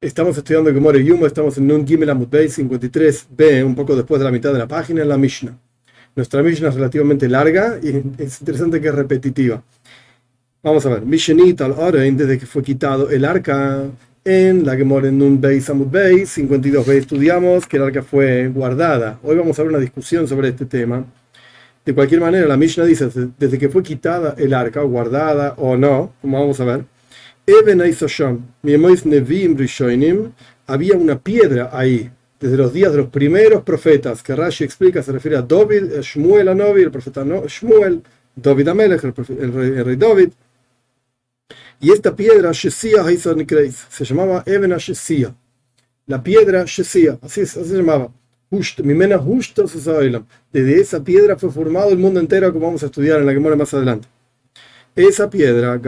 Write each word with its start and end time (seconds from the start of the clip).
Estamos 0.00 0.38
estudiando 0.38 0.72
Gemore 0.72 1.02
Yuma, 1.02 1.26
estamos 1.26 1.58
en 1.58 1.66
Nun 1.66 1.84
Gimel 1.84 2.08
Amud 2.08 2.28
53b, 2.28 3.64
un 3.64 3.74
poco 3.74 3.96
después 3.96 4.20
de 4.20 4.26
la 4.26 4.30
mitad 4.30 4.52
de 4.52 4.60
la 4.60 4.68
página, 4.68 5.02
en 5.02 5.08
la 5.08 5.18
Mishnah. 5.18 5.58
Nuestra 6.14 6.40
Mishnah 6.40 6.68
es 6.68 6.76
relativamente 6.76 7.28
larga 7.28 7.80
y 7.82 7.88
es 8.16 8.40
interesante 8.40 8.80
que 8.80 8.86
es 8.86 8.94
repetitiva. 8.94 9.60
Vamos 10.62 10.86
a 10.86 10.90
ver, 10.90 11.02
Mishnit 11.04 11.60
al 11.62 11.72
Orein, 11.72 12.16
desde 12.16 12.38
que 12.38 12.46
fue 12.46 12.62
quitado 12.62 13.10
el 13.10 13.24
arca 13.24 13.86
en 14.24 14.64
la 14.64 14.76
Gemore 14.76 15.10
Nun 15.10 15.40
Beis 15.40 15.68
Amud 15.68 15.88
Beis 15.88 16.38
52b, 16.38 16.90
estudiamos 16.90 17.66
que 17.66 17.78
el 17.78 17.82
arca 17.82 18.04
fue 18.04 18.46
guardada. 18.46 19.18
Hoy 19.24 19.34
vamos 19.34 19.58
a 19.58 19.64
ver 19.64 19.72
una 19.72 19.80
discusión 19.80 20.28
sobre 20.28 20.50
este 20.50 20.66
tema. 20.66 21.04
De 21.84 21.92
cualquier 21.92 22.20
manera, 22.20 22.46
la 22.46 22.56
Mishnah 22.56 22.84
dice, 22.84 23.08
desde 23.36 23.58
que 23.58 23.68
fue 23.68 23.82
quitada 23.82 24.36
el 24.38 24.54
arca, 24.54 24.80
guardada 24.82 25.54
o 25.56 25.76
no, 25.76 26.12
como 26.20 26.38
vamos 26.38 26.60
a 26.60 26.64
ver, 26.64 26.84
había 30.66 30.96
una 30.96 31.18
piedra 31.18 31.70
ahí, 31.72 32.10
desde 32.38 32.56
los 32.58 32.72
días 32.74 32.92
de 32.92 32.98
los 32.98 33.08
primeros 33.08 33.62
profetas, 33.62 34.22
que 34.22 34.36
Rashi 34.36 34.64
explica, 34.64 35.02
se 35.02 35.12
refiere 35.12 35.38
a 35.38 35.42
David, 35.42 36.00
Shmuel 36.02 36.48
Anovi, 36.48 36.82
el 36.82 36.90
profeta 36.90 37.24
Shmuel, 37.24 38.02
David 38.36 38.68
Amelech, 38.68 39.02
el, 39.02 39.84
rey, 39.84 39.96
David. 39.96 40.28
Y 41.80 41.90
esta 41.90 42.14
piedra, 42.14 42.52
Shesia 42.52 43.02
se 43.88 44.04
llamaba 44.04 44.42
Eben 44.44 44.76
Shesia. 44.76 45.34
La 46.06 46.22
piedra 46.22 46.64
Shesia, 46.66 47.18
así, 47.22 47.40
así 47.40 47.64
se 47.64 47.76
llamaba. 47.76 48.12
Desde 50.52 50.80
esa 50.80 51.02
piedra 51.02 51.36
fue 51.38 51.50
formado 51.50 51.90
el 51.90 51.98
mundo 51.98 52.20
entero, 52.20 52.52
como 52.52 52.66
vamos 52.66 52.82
a 52.82 52.86
estudiar 52.86 53.20
en 53.20 53.26
la 53.26 53.40
muere 53.40 53.56
más 53.56 53.72
adelante. 53.72 54.06
Esa 54.98 55.30
piedra, 55.30 55.80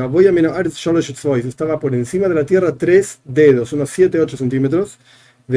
estaba 1.48 1.80
por 1.80 1.94
encima 1.97 2.28
de 2.28 2.34
la 2.36 2.47
tierra 2.47 2.77
tres 2.78 3.19
dedos, 3.25 3.72
unos 3.72 3.91
7-8 3.98 4.36
centímetros. 4.36 4.98
Y 5.48 5.56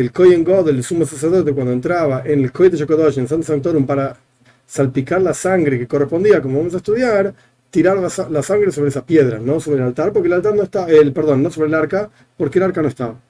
el 0.00 0.10
Kohen 0.10 0.42
God, 0.42 0.68
el 0.70 0.82
sumo 0.82 1.06
sacerdote, 1.06 1.52
cuando 1.52 1.72
entraba 1.72 2.24
en 2.26 2.42
el 2.42 2.50
Kohen 2.50 2.72
de 2.72 2.78
Yokodosh, 2.78 3.18
en 3.18 3.28
Santo 3.28 3.46
Sanctorum, 3.46 3.86
para 3.86 4.16
salpicar 4.66 5.22
la 5.22 5.34
sangre 5.34 5.78
que 5.78 5.86
correspondía, 5.86 6.42
como 6.42 6.58
vamos 6.58 6.74
a 6.74 6.78
estudiar, 6.78 7.32
tirar 7.70 7.96
la, 7.96 8.42
sangre 8.42 8.72
sobre 8.72 8.88
esa 8.88 9.06
piedra, 9.06 9.38
no 9.38 9.60
sobre 9.60 9.78
el 9.78 9.84
altar, 9.84 10.12
porque 10.12 10.26
el 10.26 10.34
altar 10.34 10.56
no 10.56 10.64
está, 10.64 10.88
el, 10.88 11.12
perdón, 11.12 11.44
no 11.44 11.52
sobre 11.52 11.68
el 11.68 11.74
arca, 11.74 12.10
porque 12.36 12.58
el 12.58 12.64
arca 12.64 12.82
no 12.82 12.88
estaba. 12.88 13.20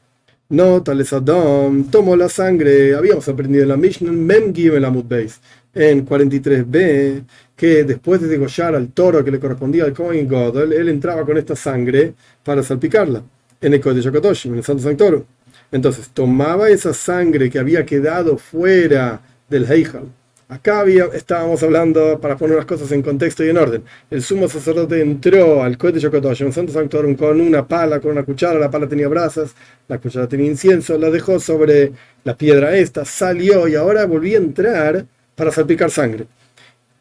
No, 0.49 0.81
tal 0.81 1.01
es 1.01 1.13
Adón, 1.13 1.91
tomó 1.91 2.15
la 2.15 2.29
sangre, 2.29 2.95
habíamos 2.95 3.29
aprendido 3.29 3.65
en 3.65 3.69
la 3.69 3.77
Mishnah, 3.77 4.13
Mem 4.13 4.55
Gimel 4.55 4.85
Amud 4.85 5.05
Beis, 5.05 5.41
en 5.75 6.07
43b, 6.07 7.25
que 7.57 7.83
después 7.83 8.21
de 8.21 8.29
degollar 8.29 8.77
al 8.77 8.93
toro 8.93 9.25
que 9.25 9.33
le 9.33 9.41
correspondía 9.41 9.85
al 9.85 9.93
Kohen 9.93 10.29
God, 10.29 10.73
él, 10.73 10.89
entraba 10.89 11.25
con 11.25 11.37
esta 11.37 11.57
sangre 11.57 12.15
para 12.45 12.63
salpicarla 12.63 13.25
en 13.61 13.75
el 13.75 13.81
de 13.81 14.37
en 14.45 14.55
el 14.55 14.63
Santo 14.63 14.83
Sanctorum. 14.85 15.25
Entonces 15.73 16.11
tomaba 16.11 16.71
esa 16.71 16.95
sangre 16.95 17.51
que 17.51 17.59
había 17.59 17.85
quedado 17.85 18.39
fuera 18.39 19.21
del 19.49 19.65
Heijal. 19.65 20.05
Acá 20.49 20.85
estábamos 21.13 21.61
hablando, 21.65 22.21
para 22.21 22.37
poner 22.37 22.57
las 22.57 22.67
cosas 22.67 22.93
en 22.93 23.03
contexto 23.03 23.45
y 23.45 23.49
en 23.49 23.59
orden, 23.59 23.83
el 24.11 24.23
sumo 24.23 24.49
sacerdote 24.49 25.01
entró 25.01 25.61
al 25.65 25.77
Yokotoshi, 25.77 26.45
en 26.45 26.49
el 26.49 26.53
Santo 26.55 26.73
Sanctorum, 26.73 27.17
con 27.17 27.41
una 27.41 27.67
pala, 27.67 27.99
con 27.99 28.13
una 28.13 28.23
cuchara, 28.23 28.57
la 28.57 28.71
pala 28.71 28.89
tenía 28.89 29.09
brasas, 29.09 29.57
la 29.89 29.99
cuchara 29.99 30.29
tenía 30.29 30.47
incienso, 30.47 30.99
la 30.99 31.11
dejó 31.11 31.41
sobre 31.41 31.93
la 32.23 32.37
piedra 32.37 32.77
esta, 32.77 33.05
salió 33.05 33.67
y 33.67 33.75
ahora 33.75 34.07
volvió 34.07 34.39
a 34.39 34.43
entrar 34.43 35.07
para 35.35 35.51
salpicar 35.51 35.91
sangre 35.91 36.27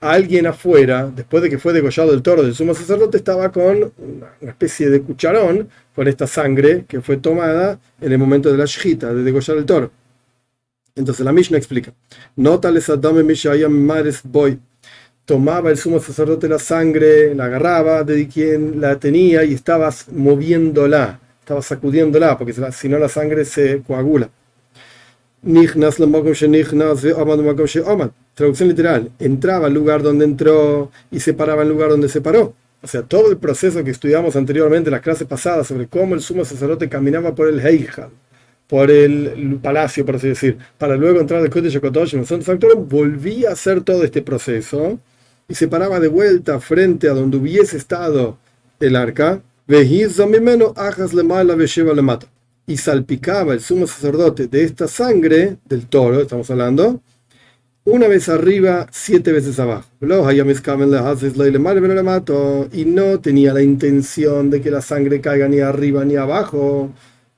alguien 0.01 0.45
afuera, 0.47 1.11
después 1.13 1.41
de 1.43 1.49
que 1.49 1.57
fue 1.57 1.73
degollado 1.73 2.13
el 2.13 2.21
toro 2.21 2.43
del 2.43 2.53
sumo 2.53 2.73
sacerdote, 2.73 3.17
estaba 3.17 3.51
con 3.51 3.91
una 3.97 4.51
especie 4.51 4.89
de 4.89 5.01
cucharón 5.01 5.69
con 5.95 6.07
esta 6.07 6.27
sangre 6.27 6.85
que 6.87 7.01
fue 7.01 7.17
tomada 7.17 7.79
en 8.01 8.11
el 8.11 8.17
momento 8.17 8.51
de 8.51 8.57
la 8.57 8.65
shita, 8.65 9.13
de 9.13 9.23
degollar 9.23 9.57
el 9.57 9.65
toro. 9.65 9.91
Entonces 10.97 11.25
la 11.25 11.33
Mishnah 11.33 11.57
explica, 11.57 11.93
Notales 12.37 12.89
Adame 12.89 13.21
Mares 13.67 14.21
Boy. 14.23 14.57
Tomaba 15.25 15.69
el 15.69 15.77
sumo 15.77 15.99
sacerdote 15.99 16.47
la 16.47 16.57
sangre, 16.57 17.35
la 17.35 17.45
agarraba 17.45 18.05
de 18.05 18.27
quien 18.29 18.79
la 18.79 18.97
tenía 18.97 19.43
y 19.43 19.53
estaba 19.53 19.93
moviéndola, 20.13 21.19
estaba 21.41 21.61
sacudiéndola, 21.61 22.37
porque 22.37 22.53
si 22.71 22.87
no 22.87 22.97
la 22.97 23.09
sangre 23.09 23.43
se 23.43 23.81
coagula. 23.85 24.29
Traducción 28.33 28.69
literal, 28.69 29.11
entraba 29.19 29.67
al 29.67 29.73
lugar 29.73 30.01
donde 30.01 30.23
entró 30.23 30.91
y 31.11 31.19
se 31.19 31.33
paraba 31.33 31.63
el 31.63 31.69
lugar 31.69 31.89
donde 31.89 32.07
se 32.07 32.21
paró. 32.21 32.53
O 32.81 32.87
sea, 32.87 33.01
todo 33.01 33.31
el 33.31 33.37
proceso 33.37 33.83
que 33.83 33.91
estudiamos 33.91 34.35
anteriormente 34.35 34.89
en 34.89 34.93
las 34.93 35.01
clases 35.01 35.27
pasadas 35.27 35.67
sobre 35.67 35.87
cómo 35.87 36.15
el 36.15 36.21
sumo 36.21 36.45
sacerdote 36.45 36.87
caminaba 36.87 37.35
por 37.35 37.49
el 37.49 37.59
Heijal, 37.59 38.11
por 38.67 38.89
el 38.89 39.59
palacio, 39.61 40.05
por 40.05 40.15
así 40.15 40.29
decir, 40.29 40.57
para 40.77 40.95
luego 40.95 41.19
entrar 41.19 41.41
al 41.41 41.49
Kodesh 41.49 41.73
Yokotosh 41.73 42.15
en 42.15 42.21
el 42.21 42.25
Santo 42.25 42.45
Sanctorum, 42.45 42.87
volvía 42.87 43.49
a 43.49 43.53
hacer 43.53 43.81
todo 43.81 44.03
este 44.03 44.21
proceso 44.21 44.99
y 45.47 45.55
se 45.55 45.67
paraba 45.67 45.99
de 45.99 46.07
vuelta 46.07 46.59
frente 46.59 47.07
a 47.07 47.13
donde 47.13 47.37
hubiese 47.37 47.77
estado 47.77 48.37
el 48.79 48.95
arca. 48.95 49.41
Y 52.67 52.77
salpicaba 52.77 53.53
el 53.53 53.59
sumo 53.59 53.87
sacerdote 53.87 54.47
de 54.47 54.63
esta 54.63 54.87
sangre 54.87 55.57
del 55.65 55.85
toro, 55.87 56.21
estamos 56.21 56.49
hablando, 56.49 57.01
una 57.87 58.07
vez 58.07 58.29
arriba, 58.29 58.87
siete 58.91 59.31
veces 59.31 59.59
abajo. 59.59 59.87
Y 62.71 62.85
no 62.85 63.19
tenía 63.19 63.53
la 63.53 63.61
intención 63.61 64.49
de 64.49 64.61
que 64.61 64.71
la 64.71 64.81
sangre 64.81 65.21
caiga 65.21 65.47
ni 65.47 65.59
arriba 65.59 66.03
ni 66.03 66.15
abajo. 66.15 66.91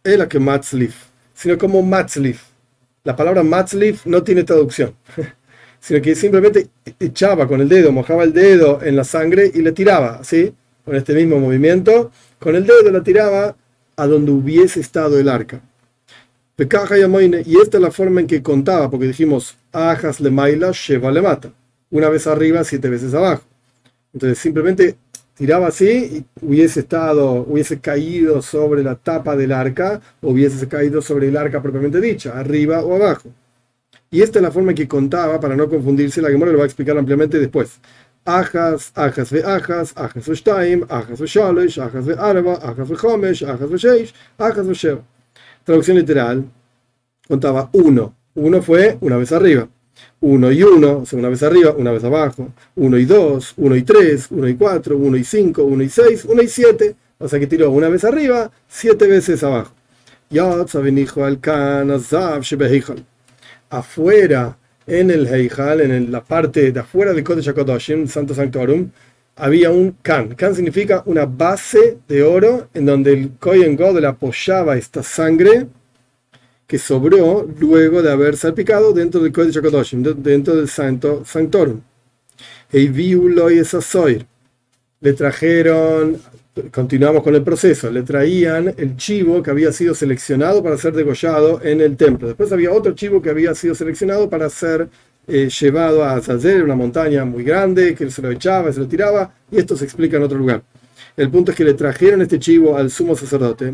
Era 0.05 0.29
que 0.29 0.39
matzlif, 0.39 1.06
sino 1.38 1.58
como 1.58 1.84
matzlif. 1.84 2.42
La 3.03 3.16
palabra 3.16 3.44
matzlif 3.44 4.06
no 4.08 4.24
tiene 4.24 4.44
traducción, 4.44 4.96
sino 5.80 6.02
que 6.02 6.16
simplemente 6.16 6.68
echaba 7.00 7.48
con 7.48 7.62
el 7.62 7.70
dedo, 7.70 7.92
mojaba 7.92 8.24
el 8.24 8.34
dedo 8.34 8.81
en 8.84 8.96
la 8.96 9.03
sangre 9.03 9.52
y 9.53 9.62
le 9.62 9.72
tiraba, 9.72 10.24
¿sí? 10.24 10.53
Con 10.84 10.96
este 10.96 11.14
mismo 11.14 11.40
movimiento, 11.40 12.12
con 12.40 12.56
el 12.56 12.66
dedo 12.66 12.90
la 12.92 13.03
tiraba 13.03 13.56
a 13.96 14.08
donde 14.08 14.31
hubiese 14.31 14.80
estado 14.80 15.20
el 15.20 15.30
arca. 15.30 15.62
Y 16.58 17.62
esta 17.62 17.78
es 17.78 17.81
la 17.81 17.92
forma 17.92 18.22
en 18.22 18.28
que 18.28 18.42
contaba, 18.42 18.90
porque 18.90 19.06
dijimos, 19.06 19.58
ajas 19.72 20.19
le 20.19 20.31
maila, 20.31 20.72
sheva 20.74 21.12
le 21.12 21.22
mata. 21.22 21.54
Una 21.92 22.09
vez 22.09 22.25
arriba, 22.25 22.64
siete 22.64 22.90
veces 22.90 23.14
abajo. 23.14 23.44
Entonces 24.12 24.40
simplemente 24.40 24.96
tiraba 25.38 25.68
así 25.68 26.25
y 26.42 26.46
hubiese 26.46 26.81
estado, 26.81 27.46
hubiese 27.48 27.80
caído 27.80 28.42
sobre 28.42 28.84
la 28.84 28.96
tapa 28.96 29.36
del 29.36 29.52
arca, 29.52 30.02
o 30.22 30.31
hubiese 30.31 30.68
caído 30.68 31.02
sobre 31.02 31.28
el 31.28 31.38
arca 31.38 31.62
propiamente 31.62 32.02
dicha, 32.02 32.38
arriba 32.38 32.81
o 32.84 32.96
abajo. 32.96 33.30
Y 34.09 34.22
esta 34.22 34.40
es 34.40 34.44
la 34.44 34.52
forma 34.52 34.74
que 34.74 34.88
contaba, 34.88 35.40
para 35.40 35.56
no 35.56 35.70
confundirse, 35.70 36.22
la 36.22 36.30
Gemora 36.30 36.52
lo 36.52 36.58
va 36.58 36.64
a 36.64 36.68
explicar 36.68 36.98
ampliamente 36.98 37.40
después. 37.40 37.80
Ajas, 38.25 38.92
ajas 38.96 39.31
ve 39.31 39.44
ajas, 39.46 39.94
ajas 39.96 40.28
ve 40.28 40.36
shtaim, 40.36 40.86
ajas 40.90 41.20
ve 41.20 41.28
shalosh, 41.28 41.80
ajas 41.80 42.06
ve 42.06 42.16
arba, 42.18 42.56
ajas 42.56 42.90
ve 42.90 42.96
chomesh, 42.96 43.44
ajas 43.44 43.69
ve 43.69 43.78
sheish, 43.78 44.14
ajas 44.38 44.68
ve. 44.68 45.00
Traducción 45.64 45.98
literal, 45.98 46.46
contaba 47.28 47.69
uno. 47.74 48.16
Uno 48.36 48.62
fue 48.62 48.98
una 49.02 49.18
vez 49.18 49.31
arriba. 49.31 49.68
Uno 50.19 50.52
y 50.52 50.63
uno, 50.63 51.00
o 51.00 51.06
sea, 51.06 51.19
una 51.19 51.30
vez 51.30 51.44
arriba, 51.44 51.74
una 51.78 51.91
vez 51.91 52.03
abajo. 52.03 52.50
Uno 52.75 52.97
y 52.97 53.06
dos, 53.06 53.53
uno 53.58 53.75
y 53.75 53.84
tres, 53.84 54.28
uno 54.31 54.47
y 54.47 54.56
cuatro, 54.56 54.97
uno 54.97 55.18
y 55.18 55.24
cinco, 55.24 55.63
uno 55.63 55.84
y 55.84 55.90
seis, 55.90 56.25
uno 56.25 56.41
y 56.41 56.47
siete. 56.47 56.96
O 57.19 57.28
sea 57.28 57.40
que 57.40 57.47
tiró 57.47 57.72
una 57.72 57.90
vez 57.90 58.03
arriba, 58.03 58.52
siete 58.68 59.07
veces 59.07 59.44
abajo. 59.44 59.74
Afuera, 63.69 64.57
en 64.86 65.12
el 65.12 65.28
Heijal, 65.28 65.81
en 65.81 66.12
la 66.12 66.24
parte 66.24 66.72
de 66.72 66.80
afuera 66.80 67.13
del 67.13 67.24
Kodesh 67.24 68.07
Santo 68.07 68.34
Sanctorum, 68.34 68.90
había 69.38 69.71
un 69.71 69.95
can. 70.01 70.36
Can 70.36 70.56
significa 70.56 71.04
una 71.06 71.25
base 71.25 72.00
de 72.07 72.24
oro 72.24 72.69
en 72.74 72.86
donde 72.86 73.13
el 73.13 73.31
Kohen 73.39 73.75
God 73.75 74.00
le 74.00 74.07
apoyaba 74.07 74.77
esta 74.77 75.04
sangre 75.04 75.68
que 76.68 76.78
sobró 76.78 77.48
luego 77.60 78.02
de 78.02 78.12
haber 78.12 78.36
salpicado 78.36 78.92
dentro 78.92 79.22
del 79.22 79.31
Kodesh 79.31 79.58
HaKadoshim, 79.58 80.04
dentro 80.04 80.56
del 80.56 80.68
Santo 80.68 81.24
Sanctorum. 81.25 81.80
Le 85.00 85.14
trajeron, 85.14 86.18
continuamos 86.72 87.24
con 87.24 87.36
el 87.36 87.44
proceso, 87.44 87.90
le 87.90 88.04
traían 88.04 88.74
el 88.78 88.98
chivo 88.98 89.42
que 89.42 89.52
había 89.52 89.72
sido 89.72 89.96
seleccionado 89.96 90.62
para 90.62 90.78
ser 90.78 90.94
degollado 90.94 91.62
en 91.64 91.80
el 91.80 91.96
templo. 91.96 92.28
Después 92.28 92.52
había 92.52 92.72
otro 92.74 92.94
chivo 92.94 93.22
que 93.22 93.30
había 93.30 93.56
sido 93.56 93.74
seleccionado 93.74 94.30
para 94.30 94.50
ser 94.50 94.90
eh, 95.28 95.50
llevado 95.50 96.04
a 96.04 96.22
Zazer, 96.22 96.64
una 96.64 96.75
montaña 96.75 97.24
muy 97.24 97.44
grande, 97.44 97.96
que 97.96 98.10
se 98.10 98.22
lo 98.22 98.31
echaba, 98.31 98.74
se 98.74 98.80
lo 98.80 98.88
tiraba, 98.88 99.34
y 99.52 99.60
esto 99.60 99.78
se 99.78 99.86
explica 99.86 100.18
en 100.18 100.24
otro 100.24 100.38
lugar. 100.38 100.62
El 101.18 101.30
punto 101.31 101.50
es 101.50 101.58
que 101.58 101.64
le 101.64 101.74
trajeron 101.74 102.22
este 102.22 102.38
chivo 102.38 102.78
al 102.78 102.92
sumo 102.92 103.16
sacerdote. 103.16 103.74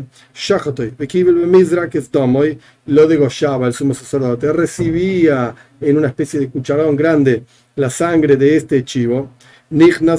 Lo 2.86 3.06
degollaba 3.06 3.66
el 3.66 3.74
sumo 3.74 3.92
sacerdote. 3.92 4.50
Recibía 4.50 5.54
en 5.78 5.98
una 5.98 6.08
especie 6.08 6.40
de 6.40 6.48
cucharón 6.48 6.96
grande 6.96 7.42
la 7.76 7.90
sangre 7.90 8.38
de 8.38 8.56
este 8.56 8.82
chivo. 8.82 9.28
Entraba 9.70 10.14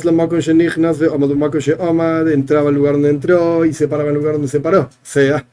al 2.69 2.75
lugar 2.75 2.93
donde 2.93 3.09
entró 3.09 3.65
y 3.65 3.73
se 3.73 3.87
paraba 3.87 4.09
en 4.09 4.15
lugar 4.17 4.33
donde 4.33 4.47
se 4.47 4.59
paró. 4.59 4.81
O 4.81 4.89
sea, 5.01 5.47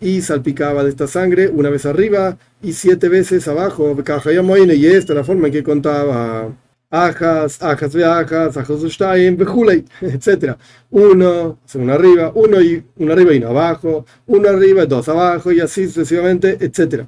y 0.00 0.20
salpicaba 0.20 0.84
de 0.84 0.90
esta 0.90 1.06
sangre 1.06 1.48
una 1.48 1.70
vez 1.70 1.86
arriba 1.86 2.36
y 2.60 2.72
siete 2.72 3.08
veces 3.08 3.46
abajo. 3.46 3.96
Y 3.96 4.86
esta 4.86 5.12
es 5.12 5.16
la 5.16 5.24
forma 5.24 5.46
en 5.46 5.52
que 5.52 5.62
contaba. 5.62 6.52
Ajas, 6.94 7.62
ajas 7.62 7.92
de 7.94 8.04
ajas, 8.04 8.54
ajas 8.54 8.82
de 8.82 8.88
etc. 10.02 10.56
Uno, 10.90 11.58
uno 11.74 11.92
arriba, 11.94 12.32
uno 12.34 12.60
y 12.60 12.84
uno 12.96 13.12
arriba 13.14 13.32
y 13.32 13.38
uno 13.38 13.48
abajo, 13.48 14.04
uno 14.26 14.48
arriba, 14.50 14.84
dos 14.84 15.08
abajo, 15.08 15.50
y 15.52 15.60
así 15.60 15.86
sucesivamente, 15.86 16.58
etc. 16.60 17.06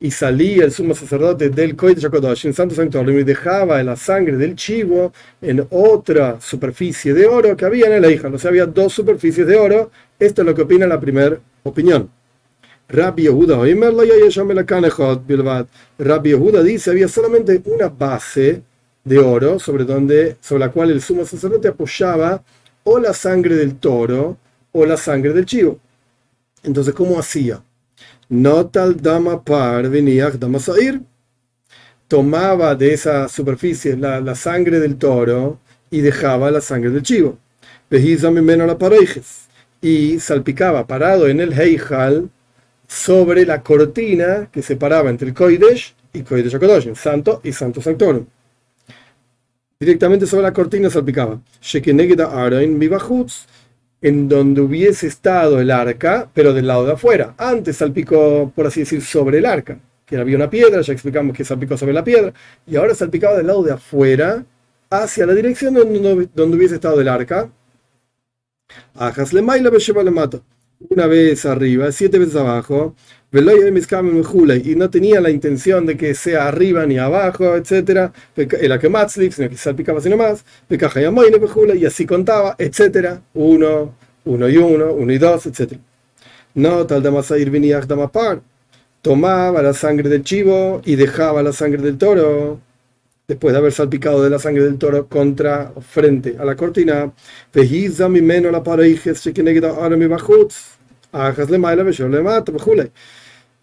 Y 0.00 0.10
salía 0.10 0.64
el 0.64 0.72
sumo 0.72 0.94
sacerdote 0.94 1.50
del 1.50 1.76
Kodesh 1.76 2.46
en 2.46 2.54
Santo 2.54 2.74
Sanctorio 2.74 3.20
y 3.20 3.24
dejaba 3.24 3.80
la 3.84 3.94
sangre 3.94 4.36
del 4.36 4.56
chivo 4.56 5.12
en 5.40 5.68
otra 5.70 6.40
superficie 6.40 7.14
de 7.14 7.26
oro 7.26 7.56
que 7.56 7.64
había 7.64 7.86
en 7.86 8.04
el 8.04 8.10
hija. 8.10 8.26
O 8.26 8.38
sea, 8.38 8.50
había 8.50 8.66
dos 8.66 8.92
superficies 8.92 9.46
de 9.46 9.56
oro. 9.56 9.92
Esto 10.18 10.42
es 10.42 10.46
lo 10.46 10.54
que 10.54 10.62
opina 10.62 10.84
la 10.86 10.98
primera 10.98 11.38
opinión. 11.62 12.10
Rabbi 12.88 13.24
Yehuda, 13.24 13.56
Rabbi 15.98 16.30
Yehuda 16.30 16.62
dice 16.62 16.90
había 16.90 17.08
solamente 17.08 17.60
una 17.66 17.88
base 17.88 18.62
de 19.04 19.18
oro 19.18 19.58
sobre, 19.58 19.84
donde, 19.84 20.36
sobre 20.40 20.60
la 20.60 20.70
cual 20.70 20.90
el 20.90 21.02
sumo 21.02 21.26
sacerdote 21.26 21.68
apoyaba 21.68 22.42
o 22.84 22.98
la 22.98 23.12
sangre 23.12 23.56
del 23.56 23.76
toro 23.76 24.38
o 24.72 24.86
la 24.86 24.96
sangre 24.96 25.34
del 25.34 25.44
chivo. 25.44 25.78
Entonces, 26.62 26.94
¿cómo 26.94 27.18
hacía? 27.18 27.62
Notal 28.28 28.96
dama 29.00 29.42
par 29.42 29.88
venía 29.88 30.30
dama 30.30 30.58
sair. 30.58 31.00
Tomaba 32.08 32.74
de 32.74 32.94
esa 32.94 33.28
superficie 33.28 33.96
la, 33.96 34.34
sangre 34.34 34.80
del 34.80 34.96
toro 34.96 35.58
y 35.90 36.00
dejaba 36.00 36.50
la 36.50 36.62
sangre 36.62 36.90
del 36.90 37.02
chivo. 37.02 37.38
Y 39.80 40.20
salpicaba 40.20 40.86
parado 40.86 41.28
en 41.28 41.40
el 41.40 41.52
Heijal 41.52 42.30
sobre 42.88 43.44
la 43.44 43.62
cortina 43.62 44.48
que 44.50 44.62
separaba 44.62 45.10
entre 45.10 45.28
el 45.28 45.34
Koidesh 45.34 45.94
y 46.12 46.22
Koidesh 46.22 46.56
HaKadoshim, 46.56 46.94
Santo 46.96 47.40
y 47.44 47.52
Santo 47.52 47.80
Sanctorum. 47.80 48.24
Directamente 49.78 50.26
sobre 50.26 50.42
la 50.42 50.52
cortina 50.52 50.90
salpicaba 50.90 51.40
en 54.00 54.28
donde 54.28 54.60
hubiese 54.60 55.06
estado 55.06 55.60
el 55.60 55.70
arca, 55.70 56.30
pero 56.32 56.52
del 56.52 56.66
lado 56.66 56.86
de 56.86 56.92
afuera. 56.92 57.34
Antes 57.36 57.76
salpicó, 57.76 58.50
por 58.54 58.66
así 58.66 58.80
decir, 58.80 59.02
sobre 59.02 59.38
el 59.38 59.46
arca, 59.46 59.78
que 60.06 60.16
había 60.16 60.36
una 60.36 60.48
piedra, 60.48 60.80
ya 60.80 60.92
explicamos 60.92 61.36
que 61.36 61.44
salpicó 61.44 61.76
sobre 61.76 61.92
la 61.92 62.04
piedra, 62.04 62.32
y 62.66 62.76
ahora 62.76 62.94
salpicaba 62.94 63.36
del 63.36 63.48
lado 63.48 63.62
de 63.62 63.72
afuera, 63.72 64.44
hacia 64.90 65.26
la 65.26 65.34
dirección 65.34 65.74
donde, 65.74 66.56
hubiese 66.56 66.76
estado 66.76 67.00
el 67.00 67.08
arca. 67.08 67.50
Ajasle 68.94 69.42
maila 69.42 69.70
le 69.70 70.10
mato. 70.10 70.42
Una 70.80 71.06
vez 71.06 71.44
arriba, 71.44 71.90
siete 71.90 72.18
veces 72.18 72.36
abajo, 72.36 72.94
y 74.56 74.76
no 74.76 74.88
tenía 74.90 75.20
la 75.20 75.30
intención 75.30 75.84
de 75.86 75.96
que 75.96 76.14
sea 76.14 76.46
arriba 76.48 76.86
ni 76.86 76.98
abajo, 76.98 77.56
etc. 77.56 78.12
Era 78.36 78.78
que 78.78 78.88
matzlif, 78.88 79.34
sino 79.34 79.48
que 79.48 79.56
salpicaba 79.56 80.00
sino 80.00 80.16
más, 80.16 80.44
y 81.74 81.84
así 81.84 82.06
contaba, 82.06 82.54
etc. 82.58 83.18
Uno, 83.34 83.94
uno 84.24 84.48
y 84.48 84.56
uno, 84.56 84.92
uno 84.92 85.12
y 85.12 85.18
dos, 85.18 85.46
etc. 85.46 85.74
No, 86.54 86.86
tal 86.86 87.02
ir 87.38 87.50
venía 87.50 87.78
par. 88.10 88.40
Tomaba 89.02 89.62
la 89.62 89.74
sangre 89.74 90.08
del 90.08 90.22
chivo 90.22 90.82
y 90.84 90.96
dejaba 90.96 91.42
la 91.42 91.52
sangre 91.52 91.82
del 91.82 91.98
toro 91.98 92.60
después 93.28 93.52
de 93.52 93.58
haber 93.58 93.72
salpicado 93.72 94.24
de 94.24 94.30
la 94.30 94.38
sangre 94.38 94.64
del 94.64 94.78
toro 94.78 95.06
contra 95.06 95.72
frente 95.82 96.36
a 96.38 96.46
la 96.46 96.56
cortina, 96.56 97.12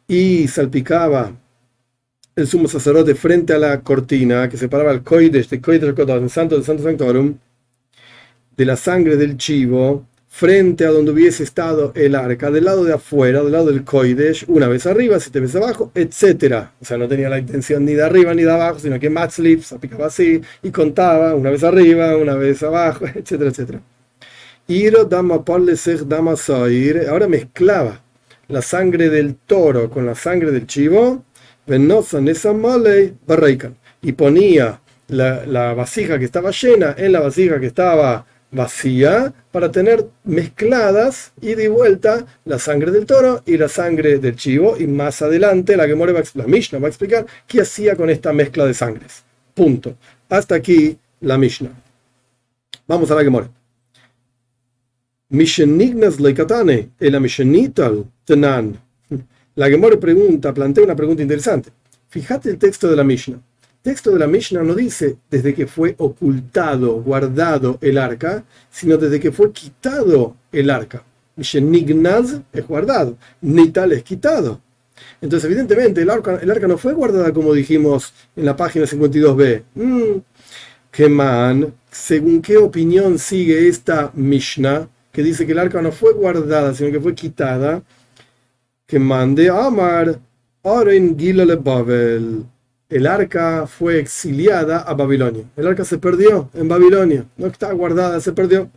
y 0.08 0.48
salpicaba 0.48 1.36
el 2.36 2.48
sumo 2.48 2.68
sacerdote 2.68 3.16
frente 3.16 3.54
a 3.54 3.58
la 3.58 3.82
cortina 3.82 4.48
que 4.48 4.58
separaba 4.58 4.92
el 4.92 5.02
Koidesh 5.02 5.50
de 5.50 5.60
Koidesh 5.60 5.96
el 5.98 6.30
Santo 6.30 6.56
del 6.56 6.64
Santo 6.64 6.84
Sanctorum, 6.84 7.36
de 8.56 8.66
la 8.66 8.76
sangre 8.76 9.18
del 9.18 9.36
chivo, 9.36 10.06
frente 10.36 10.84
a 10.84 10.90
donde 10.90 11.12
hubiese 11.12 11.44
estado 11.44 11.94
el 11.96 12.14
arca, 12.14 12.52
del 12.52 12.66
lado 12.66 12.84
de 12.84 12.92
afuera, 12.92 13.42
del 13.42 13.54
lado 13.54 13.68
del 13.68 13.86
Koidesh, 13.86 14.44
una 14.50 14.68
vez 14.68 14.86
arriba, 14.86 15.18
siete 15.18 15.40
veces 15.40 15.56
abajo, 15.56 15.94
etc. 15.96 16.72
O 16.82 16.84
sea, 16.84 16.98
no 16.98 17.08
tenía 17.08 17.30
la 17.30 17.40
intención 17.40 17.86
ni 17.86 17.94
de 17.94 18.04
arriba 18.04 18.34
ni 18.34 18.44
de 18.44 18.52
abajo, 18.52 18.78
sino 18.78 19.00
que 19.00 19.10
Matzlip 19.10 19.62
salpicaba 19.62 20.08
así 20.08 20.42
y 20.62 20.72
contaba 20.72 21.36
una 21.36 21.52
vez 21.52 21.64
arriba, 21.64 22.18
una 22.18 22.36
vez 22.36 22.62
abajo, 22.64 23.06
etcétera, 23.16 23.50
etcétera. 23.50 23.80
Ahora 27.10 27.28
mezclaba 27.30 28.02
la 28.50 28.62
sangre 28.62 29.10
del 29.10 29.36
toro 29.36 29.90
con 29.90 30.06
la 30.06 30.16
sangre 30.16 30.52
del 30.52 30.68
chivo, 30.68 31.24
y 34.02 34.12
ponía 34.12 34.82
la, 35.08 35.46
la, 35.46 35.74
vasija 35.74 36.20
que 36.20 36.26
estaba 36.26 36.52
llena 36.52 36.94
en 36.98 37.14
la 37.14 37.22
vasija 37.22 37.58
que 37.58 37.68
estaba 37.68 38.26
vacía 38.56 39.34
para 39.52 39.72
tener 39.72 40.06
mezcladas 40.24 41.34
y 41.42 41.56
de 41.56 41.68
vuelta 41.68 42.26
la 42.46 42.58
sangre 42.58 42.92
del 42.92 43.06
toro 43.06 43.44
y 43.46 43.58
la 43.58 43.68
sangre 43.68 44.18
del 44.18 44.36
chivo 44.36 44.78
y 44.78 44.88
más 44.88 45.22
adelante 45.22 45.76
la 45.76 45.86
que 45.86 45.94
va 45.94 46.24
la 46.34 46.48
Mishnah 46.48 46.80
va 46.80 46.88
a 46.88 46.90
explicar 46.90 47.26
qué 47.48 47.62
hacía 47.62 47.96
con 47.96 48.10
esta 48.10 48.32
mezcla 48.32 48.66
de 48.66 48.74
sangres. 48.74 49.24
Punto. 49.54 49.96
Hasta 50.30 50.56
aquí 50.56 50.98
la 51.22 51.38
Mishnah. 51.38 51.72
Vamos 52.88 53.12
a 53.12 53.16
la 53.16 53.24
que 53.24 53.30
more. 53.30 53.48
Mishenignas 55.30 56.20
leikatane, 56.20 56.92
el 57.00 57.20
Mishenital 57.20 58.06
tenan. 58.24 58.80
La 59.56 59.70
Gemore 59.70 59.98
pregunta, 59.98 60.54
plantea 60.54 60.84
una 60.84 60.96
pregunta 60.96 61.22
interesante. 61.22 61.72
Fíjate 62.10 62.50
el 62.50 62.58
texto 62.58 62.90
de 62.90 62.96
la 62.96 63.04
Mishnah. 63.04 63.40
Texto 63.86 64.10
de 64.10 64.18
la 64.18 64.26
Mishnah 64.26 64.64
no 64.64 64.74
dice 64.74 65.18
desde 65.30 65.54
que 65.54 65.68
fue 65.68 65.94
ocultado, 66.00 67.04
guardado 67.04 67.78
el 67.82 68.00
arca, 68.00 68.44
sino 68.72 68.98
desde 68.98 69.20
que 69.20 69.32
fue 69.32 69.52
quitado 69.52 70.36
el 70.52 70.72
arca. 70.72 71.04
Mishenignaz 71.36 72.42
es 72.52 72.68
guardado, 72.68 73.16
Nital 73.42 73.92
es 73.92 74.02
quitado. 74.02 74.60
Entonces, 75.22 75.46
evidentemente, 75.46 76.02
el 76.02 76.10
arca, 76.10 76.40
el 76.42 76.50
arca 76.50 76.68
no 76.68 76.80
fue 76.80 76.94
guardada 76.94 77.32
como 77.32 77.54
dijimos 77.54 78.12
en 78.36 78.46
la 78.46 78.56
página 78.56 78.86
52b. 78.86 79.62
Mm, 79.76 80.18
que 80.90 81.08
man, 81.08 81.72
según 81.92 82.42
qué 82.42 82.58
opinión 82.58 83.20
sigue 83.20 83.68
esta 83.68 84.10
Mishnah, 84.16 84.90
que 85.12 85.22
dice 85.22 85.46
que 85.46 85.52
el 85.52 85.60
arca 85.60 85.80
no 85.84 85.92
fue 85.92 86.14
guardada, 86.14 86.74
sino 86.74 86.92
que 86.92 87.00
fue 87.00 87.14
quitada, 87.14 87.84
que 88.88 88.98
mande 88.98 89.48
Amar, 89.48 90.20
Oren 90.64 91.16
Gilale 91.16 91.56
Babel. 91.58 92.46
El 92.90 93.08
arca 93.08 93.68
fue 93.68 94.00
exiliada 94.00 94.80
a 94.80 94.94
Babilonia. 94.94 95.44
El 95.56 95.68
arca 95.68 95.84
se 95.84 95.98
perdió 95.98 96.50
en 96.54 96.68
Babilonia. 96.68 97.26
No 97.38 97.48
está 97.48 97.72
guardada, 97.74 98.20
se 98.20 98.32
perdió. 98.32 98.70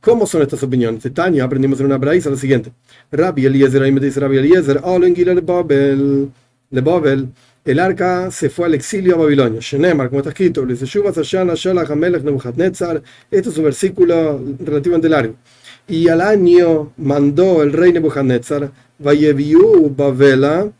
¿Cómo 0.00 0.26
son 0.26 0.42
estas 0.42 0.62
opiniones? 0.62 1.02
Tania 1.12 1.44
aprendimos 1.44 1.80
en 1.80 1.86
una 1.86 1.98
braisa 1.98 2.30
lo 2.30 2.36
siguiente. 2.36 2.72
Rabbi 3.10 3.46
Eliezer, 3.46 3.82
ahí 3.82 3.92
me 3.92 4.00
dice 4.00 4.20
Rabbi 4.20 4.38
Eliezer, 4.38 4.80
Gilale 5.14 5.40
Babel. 5.40 6.30
Le 6.70 6.80
Babel 6.80 7.28
el 7.66 7.80
arca 7.80 8.30
se 8.30 8.48
fue 8.48 8.66
al 8.66 8.74
exilio 8.74 9.16
a 9.16 9.18
Babilonia. 9.18 9.58
Shenemar, 9.60 10.08
como 10.08 10.20
está 10.20 10.30
escrito, 10.30 10.64
esto 10.64 10.84
es 13.50 13.58
un 13.58 13.64
versículo 13.64 14.40
relativamente 14.60 15.08
largo. 15.08 15.34
Y 15.88 16.08
al 16.08 16.20
año 16.20 16.92
mandó 16.96 17.64
el 17.64 17.72
rey 17.72 17.92
Nebuchadnezzar, 17.92 18.70
Vayeviu 19.00 19.92
Babela, 19.96 20.70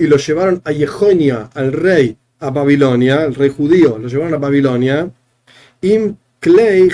y 0.00 0.06
lo 0.06 0.16
llevaron 0.16 0.62
a 0.64 0.72
Yehonia, 0.72 1.50
al 1.52 1.72
rey, 1.72 2.16
a 2.38 2.50
Babilonia, 2.50 3.24
el 3.24 3.34
rey 3.34 3.50
judío, 3.50 3.98
lo 3.98 4.08
llevaron 4.08 4.32
a 4.32 4.38
Babilonia, 4.38 5.10
im 5.82 6.16
klei 6.40 6.90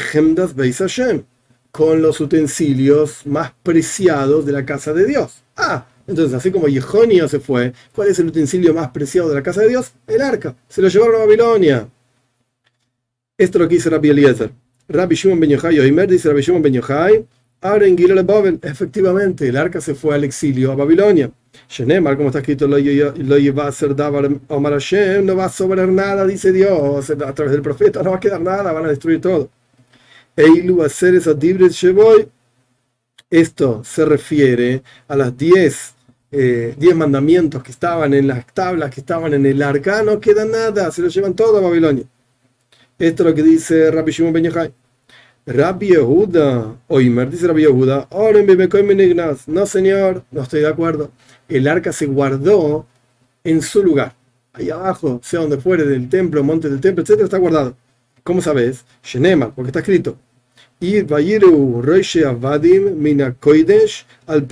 beis 0.56 0.78
Hashem, 0.78 1.22
con 1.70 2.02
los 2.02 2.20
utensilios 2.20 3.24
más 3.24 3.52
preciados 3.62 4.44
de 4.44 4.52
la 4.52 4.66
casa 4.66 4.92
de 4.92 5.06
Dios. 5.06 5.44
Ah, 5.56 5.86
entonces, 6.08 6.34
así 6.34 6.50
como 6.50 6.66
Yehonia 6.66 7.28
se 7.28 7.38
fue, 7.38 7.72
¿cuál 7.94 8.08
es 8.08 8.18
el 8.18 8.26
utensilio 8.26 8.74
más 8.74 8.90
preciado 8.90 9.28
de 9.28 9.36
la 9.36 9.42
casa 9.42 9.60
de 9.60 9.68
Dios? 9.68 9.92
El 10.08 10.20
arca. 10.20 10.56
Se 10.68 10.82
lo 10.82 10.88
llevaron 10.88 11.14
a 11.14 11.18
Babilonia. 11.18 11.88
Esto 13.38 13.58
es 13.58 13.62
lo 13.62 13.68
que 13.68 13.74
dice 13.76 13.90
Rabbi 13.90 14.10
Eliezer. 14.10 14.50
Rabbi 14.88 15.14
Shimon 15.14 15.38
Ben 15.38 15.50
Yochai, 15.50 15.78
Oimer 15.78 16.08
dice 16.08 16.28
Rabbi 16.28 16.42
Shimon 16.42 16.62
Ben 16.62 16.72
Yochai, 16.72 17.24
Efectivamente, 18.62 19.48
el 19.48 19.56
arca 19.56 19.80
se 19.80 19.94
fue 19.94 20.14
al 20.14 20.24
exilio 20.24 20.72
a 20.72 20.76
Babilonia. 20.76 21.30
Shenemar, 21.68 22.16
como 22.16 22.28
está 22.28 22.40
escrito, 22.40 22.66
lo 22.66 22.78
iba 23.38 23.66
a 23.66 23.72
ser 23.72 23.94
Davar 23.94 24.28
Omar 24.48 24.72
Hashem, 24.74 25.24
no 25.24 25.36
va 25.36 25.46
a 25.46 25.48
sobrar 25.48 25.88
nada, 25.88 26.26
dice 26.26 26.52
Dios, 26.52 27.10
a 27.10 27.34
través 27.34 27.52
del 27.52 27.62
profeta, 27.62 28.02
no 28.02 28.10
va 28.10 28.16
a 28.16 28.20
quedar 28.20 28.40
nada, 28.40 28.72
van 28.72 28.86
a 28.86 28.88
destruir 28.88 29.20
todo. 29.20 29.48
Eilu 30.36 30.82
hacer 30.82 31.14
esa 31.14 31.34
Esto 33.30 33.82
se 33.84 34.04
refiere 34.04 34.82
a 35.08 35.16
las 35.16 35.36
10 35.36 35.96
eh, 36.32 36.74
diez 36.76 36.94
mandamientos 36.94 37.62
que 37.62 37.70
estaban 37.70 38.12
en 38.12 38.26
las 38.26 38.44
tablas, 38.52 38.90
que 38.90 39.00
estaban 39.00 39.32
en 39.32 39.46
el 39.46 39.62
arca, 39.62 40.02
no 40.02 40.20
queda 40.20 40.44
nada, 40.44 40.90
se 40.90 41.00
lo 41.00 41.08
llevan 41.08 41.34
todo 41.34 41.58
a 41.58 41.60
Babilonia. 41.60 42.04
Esto 42.98 43.22
es 43.22 43.28
lo 43.30 43.34
que 43.34 43.42
dice 43.42 43.90
Rabbi 43.90 44.12
Shimon 44.12 44.32
Ben 44.32 44.44
Yochai. 44.44 44.72
Rabbi 45.46 45.88
Yehuda, 45.88 46.76
Oimer, 46.88 47.30
dice 47.30 47.46
Rabbi 47.46 47.62
Yehuda, 47.62 48.08
no 49.46 49.66
señor, 49.66 50.24
no 50.32 50.42
estoy 50.42 50.60
de 50.60 50.68
acuerdo. 50.68 51.10
El 51.48 51.68
arca 51.68 51.92
se 51.92 52.06
guardó 52.06 52.86
en 53.44 53.62
su 53.62 53.82
lugar. 53.82 54.14
Ahí 54.52 54.70
abajo, 54.70 55.20
sea 55.22 55.40
donde 55.40 55.58
fuere, 55.58 55.84
del 55.84 56.08
templo, 56.08 56.42
monte 56.42 56.68
del 56.68 56.80
templo, 56.80 57.04
etc., 57.04 57.20
está 57.20 57.38
guardado. 57.38 57.76
¿Cómo 58.22 58.42
sabes? 58.42 58.84
Shenema, 59.02 59.54
porque 59.54 59.68
está 59.68 59.80
escrito. 59.80 60.18
Y 60.80 61.02
Vayiru 61.02 61.82
Avadim 62.26 62.96
Mina 62.96 63.32
Koidesh 63.32 64.04
al 64.26 64.46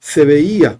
se 0.00 0.24
veía 0.24 0.78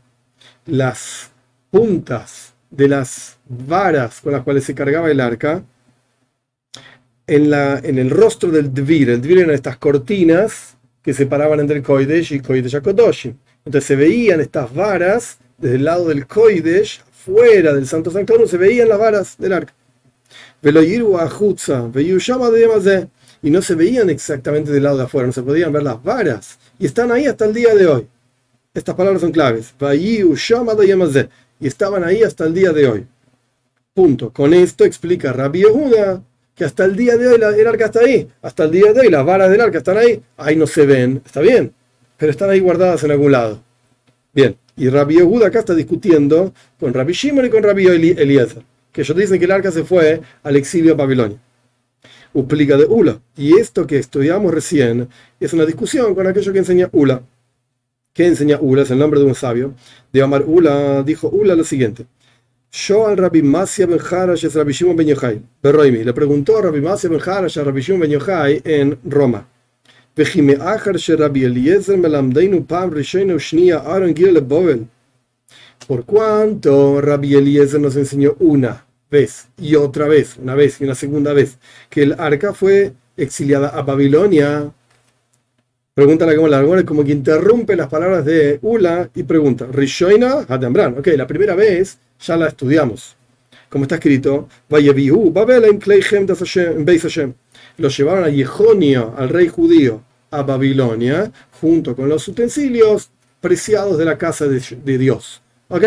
las 0.67 1.31
puntas 1.71 2.55
de 2.71 2.89
las 2.89 3.39
varas 3.49 4.21
con 4.21 4.33
las 4.33 4.43
cuales 4.43 4.65
se 4.65 4.75
cargaba 4.75 5.11
el 5.11 5.21
arca 5.21 5.63
en, 7.27 7.51
la, 7.51 7.79
en 7.79 7.99
el 7.99 8.11
rostro 8.11 8.51
del 8.51 8.73
Dvir. 8.73 9.11
El 9.11 9.23
Dvir 9.23 9.39
eran 9.39 9.55
estas 9.55 9.77
cortinas 9.79 10.77
que 11.03 11.15
separaban 11.15 11.61
entre 11.61 11.77
el 11.77 11.83
Koidesh 11.83 12.33
y 12.33 12.41
Koidesh 12.41 12.77
Akodoshim. 12.77 13.35
Entonces 13.65 13.87
se 13.87 13.97
veían 13.97 14.41
estas 14.41 14.75
varas 14.75 15.39
desde 15.59 15.77
el 15.77 15.85
lado 15.85 16.09
del 16.09 16.27
Koidesh, 16.27 17.03
fuera 17.11 17.75
del 17.75 17.87
Santo 17.87 18.11
Sanctorum, 18.11 18.47
se 18.47 18.57
veían 18.57 18.89
las 18.89 18.99
varas 18.99 19.37
del 19.39 19.53
arca. 19.53 19.75
Y 23.41 23.51
no 23.51 23.63
se 23.63 23.75
veían 23.75 24.11
exactamente 24.11 24.73
del 24.73 24.83
lado 24.83 24.99
de 24.99 25.05
afuera, 25.05 25.27
no 25.27 25.33
se 25.33 25.43
podían 25.43 25.73
ver 25.73 25.83
las 25.83 26.03
varas. 26.03 26.59
Y 26.79 26.87
están 26.87 27.13
ahí 27.13 27.27
hasta 27.27 27.45
el 27.45 27.55
día 27.55 27.75
de 27.75 27.87
hoy. 27.87 28.09
Estas 28.75 28.95
palabras 28.95 29.21
son 29.21 29.33
claves. 29.33 29.75
Y 31.61 31.67
estaban 31.67 32.05
ahí 32.05 32.23
hasta 32.23 32.45
el 32.45 32.55
día 32.55 32.73
de 32.73 32.89
hoy. 32.89 33.07
Punto. 33.95 34.33
Con 34.33 34.55
esto 34.55 34.85
explica 34.85 35.33
Rabbi 35.33 35.61
Yehuda 35.61 36.23
que 36.55 36.65
hasta 36.65 36.85
el 36.85 36.97
día 36.97 37.17
de 37.17 37.29
hoy 37.29 37.35
el 37.35 37.67
arca 37.67 37.87
está 37.87 38.01
ahí. 38.01 38.29
Hasta 38.43 38.65
el 38.65 38.71
día 38.71 38.93
de 38.93 39.01
hoy 39.01 39.11
las 39.11 39.25
varas 39.25 39.51
del 39.51 39.61
arca 39.61 39.79
están 39.79 39.97
ahí. 39.97 40.21
Ahí 40.37 40.57
no 40.57 40.67
se 40.67 40.87
ven. 40.87 41.23
Está 41.25 41.41
bien. 41.41 41.73
Pero 42.19 42.33
están 42.33 42.51
ahí 42.51 42.61
guardadas 42.61 43.03
en 43.05 43.13
algún 43.13 43.33
lado. 43.33 43.63
Bien. 44.35 44.57
Y 44.77 44.89
Rabbi 44.91 45.17
Yehuda 45.17 45.49
acá 45.49 45.61
está 45.61 45.75
discutiendo 45.75 46.53
con 46.79 46.93
Rabbi 46.93 47.13
Shimon 47.13 47.47
y 47.47 47.51
con 47.51 47.63
Rabbi 47.63 47.87
Eliezer. 47.87 48.63
Que 48.93 49.03
ellos 49.03 49.17
dicen 49.17 49.39
que 49.39 49.45
el 49.45 49.51
arca 49.51 49.71
se 49.71 49.85
fue 49.85 50.21
al 50.43 50.57
exilio 50.57 50.93
a 50.93 50.97
Babilonia. 50.97 51.39
Uplica 52.33 52.77
de 52.77 52.85
Ula. 52.85 53.21
Y 53.37 53.59
esto 53.59 53.87
que 53.87 53.99
estudiamos 53.99 54.53
recién 54.53 55.09
es 55.41 55.53
una 55.53 55.65
discusión 55.65 56.15
con 56.15 56.27
aquello 56.27 56.53
que 56.53 56.59
enseña 56.59 56.89
Ula. 56.93 57.23
¿Qué 58.13 58.27
enseña 58.27 58.59
Ula? 58.61 58.83
Es 58.83 58.91
el 58.91 58.99
nombre 58.99 59.21
de 59.21 59.27
un 59.27 59.35
sabio. 59.35 59.75
De 60.13 60.23
Amar 60.23 60.45
Ula, 60.47 61.03
dijo 61.03 61.29
Ula 61.29 61.55
lo 61.55 61.65
siguiente. 61.65 62.07
Yo 62.71 63.07
al 63.07 63.17
Rabbi 63.17 63.43
Masya 63.43 63.87
ben 63.87 63.99
Harash 63.99 64.45
es 64.45 64.55
Rabbi 64.55 64.73
Shimon 64.73 64.97
ben 64.97 65.09
Yochai. 65.09 65.41
Le 65.63 66.13
preguntó 66.13 66.59
a 66.59 66.63
Rabbi 66.63 66.81
Masya 66.81 67.11
ben 67.11 67.21
Harash 67.21 67.59
a 67.59 67.65
Rabbi 67.65 67.81
Shimon 67.81 68.01
ben 68.01 68.11
Yochai 68.11 68.61
en 68.65 68.99
Roma. 69.05 69.49
Por 75.87 76.05
cuanto 76.05 77.01
Rabbi 77.01 77.35
Eliezer 77.35 77.81
nos 77.81 77.97
enseñó 77.97 78.37
una 78.41 78.85
vez 79.11 79.49
y 79.57 79.75
otra 79.75 80.07
vez, 80.07 80.37
una 80.37 80.55
vez 80.55 80.81
y 80.81 80.85
una 80.85 80.95
segunda 80.95 81.33
vez, 81.33 81.59
que 81.89 82.03
el 82.03 82.15
arca 82.19 82.53
fue 82.53 82.93
exiliada 83.17 83.69
a 83.69 83.83
Babilonia 83.83 84.73
Pregunta 85.99 86.27
la 86.27 86.33
Gemara, 86.33 86.85
como 86.85 87.03
que 87.03 87.11
interrumpe 87.11 87.75
las 87.75 87.89
palabras 87.89 88.25
de 88.25 88.61
Ula 88.63 89.11
y 89.17 89.25
pregunta, 89.25 89.67
Rishoina 89.67 90.47
Hadambran. 90.49 90.97
Ok, 90.97 91.09
la 91.17 91.27
primera 91.27 91.57
vez 91.57 91.99
ya 92.21 92.37
la 92.37 92.47
estudiamos. 92.47 93.17
Como 93.69 93.83
está 93.83 93.97
escrito, 93.97 94.49
Lo 97.79 97.89
llevaron 97.89 98.25
a 98.25 98.29
Yehonia, 98.29 99.09
al 99.17 99.29
rey 99.29 99.49
judío, 99.49 100.05
a 100.31 100.43
Babilonia, 100.43 101.31
junto 101.61 101.95
con 101.95 102.09
los 102.09 102.27
utensilios 102.29 103.11
preciados 103.41 103.99
de 103.99 104.05
la 104.05 104.19
casa 104.19 104.47
de, 104.47 104.99
Dios. 104.99 105.41
Ok, 105.69 105.85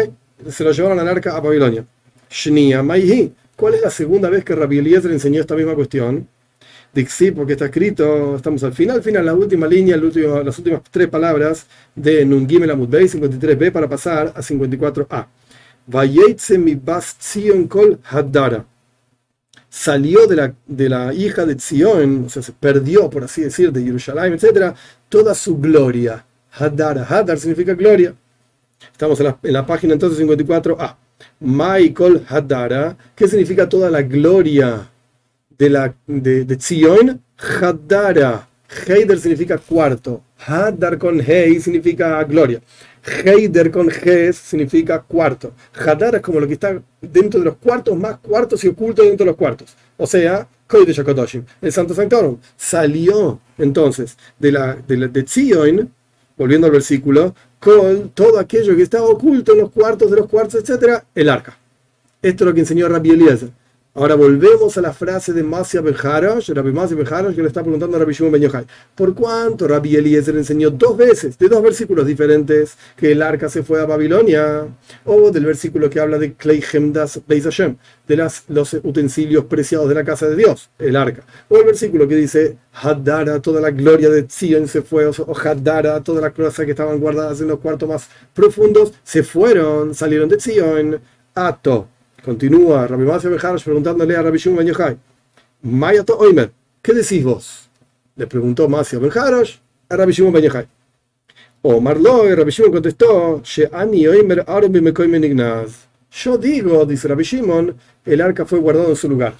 se 0.50 0.64
lo 0.64 0.72
llevaron 0.72 1.00
al 1.00 1.08
arca 1.08 1.36
a 1.36 1.40
Babilonia. 1.40 1.86
Shnia 2.30 2.82
Maihi. 2.82 3.34
¿Cuál 3.56 3.76
es 3.76 3.82
la 3.82 3.90
segunda 3.92 4.30
vez 4.30 4.44
que 4.44 4.56
Rabbi 4.56 4.80
Eliezer 4.80 5.12
enseñó 5.12 5.42
esta 5.42 5.56
misma 5.56 5.76
cuestión? 5.76 6.28
Dixi, 6.94 7.32
porque 7.32 7.54
está 7.54 7.66
escrito, 7.66 8.36
estamos 8.36 8.64
al 8.64 8.74
final, 8.74 9.02
final, 9.02 9.26
la 9.26 9.34
última 9.34 9.66
línea, 9.66 9.96
las 9.96 10.58
últimas 10.58 10.82
tres 10.92 11.08
palabras 11.08 11.66
de 11.96 12.26
Nun 12.26 12.50
Gimel 12.50 12.72
53b 12.72 13.72
para 13.72 13.88
pasar 13.88 14.34
a 14.36 14.42
54a. 14.42 15.28
mi 16.58 17.68
kol 17.68 18.00
haddara. 18.04 18.66
Salió 19.74 20.28
de 20.28 20.36
la, 20.36 20.54
de 20.68 20.90
la 20.90 21.13
hija 21.13 21.46
de 21.46 21.58
Zion, 21.58 22.25
o 22.25 22.30
sea, 22.30 22.44
se 22.44 22.51
perdió, 22.51 23.10
por 23.10 23.24
así 23.24 23.42
decir, 23.42 23.72
de 23.72 23.82
Jerusalén, 23.82 24.34
etc., 24.34 24.75
toda 25.10 25.34
su 25.34 25.58
gloria. 25.58 26.25
Haddara, 26.51 27.06
Haddar 27.10 27.40
significa 27.40 27.74
gloria. 27.74 28.13
Estamos 28.92 29.20
en 29.22 29.28
la, 29.28 29.40
en 29.42 29.54
la 29.54 29.66
página 29.66 29.94
entonces 29.94 30.20
54a. 30.20 30.96
Michael 31.40 32.25
Haddara, 32.28 32.98
¿qué 33.16 33.28
significa 33.28 33.68
toda 33.70 33.90
la 33.90 34.01
gloria? 34.01 34.92
de, 35.62 35.70
la, 35.70 35.94
de, 36.08 36.44
de 36.44 36.56
Zion, 36.60 37.22
Hadara. 37.38 38.48
Heider 38.88 39.20
significa 39.20 39.58
cuarto. 39.58 40.24
Hadar 40.48 40.98
con 40.98 41.20
Hei 41.20 41.60
significa 41.60 42.24
gloria. 42.24 42.62
Heider 43.03 43.72
con 43.72 43.89
Ges 43.89 44.38
significa 44.38 45.01
cuarto. 45.01 45.53
Hadar 45.74 46.15
es 46.15 46.22
como 46.22 46.39
lo 46.39 46.48
que 46.48 46.53
está 46.53 46.81
dentro 47.01 47.39
de 47.39 47.46
los 47.46 47.58
cuartos, 47.58 47.98
más 47.98 48.17
cuartos 48.20 48.63
y 48.63 48.67
oculto 48.67 49.03
dentro 49.03 49.25
de 49.25 49.31
los 49.31 49.38
cuartos. 49.38 49.75
O 49.98 50.05
sea, 50.08 50.48
el 51.62 51.72
Santo 51.72 51.93
Sanctorum. 51.93 52.38
Salió 52.55 53.39
entonces 53.58 54.17
de, 54.39 54.51
la, 54.51 54.75
de, 54.88 54.98
la, 54.98 55.08
de 55.08 55.25
Zion, 55.27 55.91
volviendo 56.38 56.67
al 56.67 56.74
versículo, 56.74 57.36
con 57.60 58.10
todo 58.10 58.39
aquello 58.39 58.75
que 58.75 58.84
estaba 58.84 59.05
oculto 59.05 59.53
en 59.53 59.60
los 59.60 59.72
cuartos 59.72 60.10
de 60.10 60.17
los 60.17 60.27
cuartos, 60.27 60.55
etc., 60.55 61.03
el 61.13 61.29
arca. 61.29 61.58
Esto 62.22 62.43
es 62.43 62.48
lo 62.48 62.53
que 62.53 62.62
enseñó 62.62 62.88
Rabbi 62.88 63.12
Eliezer. 63.12 63.50
Ahora 63.94 64.16
volvemos 64.16 64.78
a 64.78 64.82
la 64.82 64.94
frase 64.94 65.34
de 65.34 65.44
Masya 65.44 65.82
Benjarash, 65.82 66.52
Rabbi 66.52 66.72
Benjarash, 66.72 67.36
que 67.36 67.42
le 67.42 67.50
está 67.50 67.62
preguntando 67.62 67.98
a 67.98 68.00
Rabbi 68.00 68.14
Shimon 68.14 68.32
Ben 68.32 68.44
Yochai. 68.44 68.66
¿Por 68.96 69.14
cuánto 69.14 69.68
Rabbi 69.68 69.98
Eliezer 69.98 70.34
enseñó 70.38 70.70
dos 70.70 70.96
veces, 70.96 71.38
de 71.38 71.50
dos 71.50 71.62
versículos 71.62 72.08
diferentes, 72.08 72.78
que 72.96 73.12
el 73.12 73.22
arca 73.22 73.50
se 73.50 73.64
fue 73.64 73.82
a 73.82 73.86
Babilonia? 73.86 74.66
O 75.04 75.30
del 75.30 75.46
versículo 75.46 75.90
que 75.90 76.00
habla 76.00 76.18
de 76.18 76.36
Kleichem 76.36 76.94
das 76.94 77.20
Beis 77.28 77.44
Hashem, 77.44 77.76
de 78.08 78.16
las, 78.16 78.46
los 78.48 78.74
utensilios 78.76 79.44
preciados 79.44 79.90
de 79.90 79.96
la 79.96 80.06
casa 80.06 80.30
de 80.30 80.38
Dios, 80.38 80.70
el 80.80 80.96
arca. 80.96 81.24
O 81.50 81.58
el 81.58 81.66
versículo 81.66 82.08
que 82.08 82.16
dice, 82.16 82.58
Haddara, 82.72 83.42
toda 83.42 83.60
la 83.60 83.72
gloria 83.72 84.10
de 84.10 84.26
Zion 84.30 84.70
se 84.70 84.84
fue, 84.84 85.06
o 85.06 85.14
Haddara, 85.36 86.02
todas 86.02 86.22
las 86.22 86.32
cosas 86.32 86.64
que 86.64 86.72
estaban 86.72 86.98
guardadas 86.98 87.42
en 87.42 87.50
los 87.50 87.60
cuartos 87.60 87.90
más 87.90 88.08
profundos, 88.34 88.94
se 89.04 89.22
fueron, 89.22 89.94
salieron 89.94 90.30
de 90.30 90.40
Zion. 90.40 91.02
Ato 91.36 91.90
Continúa 92.24 92.86
Rabbi 92.86 93.04
Masya 93.04 93.32
Bejarosh 93.32 93.63
preguntándole 93.63 94.16
a 94.16 94.22
Rabbi 94.22 94.38
Shimon 94.38 94.66
Yochai, 94.66 94.96
Mayato 95.63 96.18
Oimer, 96.20 96.51
¿qué 96.82 96.94
decís 96.94 97.24
vos? 97.24 97.70
Le 98.16 98.28
preguntó 98.28 98.70
Masya 98.70 99.00
Bejarosh 99.00 99.58
a 99.90 99.96
Rabbi 99.96 100.12
Shimon 100.12 100.40
Yochai. 100.40 100.68
O 101.63 101.82
Marlo, 101.82 102.30
y 102.30 102.36
Rabbi 102.36 102.51
Shimon 102.51 102.74
contestó, 102.74 103.42
She'ani 103.44 104.08
Oimer 104.08 104.44
Arobi 104.46 104.82
Mekoimen 104.82 105.24
Ignaz. 105.24 105.88
Yo 106.12 106.38
digo, 106.38 106.86
dice 106.86 107.08
Rabbi 107.08 107.24
Shimon, 107.24 107.75
el 108.06 108.22
arca 108.22 108.46
fue 108.46 108.60
guardado 108.60 108.90
en 108.90 108.96
su 108.96 109.10
lugar. 109.10 109.34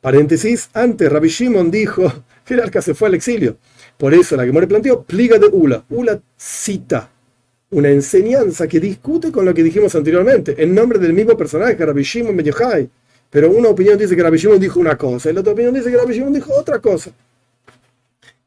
Paréntesis, 0.00 0.70
antes 0.72 1.12
Rabbi 1.12 1.28
Shimon 1.28 1.70
dijo 1.70 2.10
que 2.46 2.54
el 2.54 2.60
arca 2.60 2.80
se 2.80 2.94
fue 2.94 3.08
al 3.08 3.14
exilio. 3.14 3.58
Por 3.98 4.14
eso 4.14 4.36
la 4.36 4.46
que 4.46 4.52
me 4.52 4.66
planteó, 4.66 5.02
pliga 5.02 5.38
de 5.38 5.48
Ula. 5.48 5.84
Ula 5.90 6.18
cita 6.36 7.10
una 7.72 7.88
enseñanza 7.88 8.68
que 8.68 8.78
discute 8.80 9.32
con 9.32 9.44
lo 9.44 9.54
que 9.54 9.62
dijimos 9.62 9.94
anteriormente, 9.94 10.54
en 10.58 10.74
nombre 10.74 10.98
del 10.98 11.12
mismo 11.12 11.36
personaje, 11.36 11.74
Rabbi 11.74 12.02
Shimon 12.02 12.36
Ben 12.36 12.46
Yochai. 12.46 12.88
Pero 13.30 13.50
una 13.50 13.70
opinión 13.70 13.96
dice 13.96 14.14
que 14.14 14.22
Rabbi 14.22 14.36
Shimon 14.36 14.60
dijo 14.60 14.78
una 14.78 14.96
cosa, 14.96 15.30
y 15.30 15.32
la 15.32 15.40
otra 15.40 15.54
opinión 15.54 15.74
dice 15.74 15.90
que 15.90 15.96
Rabbi 15.96 16.14
Shimon 16.14 16.34
dijo 16.34 16.52
otra 16.54 16.78
cosa. 16.80 17.10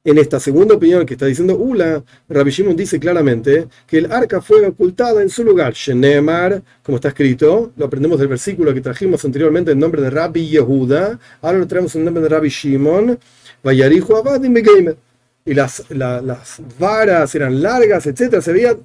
En 0.04 0.20
esta 0.20 0.40
segunda 0.40 0.76
opinión 0.76 1.04
que 1.08 1.16
está 1.16 1.26
diciendo 1.26 1.58
Ula, 1.58 2.04
Rabbi 2.30 2.52
Shimon 2.52 2.76
dice 2.76 3.00
claramente 3.00 3.68
que 3.88 3.98
el 3.98 4.12
arca 4.12 4.40
fue 4.42 4.64
ocultada 4.68 5.24
en 5.24 5.30
su 5.30 5.44
lugar, 5.44 5.74
Shenemar, 5.74 6.62
como 6.84 6.98
está 6.98 7.08
escrito, 7.08 7.72
lo 7.76 7.86
aprendemos 7.86 8.20
del 8.20 8.28
versículo 8.28 8.76
que 8.76 8.82
trajimos 8.82 9.26
anteriormente 9.26 9.72
en 9.72 9.80
nombre 9.80 10.04
de 10.04 10.12
Rabbi 10.12 10.48
Yehuda, 10.50 11.20
ahora 11.42 11.58
lo 11.58 11.66
traemos 11.66 11.96
en 11.96 12.06
nombre 12.06 12.22
de 12.22 12.30
Rabbi 12.30 12.50
Shimon, 12.50 13.18
Vayarihu 13.64 14.16
Abadim 14.18 14.54
Begamer 14.54 14.98
y 15.46 15.54
las, 15.54 15.86
las 15.90 16.60
varas 16.80 17.36
eran 17.36 17.62
largas, 17.62 18.08
etcétera, 18.08 18.42
se 18.42 18.52
veía 18.52 18.76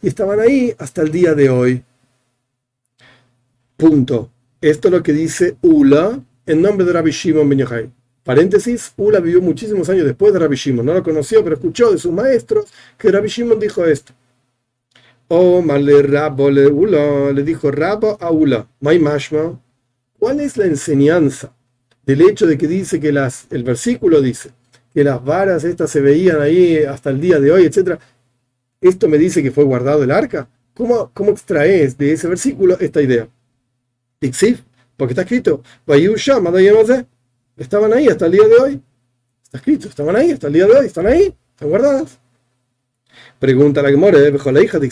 y 0.00 0.06
estaban 0.06 0.38
ahí 0.38 0.72
hasta 0.78 1.02
el 1.02 1.10
día 1.10 1.34
de 1.34 1.50
hoy. 1.50 1.82
Punto. 3.76 4.30
Esto 4.60 4.88
es 4.88 4.92
lo 4.92 5.02
que 5.02 5.12
dice 5.12 5.56
Ula 5.62 6.20
en 6.46 6.62
nombre 6.62 6.86
de 6.86 6.92
Rabbi 6.92 7.10
Shimon 7.10 7.48
Ben 7.48 7.58
Yochai. 7.58 7.90
Paréntesis, 8.22 8.92
Ula 8.96 9.18
vivió 9.20 9.42
muchísimos 9.42 9.90
años 9.90 10.06
después 10.06 10.32
de 10.32 10.38
Rabbi 10.38 10.56
Shimon, 10.56 10.86
no 10.86 10.94
lo 10.94 11.02
conoció, 11.02 11.42
pero 11.42 11.56
escuchó 11.56 11.90
de 11.90 11.98
sus 11.98 12.12
maestros 12.12 12.72
que 12.96 13.10
Rabbi 13.10 13.28
Shimon 13.28 13.58
dijo 13.58 13.84
esto. 13.84 14.12
Oh, 15.28 15.60
le 15.62 16.02
Rabo 16.02 16.50
le 16.50 16.68
Ula, 16.68 17.32
le 17.32 17.42
dijo 17.42 17.70
Rabo 17.70 18.16
a 18.20 18.30
Ula, 18.30 18.68
May 18.80 19.00
Mashma, 19.00 19.60
¿Cuál 20.18 20.40
es 20.40 20.56
la 20.56 20.64
enseñanza 20.64 21.52
del 22.06 22.22
hecho 22.22 22.46
de 22.46 22.56
que 22.56 22.68
dice 22.68 23.00
que 23.00 23.12
las, 23.12 23.46
el 23.50 23.64
versículo 23.64 24.22
dice 24.22 24.52
que 24.94 25.04
las 25.04 25.22
varas 25.24 25.64
estas 25.64 25.90
se 25.90 26.00
veían 26.00 26.40
ahí 26.40 26.78
hasta 26.78 27.10
el 27.10 27.20
día 27.20 27.40
de 27.40 27.50
hoy, 27.50 27.64
etcétera? 27.66 27.98
Esto 28.80 29.08
me 29.08 29.18
dice 29.18 29.42
que 29.42 29.50
fue 29.50 29.64
guardado 29.64 30.04
el 30.04 30.10
arca. 30.10 30.48
¿Cómo, 30.74 31.10
cómo 31.12 31.30
extraes 31.32 31.98
de 31.98 32.12
ese 32.12 32.28
versículo 32.28 32.78
esta 32.78 33.02
idea? 33.02 33.28
porque 34.96 35.12
está 35.12 35.22
escrito, 35.22 35.62
estaban 37.56 37.92
ahí 37.92 38.08
hasta 38.08 38.26
el 38.26 38.32
día 38.32 38.46
de 38.46 38.54
hoy. 38.56 38.80
Está 39.44 39.58
escrito, 39.58 39.88
estaban 39.88 40.16
ahí 40.16 40.30
hasta 40.30 40.46
el 40.46 40.52
día 40.52 40.66
de 40.66 40.72
hoy, 40.72 40.86
están 40.86 41.06
ahí, 41.06 41.34
están 41.54 41.68
guardadas. 41.68 42.18
Pregunta 43.38 43.82
la 43.82 43.90
hija 44.62 44.78
de 44.78 44.88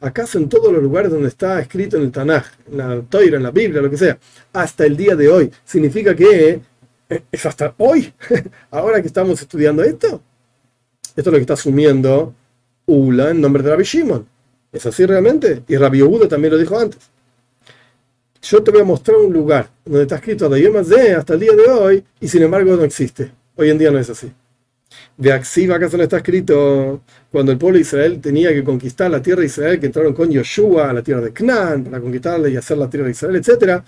¿acaso 0.00 0.38
en 0.38 0.48
todos 0.48 0.72
los 0.72 0.82
lugares 0.82 1.10
donde 1.10 1.28
está 1.28 1.60
escrito 1.60 1.96
en 1.96 2.02
el 2.04 2.10
Tanaj, 2.10 2.44
en 2.70 2.78
la 2.78 3.00
Toira, 3.02 3.36
en 3.36 3.42
la 3.42 3.50
Biblia, 3.50 3.80
lo 3.80 3.90
que 3.90 3.96
sea, 3.96 4.18
hasta 4.52 4.84
el 4.84 4.96
día 4.96 5.16
de 5.16 5.28
hoy, 5.28 5.50
significa 5.64 6.14
que 6.14 6.50
eh, 6.50 6.60
es 7.08 7.46
hasta 7.46 7.74
hoy, 7.78 8.12
ahora 8.70 9.00
que 9.00 9.08
estamos 9.08 9.40
estudiando 9.40 9.82
esto? 9.82 10.20
Esto 11.16 11.20
es 11.20 11.26
lo 11.26 11.32
que 11.32 11.40
está 11.40 11.54
asumiendo 11.54 12.34
Ula 12.86 13.30
en 13.30 13.40
nombre 13.40 13.62
de 13.62 13.70
Rabbi 13.70 13.84
Shimon. 13.84 14.26
¿Es 14.72 14.84
así 14.86 15.06
realmente? 15.06 15.62
Y 15.68 15.76
Rabbi 15.76 15.98
Yehuda 15.98 16.28
también 16.28 16.52
lo 16.52 16.58
dijo 16.58 16.78
antes. 16.78 16.98
Yo 18.42 18.62
te 18.62 18.70
voy 18.70 18.80
a 18.80 18.84
mostrar 18.84 19.16
un 19.16 19.32
lugar 19.32 19.70
donde 19.84 20.02
está 20.02 20.16
escrito 20.16 20.48
de 20.48 21.14
hasta 21.14 21.34
el 21.34 21.40
día 21.40 21.52
de 21.52 21.66
hoy 21.66 22.04
y 22.20 22.28
sin 22.28 22.42
embargo 22.42 22.76
no 22.76 22.84
existe. 22.84 23.32
Hoy 23.56 23.70
en 23.70 23.78
día 23.78 23.90
no 23.90 23.98
es 23.98 24.10
así. 24.10 24.30
De 25.16 25.32
Axiva, 25.32 25.76
acaso 25.76 25.96
no 25.96 26.02
está 26.02 26.18
escrito 26.18 27.02
cuando 27.30 27.52
el 27.52 27.58
pueblo 27.58 27.76
de 27.76 27.82
Israel 27.82 28.20
tenía 28.20 28.52
que 28.52 28.62
conquistar 28.62 29.10
la 29.10 29.22
tierra 29.22 29.40
de 29.40 29.46
Israel, 29.46 29.80
que 29.80 29.86
entraron 29.86 30.12
con 30.12 30.30
Yoshua 30.30 30.90
a 30.90 30.92
la 30.92 31.02
tierra 31.02 31.20
de 31.20 31.32
Canaán 31.32 31.84
para 31.84 32.00
conquistarla 32.00 32.48
y 32.48 32.56
hacer 32.56 32.76
la 32.76 32.90
tierra 32.90 33.06
de 33.06 33.12
Israel, 33.12 33.36
etc. 33.36 33.82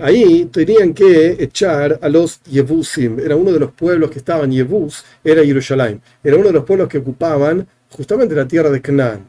Ahí 0.00 0.44
tenían 0.44 0.94
que 0.94 1.36
echar 1.40 1.98
a 2.00 2.08
los 2.08 2.40
Yebusim. 2.44 3.18
Era 3.18 3.34
uno 3.34 3.50
de 3.50 3.58
los 3.58 3.72
pueblos 3.72 4.12
que 4.12 4.20
estaban 4.20 4.52
Yebus, 4.52 5.04
era 5.24 5.44
Jerusalén. 5.44 6.00
Era 6.22 6.36
uno 6.36 6.46
de 6.46 6.52
los 6.52 6.64
pueblos 6.64 6.88
que 6.88 6.98
ocupaban 6.98 7.66
justamente 7.90 8.34
la 8.36 8.46
tierra 8.46 8.70
de 8.70 8.80
Canaán. 8.80 9.26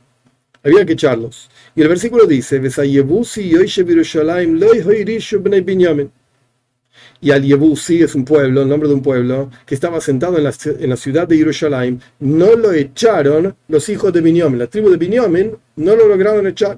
Había 0.63 0.85
que 0.85 0.93
echarlos. 0.93 1.49
Y 1.75 1.81
el 1.81 1.87
versículo 1.87 2.27
dice, 2.27 2.61
y 7.21 7.31
al 7.31 7.43
Yebusi 7.43 8.03
es 8.03 8.15
un 8.15 8.23
pueblo, 8.23 8.61
el 8.61 8.69
nombre 8.69 8.87
de 8.87 8.95
un 8.95 9.01
pueblo, 9.01 9.49
que 9.65 9.75
estaba 9.75 9.99
sentado 9.99 10.37
en 10.37 10.43
la, 10.43 10.97
ciudad 10.97 11.27
de 11.27 11.37
Jerusalén, 11.37 12.01
no 12.19 12.55
lo 12.55 12.71
echaron 12.71 13.55
los 13.67 13.89
hijos 13.89 14.13
de 14.13 14.21
Binyamin. 14.21 14.59
La 14.59 14.67
tribu 14.67 14.89
de 14.89 14.97
Binyamin 14.97 15.57
no 15.77 15.95
lo 15.95 16.07
lograron 16.07 16.45
echar. 16.47 16.77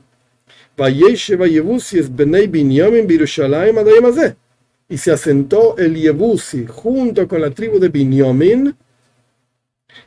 Y 4.89 4.97
se 4.97 5.11
asentó 5.11 5.77
el 5.77 5.95
Yebusi 5.95 6.65
junto 6.67 7.27
con 7.27 7.41
la 7.41 7.51
tribu 7.51 7.79
de 7.79 7.89
Binyamin 7.89 8.75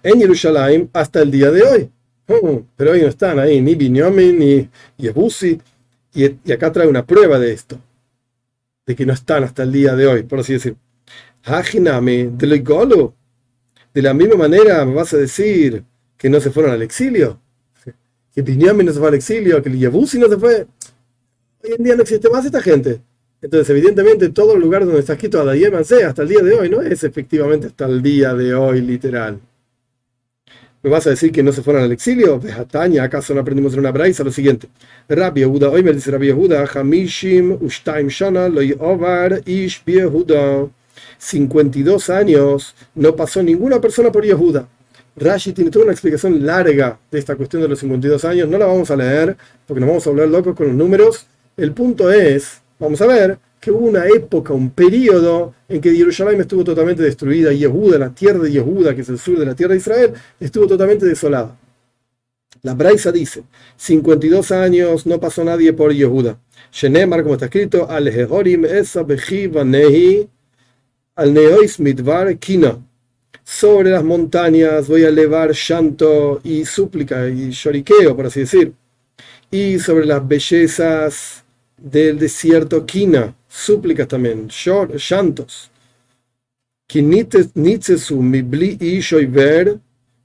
en 0.02 0.20
Jerusalén 0.20 0.90
hasta 0.92 1.22
el 1.22 1.30
día 1.30 1.50
de 1.50 1.62
hoy. 1.62 1.90
Oh, 2.26 2.62
pero 2.76 2.92
hoy 2.92 3.02
no 3.02 3.08
están 3.08 3.38
ahí 3.38 3.60
ni 3.60 3.74
Binyamin 3.74 4.38
ni 4.38 4.68
Yebusi. 4.98 5.60
Y, 6.14 6.52
acá 6.52 6.70
trae 6.70 6.86
una 6.86 7.04
prueba 7.04 7.38
de 7.38 7.52
esto, 7.52 7.80
de 8.86 8.94
que 8.94 9.04
no 9.04 9.12
están 9.12 9.42
hasta 9.42 9.64
el 9.64 9.72
día 9.72 9.96
de 9.96 10.06
hoy, 10.06 10.22
por 10.22 10.40
así 10.40 10.52
decir. 10.52 10.76
de 11.44 12.46
De 13.92 14.02
la 14.02 14.14
misma 14.14 14.36
manera 14.36 14.84
me 14.84 14.94
vas 14.94 15.12
a 15.12 15.18
decir 15.18 15.84
que 16.16 16.30
no 16.30 16.40
se 16.40 16.50
fueron 16.50 16.72
al 16.72 16.82
exilio, 16.82 17.40
que 18.34 18.42
Binyamin 18.42 18.86
no 18.86 18.92
se 18.92 18.98
fue 18.98 19.08
al 19.08 19.14
exilio, 19.14 19.62
que 19.62 19.70
Yebusi 19.70 20.18
no 20.18 20.28
se 20.28 20.36
fue. 20.36 20.66
Hoy 21.62 21.74
en 21.78 21.84
día 21.84 21.94
no 21.94 22.02
existe 22.02 22.28
más 22.28 22.44
esta 22.44 22.60
gente. 22.60 23.00
Entonces, 23.40 23.68
evidentemente, 23.70 24.30
todo 24.30 24.54
el 24.54 24.60
lugar 24.60 24.84
donde 24.84 25.00
está 25.00 25.12
escrito 25.12 25.40
Adayem 25.40 25.74
hasta 25.74 26.22
el 26.22 26.28
día 26.28 26.40
de 26.40 26.54
hoy 26.54 26.68
no 26.68 26.80
es 26.80 27.04
efectivamente 27.04 27.68
hasta 27.68 27.86
el 27.86 28.02
día 28.02 28.34
de 28.34 28.54
hoy, 28.54 28.80
literal. 28.80 29.38
¿Me 30.82 30.90
vas 30.90 31.06
a 31.06 31.10
decir 31.10 31.30
que 31.32 31.42
no 31.42 31.52
se 31.52 31.62
fueron 31.62 31.82
al 31.82 31.92
exilio? 31.92 32.38
Vejataña, 32.38 33.04
¿acaso 33.04 33.32
no 33.34 33.40
aprendimos 33.40 33.72
en 33.74 33.80
una 33.80 33.92
braisa 33.92 34.24
lo 34.24 34.30
siguiente? 34.30 34.68
Rabbi 35.08 35.40
Yehuda, 35.40 35.70
hoy 35.70 35.82
me 35.82 35.92
dice 35.92 36.10
Rabbi 36.10 36.26
Yehuda, 36.26 36.68
Hamishim 36.74 37.56
Ushtaim 37.60 38.08
Shana 38.08 38.48
Loy 38.48 38.76
Ovar 38.78 39.40
Ish 39.46 39.82
Yehuda. 39.84 40.68
52 41.18 42.10
años 42.10 42.74
no 42.94 43.16
pasó 43.16 43.42
ninguna 43.42 43.80
persona 43.80 44.12
por 44.12 44.24
Yehuda. 44.24 44.68
Rashi 45.16 45.52
tiene 45.52 45.70
toda 45.70 45.84
una 45.84 45.92
explicación 45.92 46.44
larga 46.44 46.98
de 47.10 47.18
esta 47.18 47.36
cuestión 47.36 47.62
de 47.62 47.68
los 47.68 47.78
52 47.78 48.24
años. 48.24 48.48
No 48.48 48.58
la 48.58 48.66
vamos 48.66 48.90
a 48.90 48.96
leer 48.96 49.36
porque 49.66 49.80
nos 49.80 49.88
vamos 49.88 50.06
a 50.06 50.10
hablar 50.10 50.28
locos 50.28 50.56
con 50.56 50.68
los 50.68 50.76
números. 50.76 51.26
El 51.56 51.72
punto 51.72 52.10
es, 52.10 52.60
vamos 52.78 53.00
a 53.00 53.06
ver, 53.06 53.38
que 53.60 53.70
hubo 53.70 53.86
una 53.86 54.06
época, 54.06 54.52
un 54.52 54.70
periodo 54.70 55.54
en 55.68 55.80
que 55.80 55.94
Jerusalén 55.94 56.40
estuvo 56.40 56.64
totalmente 56.64 57.02
destruida, 57.02 57.52
Yehuda, 57.52 57.98
la 57.98 58.10
tierra 58.10 58.40
de 58.40 58.52
Yehuda, 58.52 58.94
que 58.94 59.00
es 59.02 59.08
el 59.08 59.18
sur 59.18 59.38
de 59.38 59.46
la 59.46 59.54
tierra 59.54 59.72
de 59.72 59.78
Israel, 59.78 60.12
estuvo 60.38 60.66
totalmente 60.66 61.06
desolada. 61.06 61.56
La 62.62 62.74
Braisa 62.74 63.12
dice, 63.12 63.44
52 63.76 64.50
años 64.52 65.06
no 65.06 65.20
pasó 65.20 65.44
nadie 65.44 65.72
por 65.72 65.92
Yehuda. 65.92 66.38
Shenemar, 66.72 67.22
como 67.22 67.34
está 67.34 67.46
escrito, 67.46 67.88
al 67.88 68.08
esa 68.08 69.04
nehi, 69.64 70.28
al 71.14 71.32
neois 71.32 71.78
mitvar 71.78 72.36
kina. 72.38 72.78
Sobre 73.44 73.90
las 73.90 74.02
montañas 74.02 74.88
voy 74.88 75.04
a 75.04 75.08
elevar 75.08 75.52
llanto 75.52 76.40
y 76.42 76.64
súplica 76.64 77.28
y 77.28 77.50
lloriqueo, 77.50 78.16
por 78.16 78.26
así 78.26 78.40
decir. 78.40 78.72
Y 79.50 79.78
sobre 79.78 80.06
las 80.06 80.26
bellezas 80.26 81.44
del 81.76 82.18
desierto 82.18 82.86
Kina, 82.86 83.34
súplicas 83.46 84.08
también, 84.08 84.48
llantos. 84.48 85.70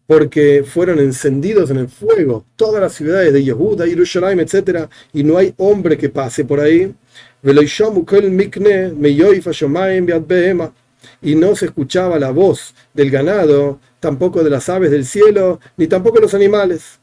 Porque 0.07 0.63
fueron 0.65 0.99
encendidos 0.99 1.69
en 1.71 1.77
el 1.77 1.87
fuego 1.89 2.45
todas 2.55 2.81
las 2.81 2.93
ciudades 2.93 3.33
de 3.33 3.43
Yehuda, 3.43 3.85
Jerusalén, 3.85 4.39
etc. 4.39 4.89
Y 5.13 5.23
no 5.23 5.37
hay 5.37 5.53
hombre 5.57 5.97
que 5.97 6.09
pase 6.09 6.45
por 6.45 6.59
ahí. 6.59 6.93
Y 11.21 11.35
no 11.35 11.55
se 11.55 11.65
escuchaba 11.65 12.19
la 12.19 12.31
voz 12.31 12.73
del 12.93 13.09
ganado, 13.09 13.79
tampoco 13.99 14.43
de 14.43 14.49
las 14.49 14.69
aves 14.69 14.91
del 14.91 15.05
cielo, 15.05 15.59
ni 15.77 15.87
tampoco 15.87 16.17
de 16.17 16.23
los 16.23 16.33
animales. 16.33 16.99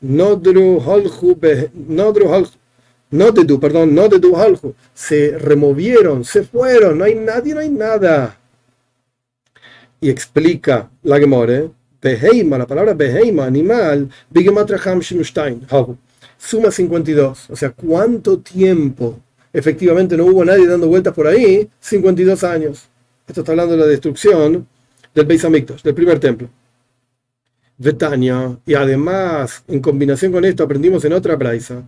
Nodru 0.00 0.80
no 3.10 3.30
de 3.30 3.44
tu, 3.44 3.60
perdón, 3.60 3.94
no 3.94 4.08
de 4.08 4.18
tu 4.18 4.36
algo, 4.36 4.74
se 4.92 5.38
removieron, 5.38 6.24
se 6.24 6.42
fueron, 6.42 6.98
no 6.98 7.04
hay 7.04 7.14
nadie, 7.14 7.54
no 7.54 7.60
hay 7.60 7.70
nada. 7.70 8.38
Y 10.00 10.10
explica 10.10 10.90
la 11.02 11.18
Gemore, 11.18 11.70
Beheima, 12.00 12.58
la 12.58 12.66
palabra 12.66 12.94
Beheima, 12.94 13.46
animal, 13.46 14.08
suma 16.38 16.70
52, 16.70 17.50
o 17.50 17.56
sea, 17.56 17.70
¿cuánto 17.70 18.38
tiempo 18.38 19.18
efectivamente 19.52 20.16
no 20.16 20.26
hubo 20.26 20.44
nadie 20.44 20.66
dando 20.66 20.86
vueltas 20.88 21.14
por 21.14 21.26
ahí? 21.26 21.68
52 21.80 22.44
años. 22.44 22.88
Esto 23.26 23.40
está 23.40 23.52
hablando 23.52 23.76
de 23.76 23.80
la 23.80 23.86
destrucción 23.86 24.66
del 25.14 25.26
Beis 25.26 25.44
Hamikdash, 25.44 25.82
del 25.82 25.94
primer 25.94 26.20
templo. 26.20 26.48
Betania, 27.78 28.58
y 28.64 28.72
además, 28.72 29.62
en 29.68 29.80
combinación 29.80 30.32
con 30.32 30.44
esto, 30.46 30.64
aprendimos 30.64 31.04
en 31.04 31.12
otra 31.12 31.36
braisa, 31.36 31.86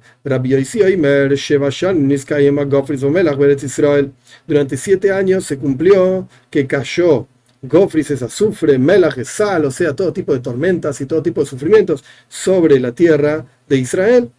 durante 4.46 4.76
siete 4.76 5.12
años 5.12 5.44
se 5.44 5.56
cumplió 5.56 6.28
que 6.50 6.66
cayó 6.66 7.26
Gofris 7.62 8.12
es 8.12 8.22
azufre, 8.22 8.78
Melach 8.78 9.18
es 9.18 9.28
sal, 9.28 9.64
o 9.64 9.70
sea, 9.70 9.94
todo 9.94 10.12
tipo 10.12 10.32
de 10.32 10.40
tormentas 10.40 11.00
y 11.00 11.06
todo 11.06 11.22
tipo 11.22 11.40
de 11.40 11.46
sufrimientos 11.46 12.04
sobre 12.28 12.78
la 12.78 12.92
tierra 12.92 13.44
de 13.68 13.76
Israel. 13.78 14.30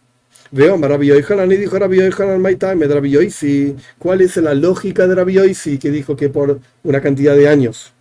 Veo 0.52 0.76
Rabbi 0.76 1.06
Yohanan 1.06 1.52
y 1.52 1.56
dijo 1.56 1.78
Rabbi 1.78 1.98
Yohanan 1.98 2.40
Maitame 2.40 2.86
Rabbi 2.86 3.16
¿Cuál 3.98 4.20
es 4.20 4.36
la 4.38 4.54
lógica 4.54 5.06
de 5.06 5.14
Rabbi 5.14 5.54
que 5.78 5.90
dijo 5.90 6.16
que 6.16 6.28
por 6.28 6.60
una 6.82 7.00
cantidad 7.00 7.36
de 7.36 7.48
años 7.48 7.92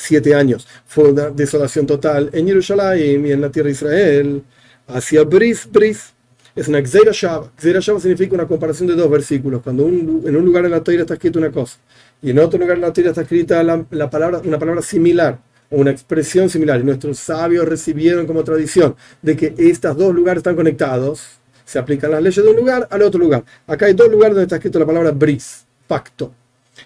siete 0.00 0.34
años. 0.34 0.66
Fue 0.86 1.10
una 1.10 1.30
desolación 1.30 1.86
total 1.86 2.30
en 2.32 2.46
Jerusalén 2.46 3.26
y 3.26 3.32
en 3.32 3.40
la 3.40 3.50
tierra 3.50 3.66
de 3.66 3.72
Israel. 3.72 4.42
Hacia 4.88 5.22
Bris, 5.24 5.68
Bris. 5.70 6.14
Es 6.56 6.66
una 6.66 6.80
Gzeira 6.80 7.12
Shava. 7.12 7.52
significa 8.00 8.34
una 8.34 8.46
comparación 8.46 8.88
de 8.88 8.96
dos 8.96 9.08
versículos. 9.08 9.62
Cuando 9.62 9.86
en 9.86 10.36
un 10.36 10.44
lugar 10.44 10.64
en 10.64 10.72
la 10.72 10.82
Torah 10.82 11.02
está 11.02 11.14
escrito 11.14 11.38
una 11.38 11.50
cosa 11.50 11.78
y 12.22 12.30
en 12.30 12.38
otro 12.38 12.58
lugar 12.58 12.76
en 12.76 12.82
la 12.82 12.92
Torah 12.92 13.10
está 13.10 13.22
escrita 13.22 13.62
la, 13.62 14.10
palabra, 14.10 14.40
una 14.44 14.58
palabra 14.58 14.82
similar 14.82 15.38
una 15.72 15.92
expresión 15.92 16.50
similar. 16.50 16.80
Y 16.80 16.84
nuestros 16.84 17.20
sabios 17.20 17.68
recibieron 17.68 18.26
como 18.26 18.42
tradición 18.42 18.96
de 19.22 19.36
que 19.36 19.54
estos 19.56 19.96
dos 19.96 20.12
lugares 20.12 20.40
están 20.40 20.56
conectados. 20.56 21.39
Se 21.70 21.78
aplican 21.78 22.10
las 22.10 22.20
leyes 22.20 22.44
de 22.44 22.50
un 22.50 22.56
lugar 22.56 22.88
al 22.90 23.00
otro 23.02 23.20
lugar. 23.20 23.44
Acá 23.64 23.86
hay 23.86 23.92
dos 23.92 24.10
lugares 24.10 24.34
donde 24.34 24.42
está 24.42 24.56
escrito 24.56 24.80
la 24.80 24.86
palabra 24.86 25.12
bris, 25.12 25.64
pacto. 25.86 26.34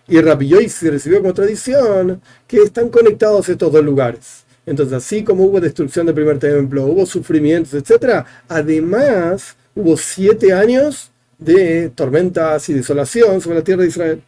Y 0.07 0.21
Rabbi 0.21 0.49
Yoisi 0.49 0.91
recibió 0.91 1.23
como 1.23 1.33
tradición 1.33 2.21
que 2.47 2.59
están 2.59 2.91
conectados 2.91 3.49
estos 3.49 3.73
dos 3.73 3.83
lugares. 3.83 4.45
Entonces, 4.67 4.93
así 4.93 5.25
como 5.25 5.45
hubo 5.45 5.59
destrucción 5.59 6.05
del 6.05 6.15
primer 6.15 6.39
templo, 6.39 6.85
hubo 6.85 7.07
sufrimientos, 7.07 7.73
etc., 7.73 8.27
además 8.47 9.57
hubo 9.75 9.97
siete 9.97 10.53
años 10.53 11.11
de 11.39 11.89
tormentas 11.89 12.69
y 12.69 12.75
desolación 12.75 13.41
sobre 13.41 13.61
la 13.61 13.65
tierra 13.65 13.85
de 13.85 13.89
Israel. 13.89 14.23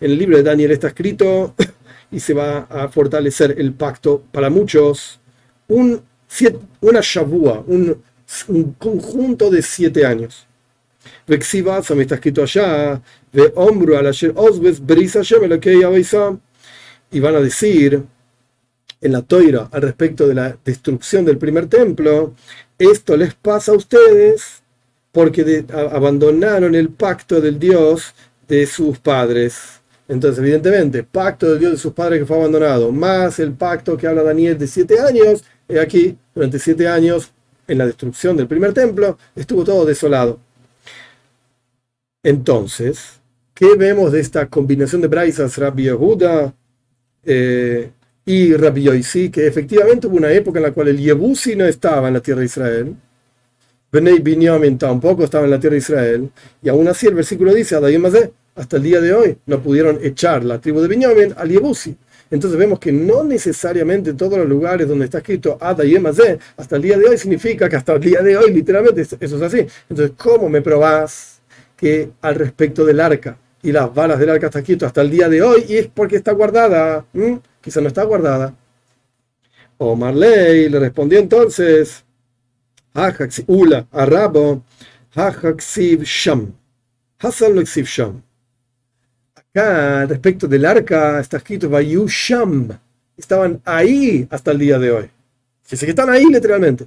En 0.00 0.10
el 0.12 0.16
libro 0.16 0.36
de 0.36 0.42
Daniel 0.44 0.70
está 0.70 0.86
escrito 0.86 1.56
y 2.12 2.20
se 2.20 2.34
va 2.34 2.68
a 2.70 2.86
fortalecer 2.86 3.56
el 3.58 3.72
pacto 3.72 4.22
para 4.30 4.48
muchos. 4.48 5.18
Un, 5.68 6.00
una 6.80 7.00
Shavua, 7.02 7.64
un, 7.66 8.02
un 8.48 8.72
conjunto 8.74 9.50
de 9.50 9.62
siete 9.62 10.04
años. 10.04 10.46
Vexiva, 11.26 11.80
me 11.94 12.02
está 12.02 12.16
escrito 12.16 12.42
allá, 12.42 13.00
de 13.32 13.52
hombro 13.54 13.98
al 13.98 14.06
Osbes, 14.06 14.84
Brisa 14.84 15.20
y 17.10 17.20
van 17.20 17.34
a 17.36 17.40
decir 17.40 18.02
en 19.00 19.12
la 19.12 19.22
toira 19.22 19.68
al 19.70 19.82
respecto 19.82 20.26
de 20.26 20.34
la 20.34 20.56
destrucción 20.64 21.24
del 21.24 21.38
primer 21.38 21.66
templo, 21.66 22.34
esto 22.78 23.16
les 23.16 23.34
pasa 23.34 23.72
a 23.72 23.76
ustedes 23.76 24.62
porque 25.12 25.64
abandonaron 25.72 26.74
el 26.74 26.90
pacto 26.90 27.40
del 27.40 27.58
Dios 27.58 28.14
de 28.48 28.66
sus 28.66 28.98
padres. 28.98 29.80
Entonces, 30.08 30.38
evidentemente, 30.38 31.02
pacto 31.02 31.50
del 31.50 31.58
Dios 31.58 31.72
de 31.72 31.78
sus 31.78 31.92
padres 31.92 32.20
que 32.20 32.26
fue 32.26 32.36
abandonado, 32.36 32.92
más 32.92 33.38
el 33.38 33.52
pacto 33.52 33.96
que 33.96 34.06
habla 34.06 34.22
Daniel 34.22 34.58
de 34.58 34.66
siete 34.66 35.00
años, 35.00 35.42
y 35.68 35.78
aquí, 35.78 36.16
durante 36.34 36.58
siete 36.58 36.88
años, 36.88 37.32
en 37.68 37.78
la 37.78 37.86
destrucción 37.86 38.36
del 38.36 38.46
primer 38.46 38.72
templo, 38.72 39.18
estuvo 39.34 39.64
todo 39.64 39.84
desolado. 39.84 40.38
Entonces, 42.22 43.20
¿qué 43.54 43.74
vemos 43.76 44.12
de 44.12 44.20
esta 44.20 44.46
combinación 44.48 45.00
de 45.00 45.08
Braisas, 45.08 45.56
Rabbi 45.58 45.84
Yehuda 45.84 46.54
eh, 47.24 47.90
y 48.24 48.54
Rabbi 48.54 48.82
Yoisi? 48.82 49.30
Que 49.30 49.46
efectivamente 49.46 50.06
hubo 50.06 50.16
una 50.16 50.32
época 50.32 50.58
en 50.58 50.64
la 50.64 50.72
cual 50.72 50.88
el 50.88 50.98
Yebusi 50.98 51.56
no 51.56 51.64
estaba 51.64 52.08
en 52.08 52.14
la 52.14 52.20
tierra 52.20 52.40
de 52.40 52.46
Israel. 52.46 52.96
Benei 53.92 54.18
Binyamin 54.20 54.78
tampoco 54.78 55.24
estaba 55.24 55.44
en 55.44 55.50
la 55.52 55.60
tierra 55.60 55.74
de 55.74 55.78
Israel. 55.78 56.30
Y 56.62 56.68
aún 56.68 56.88
así 56.88 57.06
el 57.06 57.14
versículo 57.14 57.54
dice, 57.54 57.76
hasta 58.56 58.76
el 58.76 58.82
día 58.82 59.00
de 59.00 59.14
hoy 59.14 59.38
no 59.46 59.60
pudieron 59.60 59.98
echar 60.02 60.44
la 60.44 60.60
tribu 60.60 60.80
de 60.80 60.88
Binyamin 60.88 61.34
al 61.36 61.48
Yebusi. 61.48 61.96
Entonces 62.30 62.58
vemos 62.58 62.78
que 62.78 62.90
no 62.92 63.22
necesariamente 63.22 64.10
en 64.10 64.16
todos 64.16 64.38
los 64.38 64.48
lugares 64.48 64.88
donde 64.88 65.04
está 65.04 65.18
escrito 65.18 65.56
Ada 65.60 65.84
y 65.84 65.96
hasta 66.56 66.76
el 66.76 66.82
día 66.82 66.98
de 66.98 67.08
hoy 67.08 67.18
significa 67.18 67.68
que 67.68 67.76
hasta 67.76 67.94
el 67.94 68.00
día 68.00 68.20
de 68.22 68.36
hoy 68.36 68.52
literalmente 68.52 69.02
eso 69.02 69.16
es 69.20 69.42
así. 69.42 69.66
Entonces, 69.88 70.16
¿cómo 70.16 70.48
me 70.48 70.60
probás 70.60 71.40
que 71.76 72.10
al 72.20 72.34
respecto 72.34 72.84
del 72.84 73.00
arca 73.00 73.38
y 73.62 73.70
las 73.72 73.92
balas 73.94 74.18
del 74.18 74.30
arca 74.30 74.46
está 74.46 74.58
escrito 74.58 74.86
hasta 74.86 75.02
el 75.02 75.10
día 75.10 75.28
de 75.28 75.42
hoy 75.42 75.64
y 75.68 75.76
es 75.76 75.88
porque 75.88 76.16
está 76.16 76.32
guardada? 76.32 77.04
Quizá 77.60 77.80
no 77.80 77.88
está 77.88 78.02
guardada. 78.04 78.54
O 79.78 79.94
Marley 79.94 80.68
le 80.68 80.80
respondió 80.80 81.18
entonces, 81.18 82.04
Ula, 83.46 83.86
Arabo, 83.92 84.64
Sham. 85.14 86.54
Sham 87.20 88.22
respecto 89.56 90.46
del 90.46 90.64
arca, 90.64 91.20
está 91.20 91.38
escrito 91.38 91.70
Sham. 92.06 92.68
Estaban 93.16 93.60
ahí 93.64 94.26
hasta 94.30 94.50
el 94.50 94.58
día 94.58 94.78
de 94.78 94.90
hoy. 94.90 95.10
Dice 95.70 95.86
que 95.86 95.90
están 95.90 96.10
ahí 96.10 96.26
literalmente. 96.26 96.86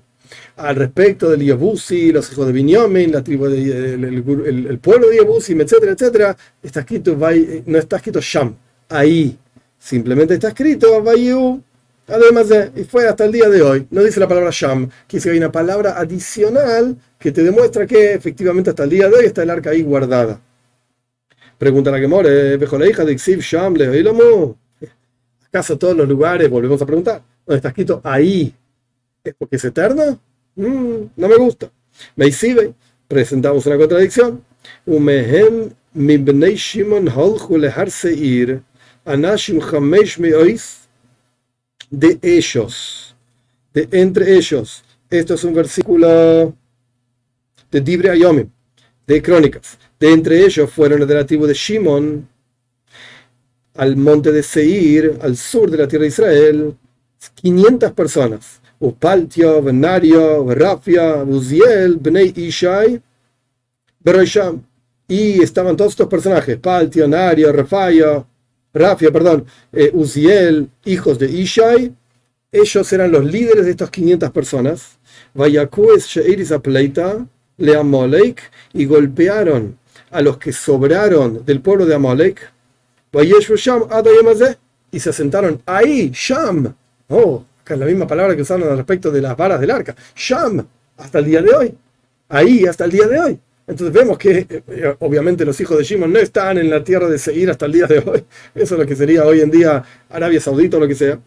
Al 0.58 0.76
respecto 0.76 1.30
del 1.32 1.44
Yabusi, 1.44 2.12
los 2.12 2.32
hijos 2.32 2.46
de 2.46 2.54
Binyamin, 2.54 3.12
la 3.12 3.24
tribu 3.24 3.48
de, 3.48 3.94
el, 3.94 4.80
pueblo 4.80 5.10
de 5.10 5.18
Yabusi, 5.18 5.54
etcétera, 5.54 5.94
etcétera, 5.94 6.38
está 6.62 6.82
escrito, 6.82 7.18
no 7.66 7.78
está 7.78 7.98
escrito 7.98 8.20
Sham, 8.22 8.56
ahí. 8.90 9.38
Simplemente 9.80 10.36
está 10.36 10.50
escrito 10.50 11.02
Vayu, 11.02 11.64
además 12.08 12.50
de, 12.50 12.72
y 12.76 12.84
fue 12.84 13.08
hasta 13.08 13.26
el 13.26 13.32
día 13.32 13.50
de 13.50 13.62
hoy. 13.62 13.88
No 13.90 14.04
dice 14.04 14.20
la 14.20 14.28
palabra 14.28 14.52
Sham, 14.52 14.90
que 15.08 15.18
hay 15.18 15.38
una 15.38 15.52
palabra 15.52 15.98
adicional 15.98 16.96
que 17.18 17.32
te 17.32 17.42
demuestra 17.42 17.88
que 17.88 18.14
efectivamente 18.14 18.70
hasta 18.70 18.84
el 18.84 18.90
día 18.92 19.10
de 19.10 19.16
hoy 19.16 19.26
está 19.26 19.42
el 19.42 19.50
arca 19.50 19.72
ahí 19.72 19.82
guardada. 19.82 20.40
Pregunta 21.60 21.92
la 21.92 22.08
more, 22.08 22.58
la 22.58 22.88
hija 22.88 23.04
de 23.04 23.18
Xiv 23.20 23.42
Sham 23.42 23.76
le 23.76 23.86
¿Acaso 25.46 25.78
todos 25.78 25.98
los 25.98 26.08
lugares, 26.08 26.50
volvemos 26.50 26.82
a 26.82 26.86
preguntar, 26.86 27.22
donde 27.46 27.58
está 27.58 27.68
escrito 27.68 28.00
ahí, 28.02 28.54
es 29.22 29.34
porque 29.38 29.58
es 29.58 29.66
eterno? 29.66 30.18
Mm, 30.56 31.10
no 31.18 31.28
me 31.28 31.36
gusta. 31.36 31.70
Me 32.16 32.28
presentamos 33.10 33.66
una 33.66 33.78
contradicción. 33.78 34.42
Umehem 34.86 35.72
Shimon 35.94 37.10
chamesh 39.60 40.18
meois, 40.18 40.88
de 41.90 42.20
ellos, 42.22 43.16
de 43.74 43.90
entre 43.92 44.34
ellos. 44.34 44.82
Esto 45.10 45.34
es 45.34 45.44
un 45.44 45.54
versículo 45.54 46.56
de 47.70 47.82
Dibre 47.82 48.12
Ayomim, 48.12 48.50
de 49.06 49.22
Crónicas. 49.22 49.78
De 50.00 50.14
entre 50.14 50.46
ellos 50.46 50.72
fueron 50.72 51.00
los 51.00 51.08
de 51.08 51.16
la 51.16 51.26
tribu 51.26 51.46
de 51.46 51.54
Shimon 51.54 52.28
al 53.76 53.98
monte 53.98 54.32
de 54.32 54.44
Seir, 54.44 55.20
al 55.22 55.36
sur 55.36 55.70
de 55.70 55.78
la 55.78 55.88
tierra 55.88 56.04
de 56.04 56.08
Israel, 56.08 56.76
500 57.42 57.92
personas. 57.92 58.62
Upaltio, 58.80 59.62
Benario, 59.62 60.46
Rafia, 60.54 61.24
Uziel, 61.24 61.98
Bnei 61.98 62.34
Ishai, 62.36 63.02
Beroisham. 64.00 64.64
Y 65.08 65.42
estaban 65.42 65.76
todos 65.76 65.92
estos 65.94 66.08
personajes, 66.08 66.58
Paltio, 66.58 67.08
Nario, 67.08 67.52
Rafia, 67.52 68.26
Rafia, 68.74 69.12
perdón, 69.12 69.46
eh, 69.74 69.90
Uziel, 69.94 70.70
hijos 70.86 71.20
de 71.20 71.30
Ishai. 71.30 71.94
Ellos 72.52 72.94
eran 72.94 73.12
los 73.12 73.26
líderes 73.26 73.66
de 73.66 73.72
estas 73.72 73.90
500 73.90 74.32
personas. 74.32 74.98
Vayakues 75.34 76.06
Sheiris 76.06 76.52
Apleita, 76.52 77.26
Leamolek, 77.58 78.42
y 78.74 78.86
golpearon 78.86 79.78
a 80.12 80.22
los 80.22 80.38
que 80.38 80.52
sobraron 80.52 81.46
del 81.46 81.62
pueblo 81.62 81.86
de 81.86 81.96
Amalek, 81.96 82.52
y 84.92 85.00
se 85.00 85.10
asentaron 85.10 85.62
ahí, 85.66 86.12
Sham. 86.14 86.74
Oh, 87.10 87.44
acá 87.62 87.74
es 87.74 87.80
la 87.80 87.86
misma 87.86 88.08
palabra 88.08 88.36
que 88.36 88.42
usaron 88.42 88.70
al 88.70 88.78
respecto 88.78 89.12
de 89.12 89.22
las 89.22 89.36
varas 89.36 89.60
del 89.60 89.72
arca. 89.72 89.96
Sham, 90.16 90.66
hasta 90.98 91.20
el 91.20 91.26
día 91.26 91.42
de 91.42 91.56
hoy. 91.56 91.76
Ahí, 92.30 92.66
hasta 92.66 92.86
el 92.86 92.92
día 92.92 93.08
de 93.08 93.20
hoy. 93.20 93.40
Entonces 93.68 93.94
vemos 93.94 94.18
que 94.18 94.48
eh, 94.50 94.96
obviamente 95.00 95.46
los 95.46 95.60
hijos 95.62 95.78
de 95.78 95.84
Shimon 95.84 96.12
no 96.12 96.20
están 96.20 96.58
en 96.58 96.70
la 96.70 96.84
tierra 96.84 97.08
de 97.08 97.20
Seir 97.20 97.52
hasta 97.52 97.68
el 97.68 97.72
día 97.72 97.86
de 97.86 98.00
hoy. 98.00 98.24
Eso 98.56 98.76
es 98.76 98.80
lo 98.80 98.86
que 98.86 98.96
sería 98.96 99.26
hoy 99.26 99.42
en 99.42 99.52
día 99.52 99.84
Arabia 100.10 100.42
Saudita 100.42 100.78
o 100.78 100.80
lo 100.80 100.88
que 100.88 100.96
sea. 100.96 101.20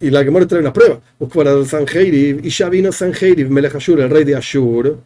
Y, 0.00 0.10
la 0.10 0.24
que 0.24 0.30
muere 0.30 0.46
trae 0.46 0.60
una 0.60 0.72
prueba. 0.72 1.00
Y 1.18 2.48
ya 2.50 2.68
vino 2.68 2.92
Sanjeiriv, 2.92 3.50
Melech 3.50 3.88
el 3.88 4.10
rey 4.10 4.24
de 4.24 4.36
Ashur 4.36 4.98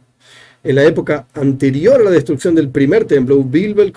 en 0.66 0.74
la 0.74 0.84
época 0.84 1.28
anterior 1.34 2.00
a 2.00 2.04
la 2.04 2.10
destrucción 2.10 2.54
del 2.56 2.70
primer 2.70 3.04
templo, 3.04 3.42
Bilbel 3.44 3.92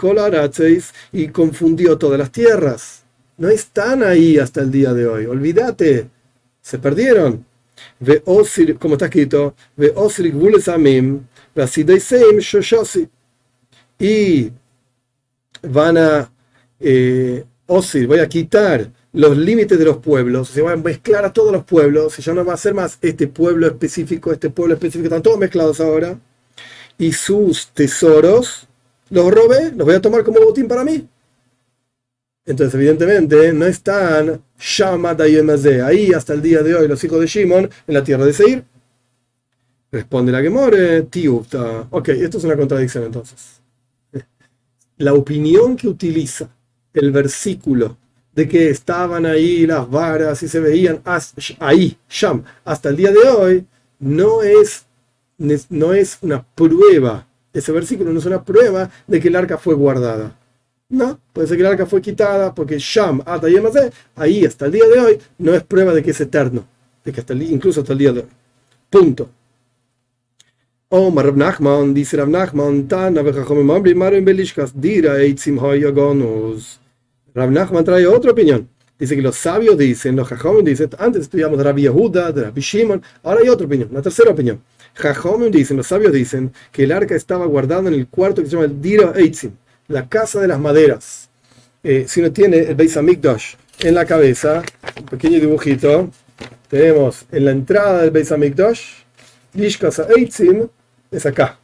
y 1.12 1.28
confundió 1.30 1.98
todas 1.98 2.20
las 2.20 2.32
tierras. 2.32 3.04
No 3.38 3.50
están 3.50 4.04
ahí 4.04 4.38
hasta 4.38 4.62
el 4.62 4.70
día 4.70 4.94
de 4.94 5.08
hoy. 5.08 5.26
Olvídate. 5.26 6.08
Se 6.62 6.78
perdieron. 6.78 7.44
Ve 8.00 8.22
como 8.78 8.94
está 8.94 9.06
escrito, 9.06 9.56
ve 9.76 9.94
y 13.98 14.52
van 15.64 15.98
a 15.98 16.32
eh, 16.80 17.44
Osir, 17.66 18.08
voy 18.08 18.20
a 18.20 18.30
quitar 18.30 18.92
los 19.14 19.38
límites 19.38 19.80
de 19.80 19.86
los 19.86 19.98
pueblos, 19.98 20.50
se 20.50 20.62
van 20.62 20.80
a 20.80 20.84
mezclar 20.84 21.26
a 21.26 21.34
todos 21.34 21.52
los 21.52 21.64
pueblos, 21.64 22.20
y 22.20 22.22
ya 22.22 22.34
no 22.34 22.46
va 22.46 22.54
a 22.54 22.58
ser 22.58 22.74
más 22.74 22.98
este 23.02 23.28
pueblo 23.28 23.66
específico, 23.68 24.32
este 24.32 24.50
pueblo 24.50 24.76
específico, 24.76 25.06
están 25.06 25.24
todos 25.24 25.40
mezclados 25.40 25.80
ahora 25.80 26.20
y 27.00 27.14
sus 27.14 27.70
tesoros 27.70 28.68
los 29.10 29.34
robé, 29.34 29.72
los 29.72 29.88
voy 29.88 29.96
a 29.96 30.02
tomar 30.02 30.24
como 30.24 30.42
botín 30.42 30.68
para 30.68 30.84
mí. 30.84 31.08
Entonces, 32.46 32.76
evidentemente, 32.76 33.54
no 33.54 33.66
están 33.66 34.42
Shama 34.60 35.16
ahí 35.86 36.14
hasta 36.14 36.34
el 36.34 36.42
día 36.42 36.62
de 36.62 36.76
hoy 36.76 36.88
los 36.88 37.04
hijos 37.04 37.20
de 37.20 37.26
Shimon 37.26 37.70
en 37.88 37.94
la 37.94 38.04
tierra 38.04 38.26
de 38.26 38.34
Seir. 38.34 38.64
Responde 39.92 40.32
la 40.32 40.42
que 40.42 40.50
more, 40.50 41.04
Tiufta. 41.04 41.88
Ok, 41.90 42.10
esto 42.10 42.38
es 42.38 42.44
una 42.44 42.58
contradicción 42.58 43.06
entonces. 43.06 43.62
La 44.98 45.14
opinión 45.14 45.76
que 45.76 45.88
utiliza 45.88 46.50
el 46.94 47.12
versículo 47.12 47.98
de 48.34 48.48
que 48.48 48.70
estaban 48.70 49.26
ahí 49.26 49.66
las 49.66 49.90
varas 49.90 50.44
y 50.44 50.48
se 50.48 50.60
veían 50.60 51.02
ahí, 51.60 51.98
Sham, 52.10 52.44
hasta 52.66 52.90
el 52.90 52.98
día 52.98 53.12
de 53.12 53.28
hoy, 53.30 53.66
no 54.00 54.42
es 54.42 54.86
no 55.40 55.94
es 55.94 56.18
una 56.22 56.44
prueba, 56.44 57.28
ese 57.54 57.72
versículo 57.72 58.12
no 58.12 58.20
es 58.20 58.26
una 58.26 58.44
prueba 58.44 58.90
de 59.08 59.20
que 59.20 59.30
el 59.30 59.36
arca 59.36 59.58
fue 59.58 59.74
guardada. 59.74 60.36
No, 60.90 61.20
puede 61.34 61.48
ser 61.48 61.58
que 61.58 61.64
el 61.64 61.70
arca 61.70 61.86
fue 61.86 62.02
quitada 62.02 62.54
porque 62.54 62.78
Sham, 62.80 63.24
y 63.26 63.92
ahí 64.16 64.46
hasta 64.46 64.66
el 64.66 64.72
día 64.72 64.88
de 64.88 65.00
hoy, 65.00 65.20
no 65.38 65.54
es 65.54 65.64
prueba 65.64 65.94
de 65.94 66.04
que 66.04 66.12
es 66.12 66.22
eterno, 66.22 66.66
de 67.04 67.12
que 67.12 67.22
hasta 67.22 67.34
incluso 67.34 67.82
hasta 67.82 67.94
el 67.94 68.00
día 68.00 68.12
de 68.12 68.20
hoy. 68.22 68.28
Punto. 68.90 69.30
Oh, 70.90 71.14
Rav 71.16 71.38
Nachman, 71.38 71.94
dice 71.94 72.18
Rav 72.18 72.30
Nachman, 72.30 72.90
Rav 72.90 73.12
Nachman 77.52 77.86
trae 77.86 78.08
otra 78.08 78.32
opinión. 78.32 78.68
Dice 78.98 79.16
que 79.16 79.22
los 79.22 79.38
sabios 79.38 79.78
dicen, 79.78 80.16
los 80.16 80.28
Jajomim 80.28 80.66
dicen, 80.66 80.90
antes 80.98 81.22
estudiamos 81.22 81.58
de 81.58 81.64
Rabbi 81.64 81.84
Yehuda, 81.84 82.34
de 82.34 82.44
Rabbi 82.44 82.60
Shimon, 82.60 83.02
ahora 83.24 83.40
hay 83.42 83.48
otra 83.48 83.66
opinión, 83.66 83.88
una 83.92 84.02
tercera 84.02 84.32
opinión. 84.32 84.62
Jajomim 84.96 85.52
dicen, 85.52 85.78
los 85.78 85.88
sabios 85.88 86.12
dicen 86.12 86.52
que 86.72 86.84
el 86.84 86.92
arca 86.92 87.16
estaba 87.16 87.46
guardada 87.46 87.88
en 87.88 87.94
el 87.94 88.08
cuarto 88.08 88.42
que 88.42 88.50
se 88.50 88.56
llama 88.56 88.66
el 88.66 88.82
Dira 88.82 89.14
Eitzim, 89.16 89.52
la 89.88 90.08
casa 90.08 90.40
de 90.42 90.48
las 90.48 90.60
maderas. 90.60 91.30
Eh, 91.84 92.06
si 92.08 92.20
uno 92.20 92.32
tiene 92.32 92.58
el 92.60 92.76
Beis 92.76 92.98
Hamikdash 92.98 93.56
en 93.80 93.96
la 93.96 94.06
cabeza, 94.06 94.62
un 94.98 95.06
pequeño 95.06 95.40
dibujito, 95.40 96.10
tenemos 96.70 97.26
en 97.32 97.46
la 97.46 97.52
entrada 97.52 98.02
del 98.02 98.12
Beis 98.12 98.32
Hamikdash, 98.32 98.82
Lishkas 99.54 100.00
Eitzim 100.16 100.68
es 101.12 101.26
acá. 101.26 101.58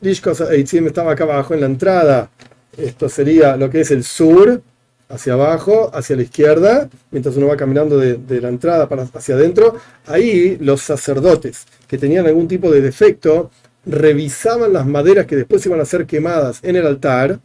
Lishkas 0.00 0.40
Eitzim 0.40 0.86
estaba 0.86 1.12
acá 1.12 1.24
abajo 1.24 1.54
en 1.54 1.60
la 1.60 1.66
entrada. 1.66 2.30
Esto 2.76 3.08
sería 3.08 3.56
lo 3.56 3.70
que 3.70 3.80
es 3.80 3.90
el 3.90 4.04
sur, 4.04 4.62
hacia 5.08 5.32
abajo, 5.32 5.90
hacia 5.94 6.16
la 6.16 6.22
izquierda, 6.22 6.88
mientras 7.10 7.36
uno 7.36 7.48
va 7.48 7.56
caminando 7.56 7.96
de, 7.98 8.40
la 8.40 8.48
entrada 8.48 8.88
para 8.88 9.02
hacia 9.02 9.34
adentro, 9.34 9.76
ahí 10.06 10.58
los 10.60 10.82
sacerdotes 10.82 11.66
que 11.86 11.98
tenían 11.98 12.26
algún 12.26 12.46
tipo 12.46 12.70
de 12.70 12.80
defecto 12.80 13.50
revisaban 13.86 14.72
las 14.72 14.86
maderas 14.86 15.26
que 15.26 15.36
después 15.36 15.64
iban 15.64 15.80
a 15.80 15.84
ser 15.84 16.06
quemadas 16.06 16.60
en 16.62 16.76
el 16.76 16.86
altar, 16.86 17.40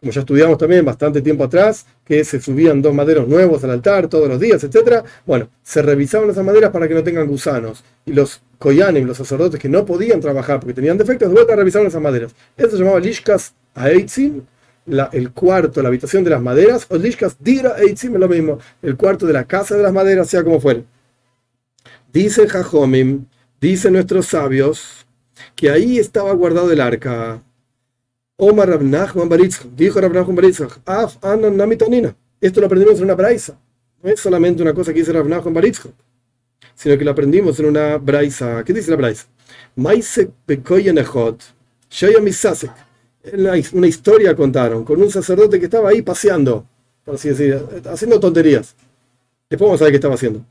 como 0.00 0.12
ya 0.12 0.20
estudiamos 0.20 0.58
también 0.58 0.84
bastante 0.84 1.20
tiempo 1.20 1.44
atrás, 1.44 1.86
que 2.04 2.24
se 2.24 2.40
subían 2.40 2.82
dos 2.82 2.92
maderos 2.94 3.28
nuevos 3.28 3.62
al 3.62 3.70
altar 3.70 4.08
todos 4.08 4.28
los 4.28 4.40
días, 4.40 4.62
etc. 4.64 5.04
Bueno, 5.24 5.48
se 5.62 5.80
revisaban 5.80 6.30
esas 6.30 6.44
maderas 6.44 6.70
para 6.70 6.88
que 6.88 6.94
no 6.94 7.04
tengan 7.04 7.28
gusanos. 7.28 7.84
Y 8.04 8.12
los 8.12 8.42
koyanim, 8.58 9.06
los 9.06 9.16
sacerdotes 9.16 9.60
que 9.60 9.68
no 9.68 9.86
podían 9.86 10.20
trabajar 10.20 10.58
porque 10.58 10.74
tenían 10.74 10.98
defectos, 10.98 11.28
de 11.28 11.34
vuelta 11.34 11.54
revisaban 11.54 11.86
esas 11.86 12.02
maderas. 12.02 12.34
Eso 12.56 12.70
se 12.70 12.78
llamaba 12.78 12.98
lishkas 12.98 13.54
aitzim, 14.86 15.10
el 15.12 15.32
cuarto, 15.32 15.82
la 15.82 15.88
habitación 15.88 16.24
de 16.24 16.30
las 16.30 16.42
maderas, 16.42 16.86
o 16.88 16.96
Lishkas 16.96 17.36
Dira 17.38 17.76
Eitzim 17.78 18.14
lo 18.14 18.28
mismo, 18.28 18.58
el 18.82 18.96
cuarto 18.96 19.26
de 19.26 19.32
la 19.32 19.44
casa 19.44 19.76
de 19.76 19.82
las 19.82 19.92
maderas, 19.92 20.28
sea 20.28 20.42
como 20.42 20.60
fuere. 20.60 20.84
Dice 22.12 22.48
Jajomim, 22.48 23.26
dicen 23.60 23.94
nuestros 23.94 24.26
sabios, 24.26 25.06
que 25.54 25.70
ahí 25.70 25.98
estaba 25.98 26.32
guardado 26.32 26.70
el 26.72 26.80
arca. 26.80 27.42
Omar 28.36 28.68
Rabnachman 28.68 29.28
Baritzach, 29.28 29.66
dijo 29.76 30.00
Rabnachman 30.00 30.36
Baritzach, 30.36 30.78
Af 30.84 31.16
Anan 31.24 31.56
Namitanina. 31.56 32.14
Esto 32.40 32.60
lo 32.60 32.66
aprendimos 32.66 32.98
en 32.98 33.04
una 33.04 33.14
braisa. 33.14 33.58
No 34.02 34.10
es 34.10 34.20
solamente 34.20 34.62
una 34.62 34.74
cosa 34.74 34.92
que 34.92 34.98
dice 34.98 35.12
Rabnachman 35.12 35.54
Baritzach, 35.54 35.92
sino 36.74 36.98
que 36.98 37.04
lo 37.04 37.12
aprendimos 37.12 37.58
en 37.60 37.66
una 37.66 37.98
braisa. 37.98 38.64
¿Qué 38.64 38.72
dice 38.72 38.90
la 38.90 38.96
braisa? 38.96 39.26
Maisek 39.76 40.30
Shaya 41.88 42.20
Misasek 42.20 42.72
una 43.34 43.86
historia 43.86 44.34
contaron 44.34 44.84
con 44.84 45.00
un 45.00 45.10
sacerdote 45.10 45.58
que 45.58 45.66
estaba 45.66 45.90
ahí 45.90 46.02
paseando, 46.02 46.66
por 47.04 47.14
así 47.14 47.28
decir, 47.28 47.60
haciendo 47.86 48.18
tonterías. 48.18 48.74
Después 49.48 49.68
vamos 49.68 49.80
a 49.82 49.84
ver 49.84 49.92
qué 49.92 49.96
estaba 49.96 50.14
haciendo. 50.14 50.44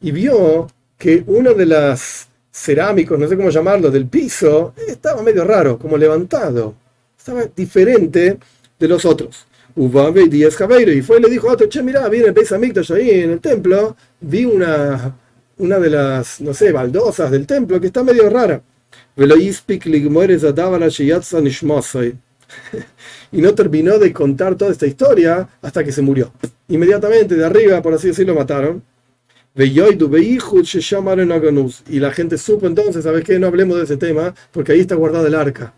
Y 0.00 0.10
vio 0.12 0.68
que 0.96 1.24
uno 1.26 1.54
de 1.54 1.66
las 1.66 2.28
cerámicos, 2.50 3.18
no 3.18 3.28
sé 3.28 3.36
cómo 3.36 3.50
llamarlo, 3.50 3.90
del 3.90 4.06
piso, 4.06 4.74
estaba 4.86 5.22
medio 5.22 5.44
raro, 5.44 5.78
como 5.78 5.96
levantado. 5.96 6.74
Estaba 7.18 7.44
diferente 7.54 8.38
de 8.78 8.88
los 8.88 9.04
otros. 9.04 9.46
Y 9.76 9.88
fue 9.88 11.18
y 11.18 11.20
le 11.20 11.30
dijo 11.30 11.48
otro, 11.48 11.66
che, 11.68 11.82
mira, 11.82 12.08
viene 12.08 12.28
el 12.28 12.32
Beis 12.32 12.52
ahí 12.52 13.10
en 13.10 13.30
el 13.32 13.40
templo, 13.40 13.96
vi 14.20 14.44
una, 14.44 15.16
una 15.58 15.78
de 15.80 15.90
las, 15.90 16.40
no 16.40 16.54
sé, 16.54 16.70
baldosas 16.70 17.30
del 17.30 17.44
templo 17.46 17.80
que 17.80 17.88
está 17.88 18.04
medio 18.04 18.30
rara. 18.30 18.62
y 23.32 23.40
no 23.40 23.54
terminó 23.54 23.98
de 23.98 24.12
contar 24.12 24.56
toda 24.56 24.70
esta 24.70 24.86
historia 24.86 25.48
hasta 25.62 25.84
que 25.84 25.92
se 25.92 26.02
murió. 26.02 26.32
Inmediatamente 26.68 27.34
de 27.34 27.44
arriba, 27.44 27.82
por 27.82 27.94
así 27.94 28.08
decirlo, 28.08 28.34
mataron. 28.34 28.82
Y 29.56 29.70
la 32.00 32.12
gente 32.12 32.38
supo 32.38 32.66
entonces, 32.66 33.04
¿sabes 33.04 33.24
qué? 33.24 33.38
No 33.38 33.46
hablemos 33.46 33.76
de 33.76 33.84
ese 33.84 33.96
tema, 33.96 34.34
porque 34.50 34.72
ahí 34.72 34.80
está 34.80 34.96
guardado 34.96 35.26
el 35.26 35.34
arca. 35.34 35.72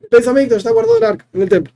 El 0.00 0.08
pensamiento 0.08 0.56
está 0.56 0.70
guardado 0.70 0.96
el 0.96 1.04
arca 1.04 1.26
en 1.32 1.42
el 1.42 1.48
templo. 1.48 1.72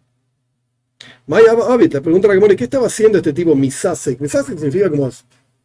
Maya 1.26 1.52
Abit 1.68 1.92
le 1.92 2.00
pregunta 2.00 2.30
a 2.30 2.34
la 2.34 2.56
¿qué 2.56 2.64
estaba 2.64 2.86
haciendo 2.86 3.18
este 3.18 3.32
tipo 3.32 3.54
Misasek? 3.54 4.20
Misasek 4.20 4.56
significa 4.56 4.88
como 4.88 5.10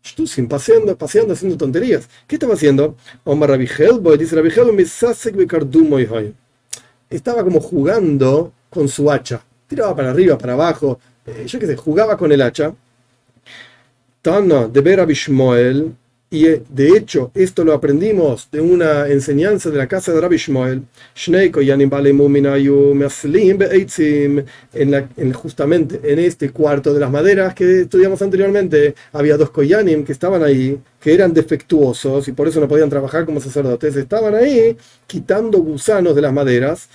Shtusim, 0.03 0.47
paseando, 0.47 0.97
paseando, 0.97 1.33
haciendo 1.33 1.57
tonterías. 1.57 2.09
¿Qué 2.27 2.35
estaba 2.35 2.55
haciendo? 2.55 2.95
Omar 3.23 3.57
dice 3.57 4.35
Estaba 7.09 7.43
como 7.43 7.59
jugando 7.59 8.53
con 8.69 8.87
su 8.87 9.11
hacha. 9.11 9.43
Tiraba 9.67 9.95
para 9.95 10.11
arriba, 10.11 10.37
para 10.37 10.53
abajo. 10.53 10.99
Eh, 11.25 11.43
yo 11.45 11.59
qué 11.59 11.67
sé, 11.67 11.75
jugaba 11.75 12.17
con 12.17 12.31
el 12.31 12.41
hacha. 12.41 12.73
Tana 14.21 14.67
de 14.67 14.81
Ver 14.81 14.99
y 16.33 16.45
eh, 16.45 16.63
de 16.69 16.95
hecho, 16.95 17.29
esto 17.35 17.65
lo 17.65 17.73
aprendimos 17.73 18.47
de 18.53 18.61
una 18.61 19.05
enseñanza 19.09 19.69
de 19.69 19.77
la 19.77 19.87
casa 19.87 20.13
de 20.13 20.21
Rabbi 20.21 20.37
Shmuel. 20.37 20.83
En, 24.73 24.91
la, 24.91 25.09
en 25.17 25.33
justamente 25.33 25.99
en 26.03 26.19
este 26.19 26.51
cuarto 26.51 26.93
de 26.93 27.01
las 27.01 27.11
maderas 27.11 27.53
que 27.53 27.81
estudiamos 27.81 28.21
anteriormente, 28.21 28.95
había 29.11 29.35
dos 29.35 29.49
koyanim 29.49 30.05
que 30.05 30.13
estaban 30.13 30.41
ahí, 30.41 30.79
que 31.01 31.13
eran 31.13 31.33
defectuosos 31.33 32.25
y 32.29 32.31
por 32.31 32.47
eso 32.47 32.61
no 32.61 32.67
podían 32.69 32.89
trabajar 32.89 33.25
como 33.25 33.41
sacerdotes. 33.41 33.97
Estaban 33.97 34.33
ahí 34.33 34.77
quitando 35.07 35.57
gusanos 35.59 36.15
de 36.15 36.21
las 36.21 36.31
maderas. 36.31 36.87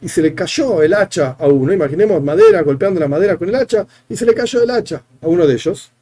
Y 0.00 0.08
se 0.08 0.22
le 0.22 0.34
cayó 0.34 0.82
el 0.82 0.94
hacha 0.94 1.36
a 1.38 1.48
uno. 1.48 1.72
Imaginemos 1.72 2.22
madera 2.22 2.62
golpeando 2.62 2.98
la 2.98 3.08
madera 3.08 3.36
con 3.36 3.48
el 3.50 3.54
hacha 3.56 3.86
y 4.08 4.16
se 4.16 4.24
le 4.24 4.32
cayó 4.32 4.62
el 4.62 4.70
hacha 4.70 5.02
a 5.20 5.28
uno 5.28 5.46
de 5.46 5.54
ellos 5.54 5.92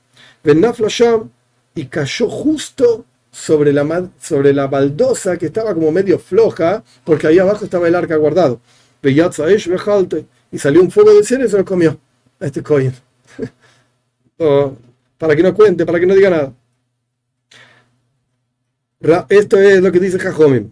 y 1.74 1.86
cayó 1.86 2.28
justo 2.28 3.04
sobre 3.30 3.72
la, 3.72 4.08
sobre 4.20 4.52
la 4.52 4.66
baldosa 4.68 5.36
que 5.36 5.46
estaba 5.46 5.74
como 5.74 5.90
medio 5.90 6.18
floja, 6.18 6.84
porque 7.04 7.26
ahí 7.26 7.38
abajo 7.38 7.64
estaba 7.64 7.88
el 7.88 7.94
arca 7.94 8.16
guardado. 8.16 8.60
Y 10.52 10.58
salió 10.58 10.82
un 10.82 10.90
fuego 10.90 11.12
del 11.12 11.24
cielo 11.24 11.44
y 11.44 11.48
se 11.48 11.58
lo 11.58 11.64
comió 11.64 11.98
a 12.38 12.46
este 12.46 12.62
coin. 12.62 12.92
para 15.18 15.34
que 15.34 15.42
no 15.42 15.54
cuente, 15.54 15.84
para 15.84 15.98
que 15.98 16.06
no 16.06 16.14
diga 16.14 16.30
nada. 16.30 16.52
Esto 19.28 19.58
es 19.58 19.82
lo 19.82 19.92
que 19.92 20.00
dice 20.00 20.18
Jajomim. 20.18 20.70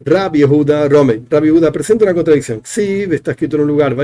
Rabbi 0.00 0.40
Yehuda 0.40 0.88
Rome. 0.88 1.22
Rabbi 1.28 1.48
Yehuda 1.48 1.70
presenta 1.70 2.04
una 2.04 2.14
contradicción. 2.14 2.60
Sí, 2.64 3.06
está 3.10 3.32
escrito 3.32 3.56
en 3.56 3.62
un 3.62 3.68
lugar. 3.68 3.94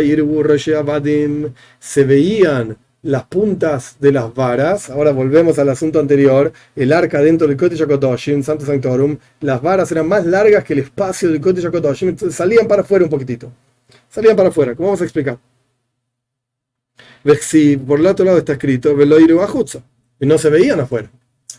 Se 1.80 2.04
veían 2.04 2.76
las 3.02 3.24
puntas 3.24 3.96
de 4.00 4.12
las 4.12 4.34
varas, 4.34 4.90
ahora 4.90 5.12
volvemos 5.12 5.58
al 5.58 5.68
asunto 5.68 6.00
anterior, 6.00 6.52
el 6.74 6.92
arca 6.92 7.20
dentro 7.20 7.46
del 7.46 7.56
Kodesh 7.56 7.82
HaKodoshim, 7.82 8.42
Santo 8.42 8.66
Sanctorum, 8.66 9.16
las 9.40 9.62
varas 9.62 9.90
eran 9.92 10.08
más 10.08 10.26
largas 10.26 10.64
que 10.64 10.72
el 10.72 10.80
espacio 10.80 11.30
del 11.30 11.40
HaKodoshim, 11.40 12.08
entonces 12.08 12.36
salían 12.36 12.66
para 12.66 12.82
afuera 12.82 13.04
un 13.04 13.10
poquitito. 13.10 13.52
Salían 14.08 14.36
para 14.36 14.48
afuera, 14.48 14.74
¿cómo 14.74 14.88
vamos 14.88 15.00
a 15.00 15.04
explicar? 15.04 15.38
Si 17.40 17.76
por 17.76 18.00
el 18.00 18.06
otro 18.06 18.24
lado 18.24 18.38
está 18.38 18.52
escrito, 18.52 18.96
y 20.20 20.26
no 20.26 20.38
se 20.38 20.50
veían 20.50 20.80
afuera. 20.80 21.10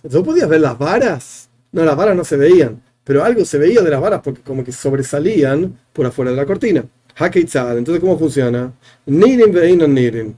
Entonces, 0.04 0.22
podías 0.26 0.50
ver 0.50 0.62
las 0.62 0.78
varas? 0.78 1.50
No, 1.72 1.86
las 1.86 1.96
varas 1.96 2.16
no 2.16 2.24
se 2.24 2.38
veían, 2.38 2.82
pero 3.04 3.24
algo 3.24 3.46
se 3.46 3.58
veía 3.58 3.82
de 3.82 3.90
las 3.90 4.02
varas 4.02 4.22
porque 4.24 4.42
como 4.42 4.64
que 4.64 4.72
sobresalían 4.72 5.78
por 5.94 6.06
afuera 6.06 6.32
de 6.32 6.38
la 6.38 6.46
cortina. 6.46 6.84
Entonces, 7.20 8.00
¿cómo 8.00 8.18
funciona? 8.18 8.72
Nirim 9.06 9.52
nirim 9.52 10.36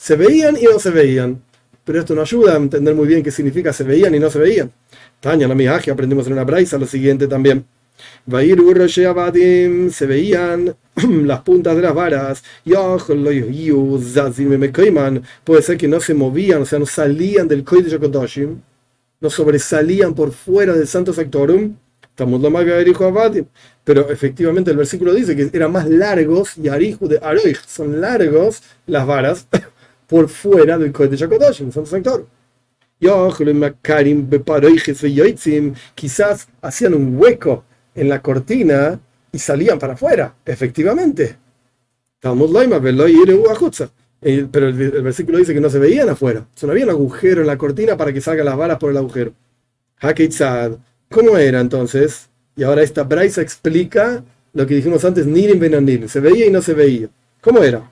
se 0.00 0.16
veían 0.16 0.56
y 0.56 0.64
no 0.64 0.78
se 0.78 0.90
veían. 0.90 1.42
Pero 1.84 2.00
esto 2.00 2.14
no 2.14 2.22
ayuda 2.22 2.54
a 2.54 2.56
entender 2.56 2.94
muy 2.94 3.06
bien 3.06 3.22
qué 3.22 3.30
significa 3.30 3.70
se 3.70 3.84
veían 3.84 4.14
y 4.14 4.18
no 4.18 4.30
se 4.30 4.38
veían. 4.38 4.72
Taña, 5.20 5.46
la 5.46 5.54
miaje, 5.54 5.90
aprendimos 5.90 6.26
en 6.26 6.32
una 6.32 6.44
braisa 6.44 6.78
lo 6.78 6.86
siguiente 6.86 7.26
también. 7.26 7.66
Se 8.26 10.06
veían 10.06 10.74
las 11.26 11.40
puntas 11.42 11.76
de 11.76 11.82
las 11.82 11.94
varas. 11.94 12.42
Puede 15.44 15.62
ser 15.62 15.76
que 15.76 15.88
no 15.88 16.00
se 16.00 16.14
movían, 16.14 16.62
o 16.62 16.66
sea, 16.66 16.78
no 16.78 16.86
salían 16.86 17.46
del 17.46 17.62
Kodesh 17.62 17.98
Kodoshim, 17.98 18.58
no 19.20 19.28
sobresalían 19.28 20.14
por 20.14 20.32
fuera 20.32 20.72
del 20.72 20.86
Santo 20.86 21.12
Sectorum. 21.12 21.76
Pero 23.84 24.10
efectivamente 24.10 24.70
el 24.70 24.76
versículo 24.78 25.12
dice 25.12 25.36
que 25.36 25.50
eran 25.52 25.72
más 25.72 25.86
largos, 25.90 26.56
y 26.56 26.62
de 26.62 27.18
Aroich 27.22 27.60
son 27.66 28.00
largos 28.00 28.62
las 28.86 29.06
varas 29.06 29.46
por 30.10 30.28
fuera 30.28 30.76
del 30.76 30.90
Kodesh 30.90 31.22
HaKadosh, 31.22 31.60
en 31.60 31.66
el 31.68 31.72
Santo 31.72 31.88
Sector. 31.88 32.26
Quizás 35.94 36.48
hacían 36.60 36.94
un 36.94 37.16
hueco 37.16 37.64
en 37.94 38.08
la 38.08 38.20
cortina 38.20 38.98
y 39.30 39.38
salían 39.38 39.78
para 39.78 39.92
afuera, 39.92 40.34
efectivamente. 40.44 41.36
Pero 44.20 44.68
el, 44.68 45.02
versículo 45.02 45.38
dice 45.38 45.54
que 45.54 45.60
no 45.60 45.70
se 45.70 45.78
veían 45.78 46.08
afuera. 46.08 46.44
no 46.62 46.72
había 46.72 46.84
un 46.84 46.90
agujero 46.90 47.42
en 47.42 47.46
la 47.46 47.56
cortina 47.56 47.96
para 47.96 48.12
que 48.12 48.20
salgan 48.20 48.46
las 48.46 48.56
varas 48.56 48.78
por 48.78 48.90
el 48.90 48.96
agujero. 48.96 49.32
¿Cómo 51.08 51.38
era 51.38 51.60
entonces? 51.60 52.28
Y 52.56 52.64
ahora 52.64 52.82
esta 52.82 53.04
Braisa 53.04 53.42
explica 53.42 54.24
lo 54.52 54.66
que 54.66 54.74
dijimos 54.74 55.04
antes, 55.04 55.24
Nirim 55.24 55.60
Ben 55.60 56.08
Se 56.08 56.18
veía 56.18 56.46
y 56.46 56.50
no 56.50 56.60
se 56.60 56.74
veía. 56.74 57.08
¿Cómo 57.40 57.62
era? 57.62 57.88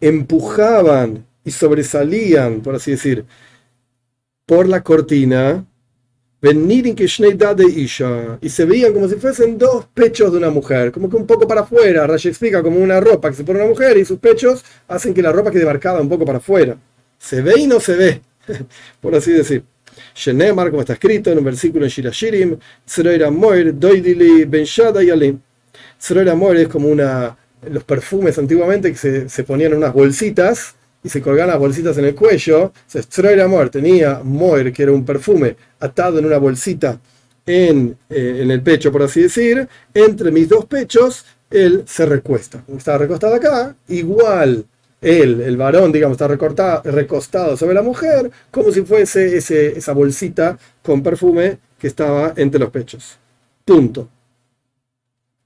Empujaban 0.00 1.26
y 1.44 1.50
sobresalían, 1.50 2.60
por 2.60 2.74
así 2.74 2.92
decir, 2.92 3.24
por 4.46 4.66
la 4.68 4.82
cortina, 4.82 5.64
y 8.40 8.48
se 8.48 8.64
veían 8.64 8.94
como 8.94 9.08
si 9.08 9.16
fuesen 9.16 9.58
dos 9.58 9.86
pechos 9.92 10.32
de 10.32 10.38
una 10.38 10.48
mujer, 10.48 10.90
como 10.90 11.10
que 11.10 11.16
un 11.16 11.26
poco 11.26 11.46
para 11.46 11.60
afuera. 11.60 12.06
Rashi 12.06 12.28
explica 12.28 12.62
como 12.62 12.78
una 12.78 12.98
ropa 12.98 13.28
que 13.28 13.36
se 13.36 13.44
pone 13.44 13.58
una 13.58 13.68
mujer 13.68 13.98
y 13.98 14.06
sus 14.06 14.18
pechos 14.18 14.64
hacen 14.88 15.12
que 15.12 15.20
la 15.20 15.32
ropa 15.32 15.50
quede 15.50 15.66
marcada 15.66 16.00
un 16.00 16.08
poco 16.08 16.24
para 16.24 16.38
afuera. 16.38 16.78
Se 17.18 17.42
ve 17.42 17.52
y 17.58 17.66
no 17.66 17.78
se 17.78 17.94
ve, 17.94 18.22
por 19.00 19.14
así 19.14 19.32
decir. 19.32 19.64
Shenemar, 20.14 20.70
como 20.70 20.80
está 20.80 20.94
escrito 20.94 21.30
en 21.30 21.38
un 21.38 21.44
versículo 21.44 21.84
en 21.84 21.90
Shirashirim, 21.90 22.58
Moir, 23.32 23.78
Doidili, 23.78 24.44
Benshada 24.46 25.02
y 25.02 25.10
Alim. 25.10 25.38
Moir 26.36 26.56
es 26.58 26.68
como 26.68 26.88
una, 26.88 27.36
los 27.68 27.84
perfumes 27.84 28.38
antiguamente 28.38 28.90
que 28.90 28.98
se, 28.98 29.28
se 29.28 29.44
ponían 29.44 29.72
en 29.72 29.78
unas 29.78 29.92
bolsitas 29.92 30.74
y 31.02 31.08
se 31.08 31.20
colgaban 31.20 31.50
las 31.50 31.58
bolsitas 31.58 31.96
en 31.98 32.06
el 32.06 32.14
cuello. 32.14 32.72
Stroir 32.88 33.40
Amor 33.40 33.70
tenía 33.70 34.20
Moir, 34.22 34.72
que 34.72 34.82
era 34.82 34.92
un 34.92 35.04
perfume, 35.04 35.56
atado 35.78 36.18
en 36.18 36.26
una 36.26 36.38
bolsita 36.38 36.98
en, 37.46 37.96
eh, 38.08 38.40
en, 38.42 38.50
el 38.50 38.62
pecho, 38.62 38.92
por 38.92 39.02
así 39.02 39.22
decir. 39.22 39.66
Entre 39.94 40.30
mis 40.30 40.48
dos 40.48 40.66
pechos, 40.66 41.24
él 41.50 41.84
se 41.86 42.06
recuesta. 42.06 42.62
Estaba 42.76 42.98
recostado 42.98 43.34
acá, 43.34 43.74
igual 43.88 44.64
él, 45.00 45.40
el 45.40 45.56
varón, 45.56 45.92
digamos, 45.92 46.20
está 46.20 46.28
recostado 46.84 47.56
sobre 47.56 47.74
la 47.74 47.82
mujer, 47.82 48.30
como 48.50 48.70
si 48.70 48.82
fuese 48.82 49.36
ese, 49.38 49.78
esa 49.78 49.92
bolsita 49.92 50.58
con 50.82 51.02
perfume 51.02 51.58
que 51.78 51.86
estaba 51.86 52.34
entre 52.36 52.60
los 52.60 52.70
pechos. 52.70 53.18
Punto. 53.64 54.08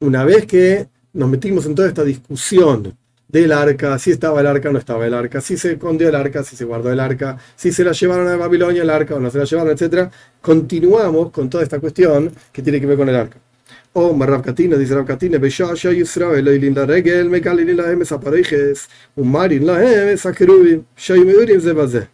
Una 0.05 0.23
vez 0.23 0.45
que 0.45 0.87
nos 1.15 1.31
metimos 1.31 1.65
en 1.65 1.75
toda 1.75 1.89
esta 1.89 2.05
discusión 2.05 2.95
del 3.27 3.53
arca, 3.53 3.99
si 3.99 4.11
estaba 4.11 4.39
el 4.43 4.47
arca 4.47 4.69
o 4.69 4.73
no 4.73 4.79
estaba 4.79 5.07
el 5.07 5.15
arca, 5.15 5.41
si 5.41 5.57
se 5.57 5.73
escondió 5.73 6.11
el 6.11 6.15
arca, 6.15 6.45
si 6.45 6.57
se 6.57 6.67
guardó 6.67 6.93
el 6.93 7.01
arca, 7.01 7.39
si 7.57 7.73
se 7.73 7.83
la 7.85 7.93
llevaron 7.93 8.29
a 8.29 8.37
Babilonia 8.37 8.83
el 8.83 8.91
arca 8.91 9.15
o 9.15 9.19
no 9.19 9.31
se 9.31 9.39
la 9.39 9.45
llevaron, 9.45 9.73
etc. 9.73 10.11
Continuamos 10.43 11.31
con 11.31 11.49
toda 11.49 11.63
esta 11.63 11.81
cuestión 11.81 12.31
que 12.53 12.61
tiene 12.61 12.83
que 12.83 12.87
ver 12.87 12.99
con 12.99 13.09
el 13.09 13.17
arca. 13.17 13.39
O 13.95 14.13
Marrab 14.13 14.45
Katina, 14.45 14.77
dice 14.77 14.95
Rab 14.95 15.07
Katina, 15.07 15.39
Beshasha 15.39 15.91
Yisrael, 15.91 16.49
Eilin 16.49 16.75
la 16.75 16.85
regel, 16.85 17.31
Mekalin 17.31 17.75
la 17.75 17.91
emes 17.91 18.13
aparejes, 18.13 18.87
Umarin 19.17 19.65
la 19.65 19.83
emes 19.83 20.27
akerubim, 20.27 20.85
Shayimeurim 20.99 21.63
zebazeh 21.63 22.14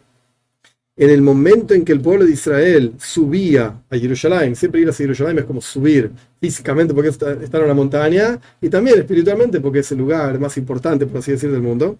en 1.01 1.09
el 1.09 1.23
momento 1.23 1.73
en 1.73 1.83
que 1.83 1.93
el 1.93 1.99
pueblo 1.99 2.25
de 2.25 2.33
Israel 2.33 2.93
subía 2.99 3.81
a 3.89 3.97
Jerusalén, 3.97 4.55
siempre 4.55 4.81
ir 4.81 4.87
a 4.87 4.93
Jerusalén 4.93 5.39
es 5.39 5.45
como 5.45 5.59
subir 5.59 6.11
físicamente 6.39 6.93
porque 6.93 7.09
está, 7.09 7.31
en 7.31 7.63
una 7.63 7.73
montaña 7.73 8.39
y 8.61 8.69
también 8.69 8.99
espiritualmente 8.99 9.59
porque 9.59 9.79
es 9.79 9.91
el 9.91 9.97
lugar 9.97 10.39
más 10.39 10.57
importante, 10.57 11.07
por 11.07 11.17
así 11.17 11.31
decir, 11.31 11.51
del 11.51 11.63
mundo. 11.63 11.97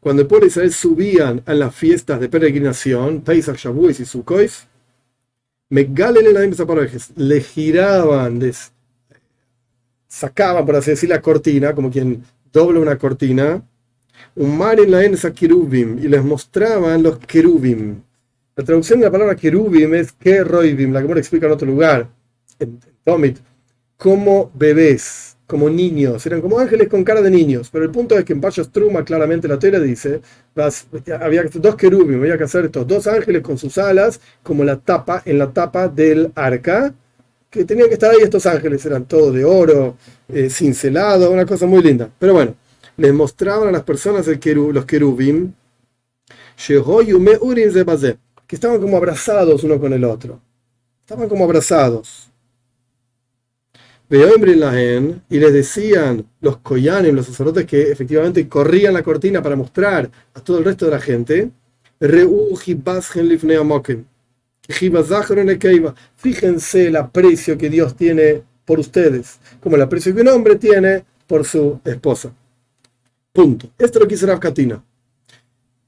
Cuando 0.00 0.22
el 0.22 0.26
pueblo 0.26 0.46
de 0.46 0.48
Israel 0.48 0.72
subían 0.72 1.42
a 1.46 1.54
las 1.54 1.72
fiestas 1.76 2.18
de 2.18 2.28
peregrinación, 2.28 3.20
Pesach, 3.20 3.56
Shavuos 3.56 4.00
y 4.00 4.04
Sukkot, 4.04 4.50
le 5.68 7.40
giraban, 7.40 8.40
les 8.40 8.72
sacaban, 10.08 10.66
por 10.66 10.74
así 10.74 10.90
decir, 10.90 11.08
la 11.08 11.22
cortina, 11.22 11.72
como 11.72 11.88
quien 11.88 12.24
dobla 12.52 12.80
una 12.80 12.98
cortina, 12.98 13.62
un 14.34 14.58
mar 14.58 14.80
en 14.80 14.90
la 14.90 15.04
ensa 15.04 15.32
y 15.40 16.08
les 16.08 16.24
mostraban 16.24 17.00
los 17.00 17.20
querubim, 17.20 18.02
la 18.56 18.64
traducción 18.64 19.00
de 19.00 19.06
la 19.06 19.12
palabra 19.12 19.34
querubim 19.34 19.94
es 19.94 20.12
keroivim, 20.12 20.92
la 20.92 21.02
que 21.02 21.08
me 21.08 21.18
explica 21.18 21.46
en 21.46 21.52
otro 21.52 21.66
lugar, 21.66 22.08
en, 22.58 22.78
Tomit, 23.02 23.38
como 23.96 24.50
bebés, 24.54 25.36
como 25.46 25.68
niños, 25.68 26.24
eran 26.26 26.40
como 26.40 26.58
ángeles 26.58 26.88
con 26.88 27.04
cara 27.04 27.20
de 27.20 27.30
niños. 27.30 27.68
Pero 27.70 27.84
el 27.84 27.90
punto 27.90 28.16
es 28.16 28.24
que 28.24 28.32
en 28.32 28.40
Pachos 28.40 28.70
Truma 28.70 29.04
claramente 29.04 29.48
la 29.48 29.58
tela 29.58 29.78
dice, 29.80 30.20
había 31.20 31.42
dos 31.52 31.76
querubim, 31.76 32.20
había 32.20 32.38
que 32.38 32.44
hacer 32.44 32.66
estos 32.66 32.86
dos 32.86 33.06
ángeles 33.06 33.42
con 33.42 33.58
sus 33.58 33.76
alas, 33.76 34.20
como 34.42 34.64
la 34.64 34.78
tapa, 34.78 35.22
en 35.24 35.38
la 35.38 35.52
tapa 35.52 35.88
del 35.88 36.32
arca, 36.34 36.94
que 37.50 37.64
tenían 37.64 37.88
que 37.88 37.94
estar 37.94 38.10
ahí 38.10 38.18
estos 38.22 38.46
ángeles, 38.46 38.84
eran 38.86 39.04
todos 39.04 39.34
de 39.34 39.44
oro, 39.44 39.96
eh, 40.28 40.48
cincelado, 40.50 41.30
una 41.30 41.44
cosa 41.44 41.66
muy 41.66 41.82
linda. 41.82 42.08
Pero 42.18 42.32
bueno, 42.34 42.54
les 42.96 43.12
mostraban 43.12 43.68
a 43.68 43.72
las 43.72 43.82
personas 43.82 44.26
el 44.28 44.40
los 44.72 44.84
querubim, 44.86 45.52
que 48.54 48.56
estaban 48.56 48.80
como 48.80 48.96
abrazados 48.96 49.64
uno 49.64 49.80
con 49.80 49.92
el 49.92 50.04
otro. 50.04 50.40
Estaban 51.00 51.28
como 51.28 51.44
abrazados. 51.44 52.30
Y 54.08 55.38
les 55.40 55.52
decían 55.52 56.24
los 56.40 56.58
koyanim, 56.58 57.16
los 57.16 57.26
sacerdotes 57.26 57.66
que 57.66 57.90
efectivamente 57.90 58.48
corrían 58.48 58.94
la 58.94 59.02
cortina 59.02 59.42
para 59.42 59.56
mostrar 59.56 60.08
a 60.34 60.40
todo 60.40 60.58
el 60.58 60.64
resto 60.64 60.84
de 60.84 60.92
la 60.92 61.00
gente. 61.00 61.50
Fíjense 66.16 66.86
el 66.86 66.96
aprecio 66.96 67.58
que 67.58 67.68
Dios 67.68 67.96
tiene 67.96 68.44
por 68.64 68.78
ustedes, 68.78 69.40
como 69.60 69.74
el 69.74 69.82
aprecio 69.82 70.14
que 70.14 70.20
un 70.20 70.28
hombre 70.28 70.54
tiene 70.54 71.04
por 71.26 71.44
su 71.44 71.80
esposa. 71.84 72.32
Punto. 73.32 73.68
Esto 73.76 73.98
lo 73.98 74.06
quiso 74.06 74.28
Rafkatina. 74.28 74.80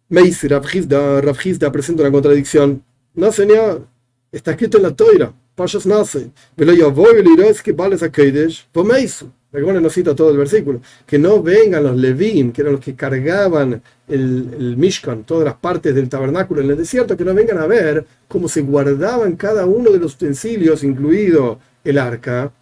Me 0.08 0.22
dice 0.22 0.48
Rabjizda, 0.48 1.20
Rabjizda 1.20 1.72
presenta 1.72 2.02
una 2.02 2.12
contradicción. 2.12 2.82
No, 3.14 3.32
señor, 3.32 3.86
está 4.30 4.52
escrito 4.52 4.76
en 4.76 4.84
la 4.84 4.94
toira, 4.94 5.32
Pashas 5.56 5.86
nace. 5.86 6.30
Pero 6.54 6.72
yo 6.74 6.92
voy 6.92 7.16
es 7.48 7.62
que 7.62 7.72
vale 7.72 7.96
a 8.00 8.08
Keidesh, 8.08 8.68
eso. 8.98 9.32
Bueno, 9.50 9.80
no 9.80 9.88
cita 9.88 10.14
todo 10.14 10.30
el 10.30 10.36
versículo. 10.36 10.80
Que 11.06 11.18
no 11.18 11.42
vengan 11.42 11.82
los 11.82 11.96
Levim, 11.96 12.52
que 12.52 12.60
eran 12.60 12.74
los 12.74 12.84
que 12.84 12.94
cargaban 12.94 13.82
el, 14.06 14.54
el, 14.58 14.76
Mishkan, 14.76 15.24
todas 15.24 15.46
las 15.46 15.54
partes 15.54 15.94
del 15.94 16.08
tabernáculo 16.10 16.60
en 16.60 16.70
el 16.70 16.76
desierto, 16.76 17.16
que 17.16 17.24
no 17.24 17.34
vengan 17.34 17.58
a 17.58 17.66
ver 17.66 18.04
cómo 18.28 18.48
se 18.48 18.60
guardaban 18.60 19.34
cada 19.34 19.64
uno 19.64 19.90
de 19.90 19.98
los 19.98 20.14
utensilios, 20.14 20.84
incluido 20.84 21.58
el 21.82 21.98
arca, 21.98 22.52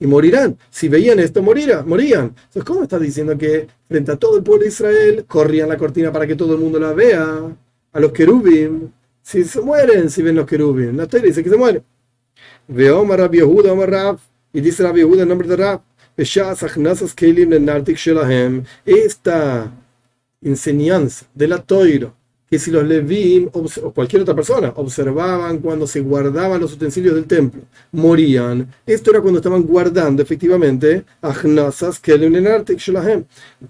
y 0.00 0.06
morirán. 0.06 0.58
Si 0.70 0.88
veían 0.88 1.20
esto, 1.20 1.42
morirán, 1.42 1.86
morían. 1.86 2.34
Entonces, 2.34 2.64
¿cómo 2.64 2.82
está 2.82 2.98
diciendo 2.98 3.36
que 3.36 3.68
frente 3.86 4.12
a 4.12 4.16
todo 4.16 4.38
el 4.38 4.42
pueblo 4.42 4.62
de 4.62 4.68
Israel 4.70 5.24
corrían 5.28 5.68
la 5.68 5.76
cortina 5.76 6.10
para 6.10 6.26
que 6.26 6.34
todo 6.34 6.54
el 6.54 6.60
mundo 6.60 6.80
la 6.80 6.94
vea? 6.94 7.54
A 7.92 8.00
los 8.00 8.10
querubim. 8.10 8.90
Si 9.22 9.44
se 9.44 9.60
mueren, 9.60 10.08
si 10.08 10.22
ven 10.22 10.36
los 10.36 10.46
querubim. 10.46 10.96
La 10.96 11.06
Torah 11.06 11.22
dice 11.22 11.44
que 11.44 11.50
se 11.50 11.56
mueren. 11.56 11.84
Veo 12.66 13.04
Rab 13.04 13.32
Yehuda, 13.32 13.74
Rab, 13.86 14.18
y 14.52 14.60
dice 14.60 14.82
Rab 14.82 14.96
Yehuda 14.96 15.22
en 15.22 15.28
nombre 15.28 15.46
de 15.46 15.56
Rab. 15.56 15.82
Esta 18.86 19.72
enseñanza 20.42 21.26
de 21.34 21.48
la 21.48 21.58
Toiro 21.58 22.19
que 22.50 22.58
si 22.58 22.72
los 22.72 22.84
Levim 22.84 23.48
o 23.52 23.92
cualquier 23.92 24.22
otra 24.22 24.34
persona 24.34 24.72
observaban 24.74 25.58
cuando 25.58 25.86
se 25.86 26.00
guardaban 26.00 26.60
los 26.60 26.72
utensilios 26.72 27.14
del 27.14 27.26
templo, 27.26 27.62
morían. 27.92 28.68
Esto 28.84 29.12
era 29.12 29.20
cuando 29.20 29.38
estaban 29.38 29.62
guardando 29.62 30.20
efectivamente 30.20 31.04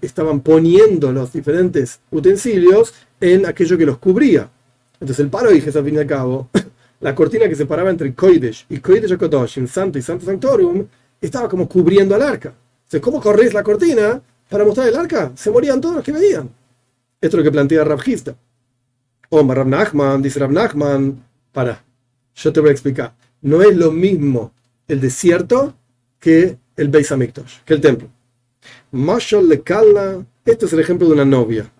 estaban 0.01 0.39
poniendo 0.39 1.11
los 1.11 1.31
diferentes 1.31 1.99
utensilios 2.09 2.93
en 3.19 3.45
aquello 3.45 3.77
que 3.77 3.85
los 3.85 3.99
cubría. 3.99 4.49
Entonces 4.93 5.19
el 5.19 5.29
paro 5.29 5.51
dije, 5.51 5.69
al 5.77 5.85
fin 5.85 5.95
y 5.95 5.99
al 5.99 6.07
cabo, 6.07 6.49
la 6.99 7.13
cortina 7.13 7.47
que 7.47 7.55
separaba 7.55 7.91
entre 7.91 8.15
Koidesh 8.15 8.65
y 8.67 8.79
Koidesh 8.79 9.11
el 9.57 9.67
Santo 9.67 9.99
y 9.99 10.01
Santo 10.01 10.25
Sanctorum, 10.25 10.87
estaba 11.21 11.47
como 11.47 11.69
cubriendo 11.69 12.15
al 12.15 12.23
arca. 12.23 12.51
Entonces, 12.85 13.01
¿cómo 13.01 13.21
corres 13.21 13.53
la 13.53 13.61
cortina 13.61 14.19
para 14.49 14.65
mostrar 14.65 14.87
el 14.87 14.95
arca? 14.95 15.31
Se 15.35 15.51
morían 15.51 15.79
todos 15.79 15.97
los 15.97 16.03
que 16.03 16.11
veían. 16.11 16.49
Esto 17.21 17.37
es 17.37 17.39
lo 17.39 17.43
que 17.43 17.51
plantea 17.51 17.83
Rabjista. 17.83 18.35
Omar 19.33 19.57
Rab 19.59 19.67
Nachman, 19.67 20.21
dice 20.21 20.39
Rab 20.39 20.51
Nachman, 20.51 21.23
para, 21.53 21.81
yo 22.35 22.51
te 22.51 22.59
voy 22.59 22.69
a 22.69 22.73
explicar. 22.73 23.13
No 23.41 23.61
es 23.61 23.73
lo 23.75 23.89
mismo 23.89 24.51
el 24.89 24.99
desierto 24.99 25.73
que 26.19 26.57
el 26.75 26.89
Beis 26.89 27.13
Hamikdash, 27.13 27.59
que 27.63 27.73
el 27.73 27.79
templo. 27.79 28.09
Mashal 28.91 29.47
le 29.47 29.61
calna, 29.61 30.25
este 30.43 30.65
es 30.65 30.73
el 30.73 30.81
ejemplo 30.81 31.07
de 31.07 31.13
una 31.13 31.23
novia. 31.23 31.71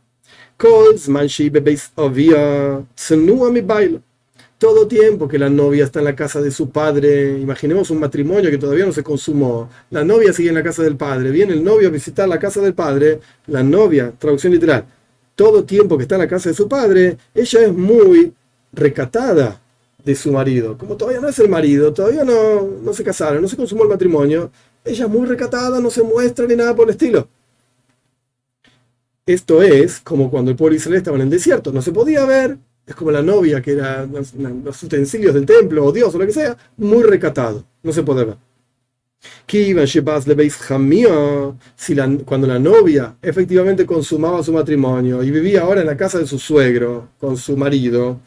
Todo 4.58 4.88
tiempo 4.88 5.28
que 5.28 5.38
la 5.38 5.50
novia 5.50 5.84
está 5.84 6.00
en 6.00 6.06
la 6.06 6.16
casa 6.16 6.40
de 6.40 6.52
su 6.52 6.70
padre, 6.70 7.38
imaginemos 7.38 7.90
un 7.90 8.00
matrimonio 8.00 8.50
que 8.50 8.60
todavía 8.60 8.86
no 8.86 8.94
se 8.94 9.04
consumó, 9.04 9.70
la 9.90 10.06
novia 10.06 10.32
sigue 10.32 10.50
en 10.50 10.56
la 10.56 10.64
casa 10.64 10.84
del 10.84 10.96
padre, 10.96 11.32
viene 11.32 11.52
el 11.52 11.64
novio 11.64 11.90
a 11.90 11.92
visitar 11.92 12.30
la 12.30 12.40
casa 12.40 12.62
del 12.62 12.74
padre, 12.74 13.20
la 13.48 13.62
novia, 13.62 14.14
traducción 14.18 14.54
literal, 14.54 14.86
todo 15.42 15.64
tiempo 15.64 15.98
que 15.98 16.04
está 16.04 16.14
en 16.14 16.22
la 16.22 16.28
casa 16.28 16.50
de 16.50 16.56
su 16.56 16.68
padre, 16.68 17.18
ella 17.34 17.62
es 17.66 17.74
muy 17.74 18.32
recatada 18.72 19.60
de 20.06 20.16
su 20.16 20.32
marido. 20.32 20.78
Como 20.78 20.96
todavía 20.96 21.20
no 21.20 21.30
es 21.30 21.40
el 21.40 21.50
marido, 21.50 21.92
todavía 21.92 22.24
no, 22.24 22.62
no 22.84 22.94
se 22.94 23.04
casaron, 23.04 23.42
no 23.42 23.48
se 23.48 23.58
consumó 23.58 23.82
el 23.82 23.90
matrimonio, 23.90 24.52
ella 24.86 25.06
es 25.06 25.10
muy 25.10 25.26
recatada, 25.26 25.80
no 25.80 25.90
se 25.90 26.04
muestra 26.04 26.46
ni 26.46 26.56
nada 26.56 26.76
por 26.76 26.86
el 26.86 26.92
estilo. 26.92 27.28
Esto 29.26 29.64
es 29.64 30.00
como 30.00 30.30
cuando 30.30 30.52
el 30.52 30.58
pueblo 30.58 30.76
israelí 30.76 30.98
estaba 30.98 31.18
en 31.18 31.24
el 31.24 31.32
desierto, 31.32 31.72
no 31.72 31.82
se 31.82 31.92
podía 31.92 32.24
ver, 32.26 32.60
es 32.86 32.94
como 32.94 33.10
la 33.10 33.24
novia 33.24 33.64
que 33.64 33.72
era 33.72 34.06
los, 34.06 34.84
utensilios 34.84 35.34
del 35.34 35.48
templo 35.48 35.86
o 35.86 35.92
Dios 35.92 36.14
o 36.14 36.20
lo 36.20 36.28
que 36.28 36.34
sea, 36.34 36.56
muy 36.78 37.02
recatado, 37.02 37.66
no 37.82 37.92
se 37.92 38.04
puede 38.04 38.26
ver. 38.26 38.38
Si 41.76 41.96
la, 41.96 42.18
cuando 42.26 42.48
la 42.48 42.60
novia 42.60 43.16
efectivamente 43.22 43.86
consumaba 43.86 44.44
su 44.44 44.54
matrimonio 44.54 45.22
y 45.24 45.32
vivía 45.32 45.62
ahora 45.62 45.82
en 45.82 45.88
la 45.88 45.98
casa 45.98 46.20
de 46.20 46.28
su 46.28 46.40
suegro 46.40 47.10
con 47.20 47.38
su 47.38 47.58
marido, 47.58 48.20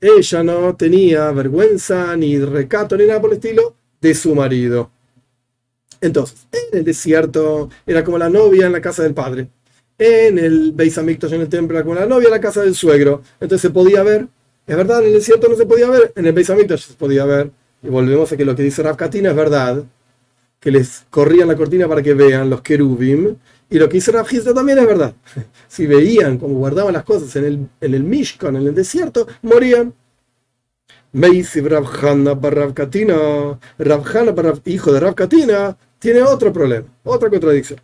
ella 0.00 0.42
no 0.42 0.76
tenía 0.76 1.30
vergüenza 1.32 2.16
ni 2.16 2.38
recato 2.38 2.96
ni 2.96 3.06
nada 3.06 3.20
por 3.20 3.30
el 3.30 3.36
estilo 3.36 3.74
de 4.00 4.14
su 4.14 4.34
marido. 4.34 4.90
Entonces, 6.00 6.46
en 6.52 6.78
el 6.78 6.84
desierto 6.84 7.70
era 7.86 8.04
como 8.04 8.18
la 8.18 8.28
novia 8.28 8.66
en 8.66 8.72
la 8.72 8.80
casa 8.80 9.02
del 9.02 9.14
padre. 9.14 9.48
En 9.98 10.38
el 10.38 10.72
Beis 10.72 10.98
Hamikdash, 10.98 11.32
en 11.32 11.40
el 11.40 11.48
templo, 11.48 11.76
era 11.76 11.84
como 11.84 11.94
la 11.94 12.06
novia 12.06 12.26
en 12.26 12.32
la 12.32 12.40
casa 12.40 12.62
del 12.62 12.74
suegro. 12.74 13.22
Entonces 13.40 13.62
se 13.62 13.70
podía 13.70 14.02
ver. 14.02 14.28
Es 14.66 14.76
verdad, 14.76 15.00
en 15.00 15.06
el 15.06 15.14
desierto 15.14 15.48
no 15.48 15.56
se 15.56 15.64
podía 15.66 15.88
ver. 15.88 16.12
En 16.14 16.26
el 16.26 16.32
Beis 16.32 16.48
se 16.48 16.94
podía 16.98 17.24
ver. 17.24 17.50
Y 17.86 17.88
volvemos 17.88 18.32
a 18.32 18.36
que 18.36 18.44
lo 18.44 18.56
que 18.56 18.64
dice 18.64 18.82
Rav 18.82 18.96
Katina 18.96 19.30
es 19.30 19.36
verdad. 19.36 19.84
Que 20.58 20.72
les 20.72 21.04
corrían 21.08 21.46
la 21.46 21.56
cortina 21.56 21.86
para 21.86 22.02
que 22.02 22.14
vean 22.14 22.50
los 22.50 22.60
querubim. 22.62 23.36
Y 23.70 23.78
lo 23.78 23.88
que 23.88 23.94
dice 23.94 24.10
Rav 24.10 24.26
también 24.54 24.78
es 24.78 24.86
verdad. 24.86 25.14
Si 25.68 25.86
veían 25.86 26.38
cómo 26.38 26.54
guardaban 26.58 26.94
las 26.94 27.04
cosas 27.04 27.34
en 27.36 27.44
el, 27.44 27.68
en 27.80 27.94
el 27.94 28.02
Mishkan, 28.02 28.56
en 28.56 28.66
el 28.66 28.74
desierto, 28.74 29.28
morían. 29.42 29.94
Meisi 31.12 31.60
Rabhana 31.60 32.38
para 32.38 32.74
Katina, 32.74 33.58
Rabhana 33.78 34.34
para 34.34 34.52
hijo 34.64 34.92
de 34.92 35.00
Rav 35.00 35.14
Katina, 35.14 35.76
tiene 35.98 36.22
otro 36.22 36.52
problema, 36.52 36.86
otra 37.04 37.30
contradicción. 37.30 37.80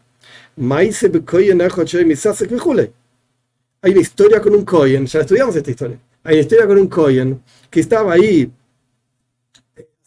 Hay 3.81 3.93
una 3.93 4.01
historia 4.01 4.41
con 4.41 4.55
un 4.55 4.65
Koyen, 4.65 5.07
ya 5.07 5.21
estudiamos 5.21 5.57
esta 5.57 5.71
historia. 5.71 5.99
Hay 6.25 6.35
una 6.35 6.43
historia 6.43 6.67
con 6.67 6.79
un 6.79 6.89
Koyen 6.89 7.43
que 7.71 7.81
estaba 7.81 8.13
ahí 8.13 8.51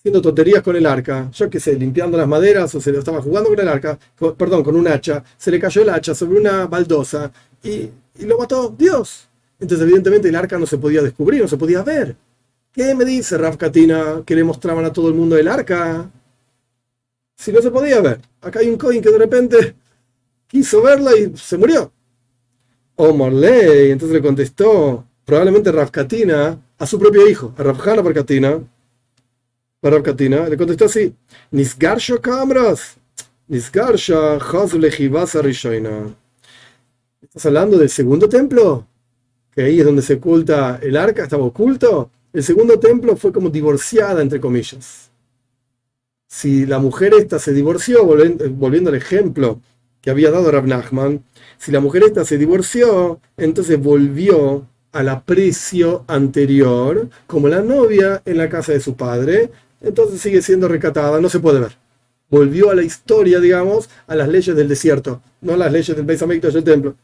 haciendo 0.05 0.21
tonterías 0.21 0.61
con 0.61 0.75
el 0.75 0.85
arca, 0.85 1.31
yo 1.33 1.49
qué 1.49 1.59
sé, 1.59 1.73
limpiando 1.73 2.15
las 2.15 2.27
maderas 2.27 2.75
o 2.75 2.79
se 2.79 2.91
lo 2.91 2.99
estaba 2.99 3.23
jugando 3.23 3.49
con 3.49 3.59
el 3.59 3.67
arca, 3.67 3.97
perdón, 4.37 4.63
con 4.63 4.75
un 4.75 4.87
hacha, 4.87 5.23
se 5.35 5.49
le 5.49 5.59
cayó 5.59 5.81
el 5.81 5.89
hacha 5.89 6.13
sobre 6.13 6.39
una 6.39 6.67
baldosa 6.67 7.31
y, 7.63 7.89
y 8.19 8.25
lo 8.27 8.37
mató 8.37 8.69
Dios. 8.77 9.27
Entonces, 9.59 9.83
evidentemente, 9.83 10.29
el 10.29 10.35
arca 10.35 10.59
no 10.59 10.67
se 10.67 10.77
podía 10.77 11.01
descubrir, 11.01 11.41
no 11.41 11.47
se 11.47 11.57
podía 11.57 11.81
ver. 11.81 12.15
¿Qué 12.71 12.93
me 12.93 13.03
dice 13.03 13.35
Raf 13.35 13.57
Katina 13.57 14.21
que 14.23 14.35
le 14.35 14.43
mostraban 14.43 14.85
a 14.85 14.93
todo 14.93 15.07
el 15.07 15.15
mundo 15.15 15.39
el 15.39 15.47
arca? 15.47 16.07
Si 17.35 17.51
no 17.51 17.59
se 17.59 17.71
podía 17.71 17.99
ver. 17.99 18.21
Acá 18.41 18.59
hay 18.59 18.69
un 18.69 18.77
coin 18.77 19.01
que 19.01 19.09
de 19.09 19.17
repente 19.17 19.75
quiso 20.45 20.83
verla 20.83 21.17
y 21.17 21.35
se 21.35 21.57
murió. 21.57 21.91
O 22.95 23.11
Morley, 23.11 23.89
entonces 23.89 24.13
le 24.13 24.21
contestó, 24.21 25.03
probablemente 25.25 25.71
Raf 25.71 25.89
Katina, 25.89 26.59
a 26.77 26.85
su 26.85 26.99
propio 26.99 27.27
hijo, 27.27 27.55
a 27.57 27.63
Rafjana 27.63 28.03
Barkatina, 28.03 28.61
Katina, 30.03 30.49
le 30.49 30.57
contestó 30.57 30.85
así: 30.85 31.13
Nisgarsha 31.51 32.17
Kamras, 32.17 32.97
Nisgarsha 33.47 34.39
Rishoina. 35.41 36.15
¿Estás 37.21 37.45
hablando 37.45 37.77
del 37.77 37.89
segundo 37.89 38.27
templo? 38.27 38.87
Que 39.51 39.63
ahí 39.63 39.79
es 39.79 39.85
donde 39.85 40.01
se 40.01 40.15
oculta 40.15 40.79
el 40.81 40.97
arca, 40.97 41.23
estaba 41.23 41.43
oculto. 41.43 42.09
El 42.33 42.43
segundo 42.43 42.79
templo 42.79 43.15
fue 43.15 43.31
como 43.31 43.49
divorciada, 43.49 44.21
entre 44.21 44.39
comillas. 44.39 45.11
Si 46.27 46.65
la 46.65 46.79
mujer 46.79 47.13
esta 47.13 47.37
se 47.37 47.53
divorció, 47.53 48.03
volviendo, 48.05 48.89
al 48.89 48.95
ejemplo 48.95 49.61
que 50.01 50.09
había 50.09 50.31
dado 50.31 50.51
Rav 50.51 50.65
Nachman, 50.65 51.23
si 51.57 51.71
la 51.71 51.79
mujer 51.79 52.03
esta 52.03 52.25
se 52.25 52.37
divorció, 52.37 53.19
entonces 53.37 53.79
volvió 53.79 54.67
al 54.91 55.09
aprecio 55.09 56.03
anterior, 56.07 57.09
como 57.27 57.47
la 57.47 57.61
novia 57.61 58.21
en 58.25 58.37
la 58.37 58.49
casa 58.49 58.71
de 58.71 58.79
su 58.79 58.95
padre, 58.95 59.51
entonces 59.81 60.21
sigue 60.21 60.41
siendo 60.41 60.67
recatada, 60.67 61.19
no 61.19 61.29
se 61.29 61.39
puede 61.39 61.59
ver. 61.59 61.77
Volvió 62.29 62.71
a 62.71 62.75
la 62.75 62.83
historia, 62.83 63.39
digamos, 63.39 63.89
a 64.07 64.15
las 64.15 64.27
leyes 64.27 64.55
del 64.55 64.67
desierto, 64.67 65.21
no 65.41 65.53
a 65.53 65.57
las 65.57 65.71
leyes 65.71 65.95
del 65.95 66.05
Beis 66.05 66.19
del 66.19 66.63
templo. 66.63 66.95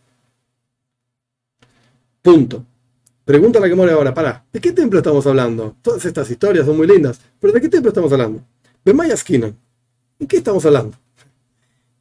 Punto. 2.21 2.65
Pregunta 3.23 3.59
la 3.59 3.69
que 3.69 3.75
muere 3.75 3.93
ahora, 3.93 4.13
para, 4.13 4.43
¿de 4.51 4.59
qué 4.59 4.71
templo 4.71 4.99
estamos 4.99 5.25
hablando? 5.27 5.75
Todas 5.81 6.03
estas 6.05 6.29
historias 6.29 6.65
son 6.65 6.75
muy 6.75 6.87
lindas, 6.87 7.19
pero 7.39 7.53
¿de 7.53 7.61
qué 7.61 7.69
templo 7.69 7.89
estamos 7.89 8.11
hablando? 8.11 8.43
Bemayaskina. 8.83 9.53
¿En 10.19 10.27
qué 10.27 10.37
estamos 10.37 10.65
hablando? 10.65 10.97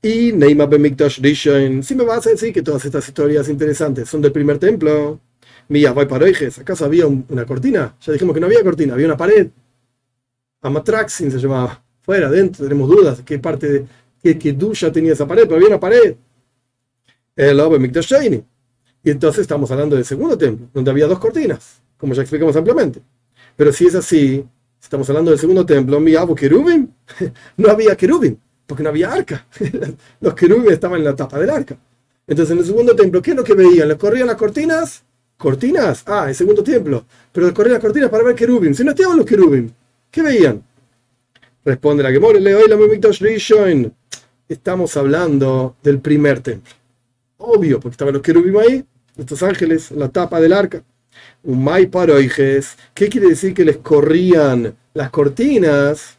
Y 0.02 0.32
Neymar 0.32 0.68
Bemikdash 0.68 1.20
Rishon, 1.20 1.82
si 1.82 1.94
me 1.94 2.04
vas 2.04 2.26
a 2.26 2.30
decir 2.30 2.52
que 2.54 2.62
todas 2.62 2.84
estas 2.84 3.06
historias 3.06 3.48
interesantes 3.48 4.08
son 4.08 4.22
del 4.22 4.32
primer 4.32 4.58
templo, 4.58 5.20
Mía, 5.70 5.92
voy 5.92 6.06
para 6.06 6.26
¿acaso 6.26 6.84
había 6.84 7.06
una 7.06 7.46
cortina? 7.46 7.94
Ya 8.00 8.12
dijimos 8.12 8.34
que 8.34 8.40
no 8.40 8.46
había 8.46 8.64
cortina, 8.64 8.94
había 8.94 9.06
una 9.06 9.16
pared. 9.16 9.50
Amatraxin 10.62 11.30
se 11.30 11.38
llamaba. 11.38 11.82
Fuera, 12.02 12.28
adentro, 12.28 12.64
tenemos 12.64 12.88
dudas 12.88 13.20
qué 13.24 13.38
parte 13.38 13.68
de 13.70 13.86
qué, 14.22 14.38
qué 14.38 14.52
duya 14.52 14.90
tenía 14.90 15.12
esa 15.12 15.26
pared, 15.26 15.44
pero 15.44 15.56
había 15.56 15.68
una 15.68 15.80
pared. 15.80 16.16
El 17.36 18.44
Y 19.02 19.10
entonces 19.10 19.42
estamos 19.42 19.70
hablando 19.70 19.96
del 19.96 20.04
segundo 20.04 20.36
templo, 20.36 20.68
donde 20.74 20.90
había 20.90 21.06
dos 21.06 21.18
cortinas, 21.18 21.80
como 21.96 22.12
ya 22.14 22.22
explicamos 22.22 22.54
ampliamente. 22.56 23.00
Pero 23.56 23.72
si 23.72 23.86
es 23.86 23.94
así, 23.94 24.44
estamos 24.82 25.08
hablando 25.08 25.30
del 25.30 25.40
segundo 25.40 25.64
templo, 25.64 26.00
mi 26.00 26.14
abo 26.14 26.34
querubim, 26.34 26.88
no 27.56 27.70
había 27.70 27.96
querubim, 27.96 28.36
porque 28.66 28.82
no 28.82 28.90
había 28.90 29.12
arca. 29.12 29.46
Los 30.20 30.34
querubim 30.34 30.70
estaban 30.70 30.98
en 30.98 31.04
la 31.04 31.16
tapa 31.16 31.38
del 31.38 31.50
arca. 31.50 31.78
Entonces 32.26 32.52
en 32.52 32.58
el 32.58 32.66
segundo 32.66 32.94
templo, 32.94 33.22
¿qué 33.22 33.30
es 33.30 33.36
lo 33.36 33.44
que 33.44 33.54
veían? 33.54 33.88
¿Les 33.88 33.96
corrían 33.96 34.26
las 34.26 34.36
cortinas? 34.36 35.02
¿Cortinas? 35.36 36.04
Ah, 36.06 36.26
el 36.28 36.34
segundo 36.34 36.62
templo. 36.62 37.04
Pero 37.32 37.46
les 37.46 37.54
corrían 37.54 37.74
las 37.74 37.82
cortinas 37.82 38.10
para 38.10 38.22
ver 38.22 38.36
querubim. 38.36 38.72
Si 38.74 38.84
no 38.84 38.90
estaban 38.90 39.16
los 39.16 39.26
querubim. 39.26 39.70
¿Qué 40.10 40.22
veían? 40.22 40.64
Responde 41.64 42.02
la 42.02 42.10
Gemore, 42.10 42.40
le 42.40 42.52
la 42.52 43.92
Estamos 44.48 44.96
hablando 44.96 45.76
del 45.84 46.00
primer 46.00 46.40
templo. 46.40 46.74
Obvio, 47.36 47.78
porque 47.78 47.94
estaban 47.94 48.14
los 48.14 48.22
querubim 48.22 48.56
ahí, 48.58 48.84
estos 49.16 49.42
ángeles, 49.44 49.92
la 49.92 50.08
tapa 50.08 50.40
del 50.40 50.52
arca. 50.52 50.82
Un 51.44 51.62
mai 51.62 51.86
paroijes. 51.86 52.76
¿Qué 52.92 53.08
quiere 53.08 53.28
decir 53.28 53.54
que 53.54 53.64
les 53.64 53.76
corrían 53.76 54.74
las 54.94 55.10
cortinas? 55.10 56.18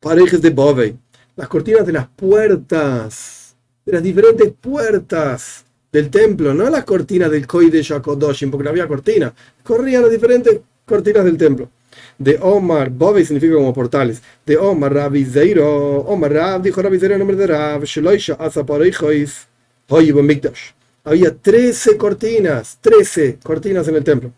Paroijes 0.00 0.42
de 0.42 0.50
Bove. 0.50 0.96
Las 1.36 1.46
cortinas 1.46 1.86
de 1.86 1.92
las 1.92 2.08
puertas. 2.08 3.54
De 3.84 3.92
las 3.92 4.02
diferentes 4.02 4.52
puertas 4.60 5.64
del 5.92 6.10
templo. 6.10 6.52
No 6.54 6.68
las 6.68 6.84
cortinas 6.84 7.30
del 7.30 7.46
Koi 7.46 7.70
de 7.70 7.82
Shakodoshim, 7.82 8.50
porque 8.50 8.64
no 8.64 8.70
había 8.70 8.88
cortina. 8.88 9.32
Corrían 9.62 10.02
las 10.02 10.10
diferentes 10.10 10.60
cortinas 10.84 11.24
del 11.24 11.36
templo 11.36 11.70
de 12.18 12.38
Omar, 12.40 12.90
Bove 12.90 13.24
significa 13.24 13.54
como 13.54 13.72
portales, 13.74 14.22
de 14.44 14.56
Omar 14.56 14.94
Rabbi 14.94 15.24
Zeiro, 15.24 16.00
Omar 16.00 16.32
Rab, 16.32 16.62
dijo 16.62 16.80
Rabbi 16.82 16.98
Zeiro 16.98 17.14
en 17.14 17.18
nombre 17.20 17.36
de 17.36 17.46
Rab, 17.46 17.84
Sheloisha 17.84 18.34
Azaparoijois, 18.34 19.46
Mikdash. 19.88 20.70
Había 21.04 21.34
13 21.34 21.96
cortinas, 21.96 22.78
13 22.80 23.38
cortinas 23.42 23.86
en 23.88 23.96
el 23.96 24.04
templo. 24.04 24.32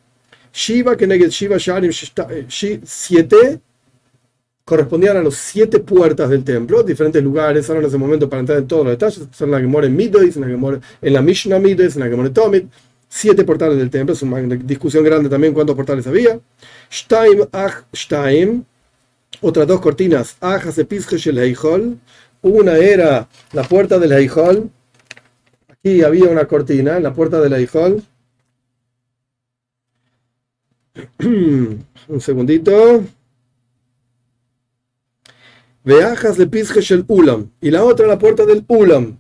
Shiva, 0.53 0.97
que 0.97 1.07
neged 1.07 1.31
Shiva 1.31 1.57
Sharim, 1.59 1.91
7 1.93 3.61
correspondían 4.69 5.17
a 5.17 5.23
los 5.23 5.35
siete 5.35 5.81
puertas 5.81 6.29
del 6.29 6.45
templo, 6.45 6.83
diferentes 6.83 7.23
lugares, 7.25 7.67
ahora 7.71 7.81
en 7.81 7.87
ese 7.87 7.97
momento 7.97 8.29
para 8.29 8.41
entrar 8.41 8.59
en 8.59 8.67
todos 8.69 8.85
los 8.85 8.93
detalles, 8.93 9.27
son 9.33 9.51
que 9.51 9.67
mueren 9.67 9.93
en 9.93 9.97
Midois, 9.97 10.37
en 10.37 10.43
la 10.43 10.57
mueren 10.59 10.83
en 11.01 11.13
la 11.15 11.23
Mishnah 11.23 11.59
Midois, 11.59 11.97
en 11.97 12.01
la 12.03 12.15
mueren 12.15 12.35
Tomit, 12.35 12.67
siete 13.09 13.45
portales 13.45 13.79
del 13.79 13.91
templo, 13.91 14.15
es 14.15 14.23
una 14.23 14.41
discusión 14.41 15.03
grande 15.05 15.29
también 15.29 15.55
cuántos 15.55 15.75
portales 15.75 16.07
había. 16.07 16.39
Shtaim 16.91 17.47
Ach 17.53 17.85
Shtaim, 17.93 18.65
otras 19.41 19.67
dos 19.67 19.81
cortinas, 19.81 20.37
Ajas 20.41 20.77
de 20.77 20.87
el 21.27 21.39
Heijol. 21.39 21.99
Una 22.43 22.77
era 22.77 23.29
la 23.53 23.65
puerta 23.65 23.99
del 23.99 24.13
Heijol. 24.13 24.71
Aquí 25.69 26.03
había 26.03 26.29
una 26.29 26.47
cortina 26.47 26.97
en 26.97 27.03
la 27.03 27.13
puerta 27.13 27.41
del 27.41 27.53
Heijol. 27.53 28.03
Un 31.19 32.21
segundito. 32.21 33.05
Veajas 35.85 36.37
de 36.37 36.45
el 36.91 37.05
Ulam. 37.09 37.51
Y 37.61 37.71
la 37.71 37.85
otra 37.85 38.07
la 38.07 38.19
puerta 38.19 38.45
del 38.45 38.65
Ulam. 38.69 39.19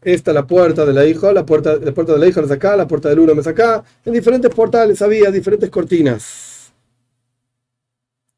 Esta 0.00 0.32
la 0.32 0.46
puerta 0.46 0.86
de 0.86 0.92
la 0.92 1.04
hijo, 1.04 1.32
la 1.32 1.44
puerta, 1.44 1.76
la 1.76 1.92
puerta 1.92 2.12
de 2.12 2.20
la 2.20 2.26
hijo 2.28 2.40
es 2.40 2.50
acá, 2.50 2.76
la 2.76 2.86
puerta 2.86 3.08
del 3.08 3.18
uno 3.18 3.32
es 3.32 3.46
acá. 3.46 3.82
En 4.04 4.12
diferentes 4.12 4.52
portales 4.54 5.02
había 5.02 5.30
diferentes 5.30 5.68
cortinas. 5.70 6.72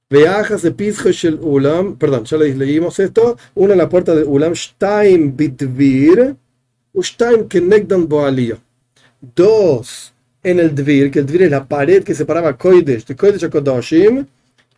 Veajas 0.09 0.63
de 0.63 0.73
Pizheshel 0.73 1.39
Ulam, 1.41 1.97
perdón, 1.97 2.25
ya 2.25 2.37
leímos 2.37 2.99
esto. 2.99 3.37
Una 3.55 3.77
la 3.77 3.89
puerta 3.89 4.15
de 4.15 4.25
Ulam, 4.25 4.57
Stein 4.57 5.37
Bitvir, 5.37 6.35
Stein 7.01 7.47
Kenegdan 7.47 8.09
Boalio. 8.09 8.59
Dos 9.21 10.13
en 10.43 10.59
el 10.59 10.75
Dvir, 10.75 11.11
que 11.11 11.19
el 11.19 11.27
Dvir 11.27 11.43
es 11.43 11.51
la 11.51 11.69
pared 11.69 12.03
que 12.03 12.15
separaba 12.15 12.57
Koidesh 12.57 13.05
de 13.05 13.15
Koidesh 13.15 13.45
a 13.45 13.51
Kodoshim. 13.51 14.27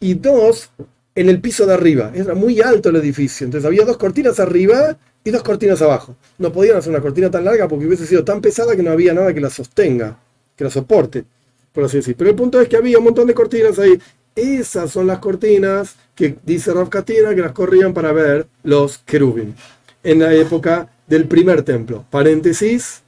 Y 0.01 0.15
dos 0.15 0.69
en 1.15 1.29
el 1.29 1.41
piso 1.41 1.65
de 1.65 1.75
arriba. 1.75 2.11
Era 2.13 2.35
muy 2.35 2.61
alto 2.61 2.89
el 2.89 2.97
edificio. 2.97 3.45
Entonces 3.45 3.67
había 3.67 3.85
dos 3.85 3.97
cortinas 3.97 4.41
arriba 4.41 4.99
y 5.25 5.31
dos 5.31 5.43
cortinas 5.43 5.81
abajo. 5.83 6.17
No 6.39 6.53
podían 6.53 6.77
hacer 6.77 6.91
una 6.91 7.01
cortina 7.01 7.31
tan 7.31 7.45
larga 7.45 7.69
porque 7.69 7.87
hubiese 7.87 8.07
sido 8.07 8.25
tan 8.25 8.41
pesada 8.41 8.77
que 8.77 8.83
no 8.83 8.91
había 8.91 9.15
nada 9.15 9.33
que 9.33 9.41
la 9.41 9.51
sostenga, 9.51 10.19
que 10.57 10.65
la 10.65 10.71
soporte, 10.71 11.25
por 11.73 11.85
así 11.85 11.99
decir. 11.99 12.17
Pero 12.17 12.31
el 12.31 12.37
punto 12.37 12.61
es 12.61 12.69
que 12.69 12.77
había 12.77 12.99
un 12.99 13.05
montón 13.05 13.27
de 13.27 13.35
cortinas 13.35 13.79
ahí 13.79 13.99
Esas 14.35 14.91
son 14.91 15.07
las 15.07 15.19
cortinas 15.19 15.95
que 16.15 16.37
dice 16.45 16.73
Rav 16.73 16.89
Katina 16.89 17.35
que 17.35 17.43
las 17.43 17.53
corrían 17.53 17.93
para 17.93 18.13
ver 18.13 18.47
los 18.63 18.99
querubim 18.99 19.55
en 20.03 20.19
la 20.19 20.33
época 20.35 20.89
del 21.07 21.27
primer 21.27 21.63
templo. 21.63 22.05
Paréntesis, 22.11 23.03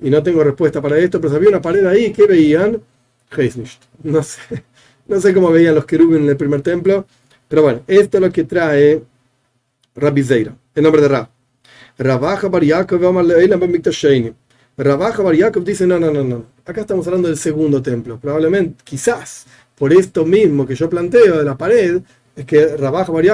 y 0.00 0.10
no 0.10 0.22
tengo 0.22 0.44
respuesta 0.44 0.82
para 0.82 0.98
esto, 0.98 1.20
pero 1.20 1.34
había 1.34 1.48
una 1.48 1.62
pared 1.62 1.84
ahí 1.86 2.12
que 2.12 2.26
veían. 2.26 2.80
No 4.02 4.22
sé, 4.22 4.40
no 5.06 5.20
sé 5.20 5.34
cómo 5.34 5.50
veían 5.50 5.74
los 5.74 5.86
querubim 5.86 6.22
en 6.22 6.28
el 6.28 6.36
primer 6.36 6.62
templo, 6.62 7.06
pero 7.48 7.62
bueno, 7.62 7.82
esto 7.86 8.18
es 8.18 8.20
lo 8.20 8.30
que 8.32 8.44
trae 8.44 9.02
Rabbi 9.96 10.22
Zeira, 10.22 10.56
en 10.74 10.82
nombre 10.82 11.02
de 11.02 11.08
Rab. 11.08 11.33
Rabaja 11.98 12.48
Bar 12.48 12.64
Rabaja 14.76 15.22
Bar 15.22 15.64
dice: 15.64 15.86
No, 15.86 16.00
no, 16.00 16.10
no, 16.10 16.24
no. 16.24 16.44
Acá 16.64 16.80
estamos 16.80 17.06
hablando 17.06 17.28
del 17.28 17.36
segundo 17.36 17.80
templo. 17.82 18.18
Probablemente, 18.18 18.82
quizás, 18.82 19.46
por 19.76 19.92
esto 19.92 20.24
mismo 20.24 20.66
que 20.66 20.74
yo 20.74 20.90
planteo 20.90 21.38
de 21.38 21.44
la 21.44 21.56
pared, 21.56 22.02
es 22.34 22.44
que 22.44 22.76
Rabaja 22.76 23.12
Bar 23.12 23.24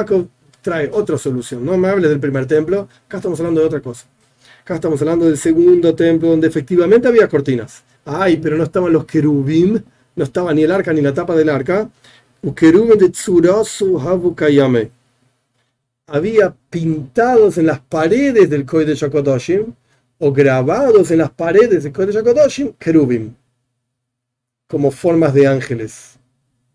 trae 0.61 0.91
otra 0.93 1.17
solución. 1.17 1.65
No 1.65 1.79
me 1.79 1.89
hables 1.89 2.11
del 2.11 2.21
primer 2.21 2.47
templo, 2.47 2.89
acá 3.07 3.17
estamos 3.17 3.41
hablando 3.41 3.61
de 3.61 3.67
otra 3.67 3.81
cosa. 3.81 4.07
Acá 4.63 4.75
estamos 4.75 5.01
hablando 5.01 5.25
del 5.25 5.39
segundo 5.39 5.95
templo 5.95 6.29
donde 6.29 6.49
efectivamente 6.49 7.09
había 7.09 7.29
cortinas. 7.29 7.83
Ay, 8.05 8.37
pero 8.37 8.57
no 8.57 8.65
estaban 8.65 8.93
los 8.93 9.07
querubim, 9.07 9.81
no 10.17 10.25
estaba 10.25 10.53
ni 10.53 10.65
el 10.65 10.73
arca 10.73 10.93
ni 10.93 11.01
la 11.01 11.15
tapa 11.15 11.35
del 11.35 11.49
arca. 11.49 11.89
de 14.83 14.91
Había 16.13 16.53
pintados 16.69 17.57
en 17.57 17.67
las 17.67 17.79
paredes 17.79 18.51
del 18.51 18.67
Koi 18.67 18.85
de 18.85 18.97
Shakodoshim 18.97 19.73
o 20.19 20.33
grabados 20.33 21.13
en 21.13 21.19
las 21.19 21.31
paredes 21.31 21.85
del 21.85 21.93
de 21.93 22.13
Shakodoshim 22.13 22.73
querubim, 22.73 23.33
como 24.67 24.91
formas 24.91 25.33
de 25.33 25.47
ángeles. 25.47 26.19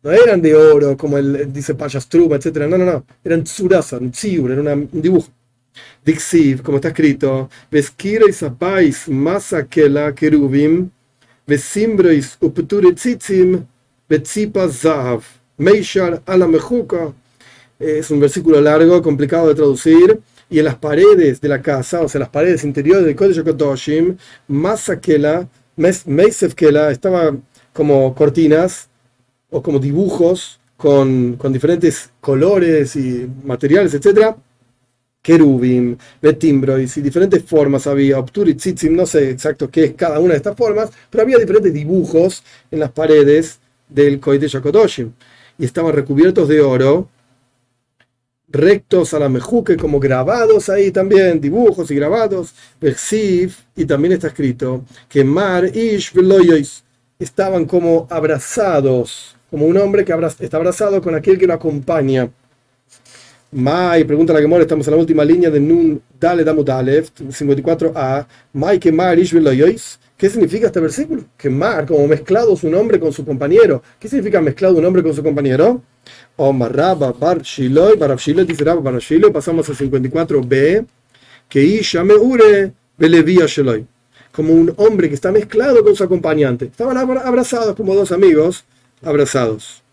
No 0.01 0.11
eran 0.11 0.41
de 0.41 0.55
oro, 0.55 0.95
como 0.95 1.17
el, 1.17 1.51
dice 1.51 1.75
Payastruma, 1.75 2.37
etc. 2.37 2.59
No, 2.59 2.77
no, 2.77 2.85
no. 2.85 3.05
Eran 3.25 3.43
tsurasa, 3.43 3.97
un 3.97 4.11
tziur, 4.11 4.51
era 4.51 4.61
un 4.61 4.89
dibujo. 4.93 5.27
Dixiv, 6.05 6.61
como 6.63 6.77
está 6.77 6.89
escrito, 6.89 7.49
Veskira 7.69 8.25
y 8.29 9.11
masa 9.11 9.65
kela 9.65 10.15
kerubim, 10.15 10.91
Vesimbrois 11.45 12.37
upture 12.39 12.93
tzitzim, 12.93 13.65
Betzipa 14.07 14.69
zahav, 14.69 15.23
Meishar 15.57 16.21
ala 16.25 16.47
mejuka. 16.47 17.13
Es 17.79 18.09
un 18.11 18.19
versículo 18.19 18.61
largo, 18.61 19.01
complicado 19.01 19.47
de 19.47 19.55
traducir. 19.55 20.19
Y 20.49 20.59
en 20.59 20.65
las 20.65 20.75
paredes 20.75 21.41
de 21.41 21.49
la 21.49 21.61
casa, 21.61 22.01
o 22.01 22.09
sea, 22.09 22.19
las 22.19 22.29
paredes 22.29 22.63
interiores 22.63 23.05
del 23.05 23.15
Kodesh 23.15 23.43
Kodoshim, 23.43 24.15
masa 24.47 24.99
kela, 24.99 25.47
Meisev 25.75 26.53
kela, 26.53 26.91
estaba 26.91 27.35
como 27.73 28.13
cortinas 28.15 28.87
o 29.49 29.61
como 29.61 29.79
dibujos 29.79 30.59
con, 30.77 31.35
con 31.37 31.51
diferentes 31.51 32.11
colores 32.21 32.95
y 32.95 33.27
materiales, 33.43 33.93
etc. 33.93 34.35
Kerubim, 35.21 35.97
betimbrois 36.21 36.97
y 36.97 37.01
diferentes 37.01 37.43
formas 37.43 37.87
había, 37.87 38.19
obturit, 38.19 38.59
tzitzim, 38.59 38.95
no 38.95 39.07
sé 39.07 39.31
exacto 39.31 39.69
qué 39.71 39.85
es 39.85 39.93
cada 39.95 40.19
una 40.19 40.33
de 40.33 40.37
estas 40.37 40.55
formas, 40.55 40.91
pero 41.09 41.23
había 41.23 41.39
diferentes 41.39 41.73
dibujos 41.73 42.43
en 42.69 42.79
las 42.79 42.91
paredes 42.91 43.59
del 43.89 44.19
Koide 44.19 44.47
Yakodoshim 44.47 45.11
y 45.57 45.65
estaban 45.65 45.93
recubiertos 45.93 46.47
de 46.47 46.61
oro, 46.61 47.09
rectos 48.47 49.13
a 49.13 49.19
la 49.19 49.29
mejuque, 49.29 49.77
como 49.77 49.99
grabados 49.99 50.69
ahí 50.69 50.91
también, 50.91 51.41
dibujos 51.41 51.91
y 51.91 51.95
grabados, 51.95 52.53
Bexiv, 52.79 53.55
y 53.75 53.85
también 53.85 54.13
está 54.13 54.27
escrito 54.27 54.83
que 55.09 55.23
Mar 55.23 55.65
Ish 55.65 56.13
Veloyois 56.13 56.83
estaban 57.19 57.65
como 57.65 58.07
abrazados 58.09 59.35
como 59.49 59.65
un 59.67 59.77
hombre 59.77 60.03
que 60.03 60.13
está 60.39 60.57
abrazado 60.57 61.01
con 61.01 61.15
aquel 61.15 61.37
que 61.37 61.47
lo 61.47 61.53
acompaña. 61.53 62.29
Mai, 63.51 64.03
pregunta 64.03 64.33
la 64.33 64.41
Gemora, 64.41 64.63
estamos 64.63 64.85
en 64.87 64.93
la 64.95 64.99
última 64.99 65.23
línea 65.23 65.49
de 65.49 65.61
Nun 65.61 66.01
Dale 66.19 66.43
Damut 66.43 66.67
54a. 66.67 68.27
Mai 68.51 68.79
que 68.79 68.91
Mar 68.91 69.17
¿Qué 70.17 70.29
significa 70.29 70.67
este 70.67 70.79
versículo? 70.79 71.25
Que 71.37 71.49
Mar, 71.49 71.85
como 71.85 72.07
mezclado 72.07 72.55
su 72.55 72.69
nombre 72.69 72.99
con 72.99 73.11
su 73.11 73.25
compañero. 73.25 73.83
¿Qué 73.99 74.07
significa 74.07 74.39
mezclado 74.39 74.77
un 74.77 74.85
hombre 74.85 75.03
con 75.03 75.13
su 75.13 75.21
compañero? 75.21 75.81
Omar 76.37 76.73
Rabba 76.75 77.11
Bar 77.11 77.41
Shiloh, 77.41 77.97
Bar 77.97 78.15
Shiloh, 78.15 78.45
dice 78.45 78.63
Rabba 78.63 78.91
Bar 78.91 78.99
Shiloh, 78.99 79.31
pasamos 79.33 79.67
al 79.69 79.75
54b, 79.75 80.85
que 81.49 81.61
Isha 81.61 82.03
Meure 82.03 82.71
Belevia 82.97 83.45
Shiloh. 83.45 83.85
Como 84.31 84.53
un 84.53 84.73
hombre 84.77 85.09
que 85.09 85.15
está 85.15 85.31
mezclado 85.31 85.83
con 85.83 85.95
su 85.95 86.03
acompañante. 86.03 86.65
Estaban 86.65 86.97
abrazados 86.97 87.75
como 87.75 87.93
dos 87.95 88.11
amigos 88.11 88.65
abrazados. 89.01 89.83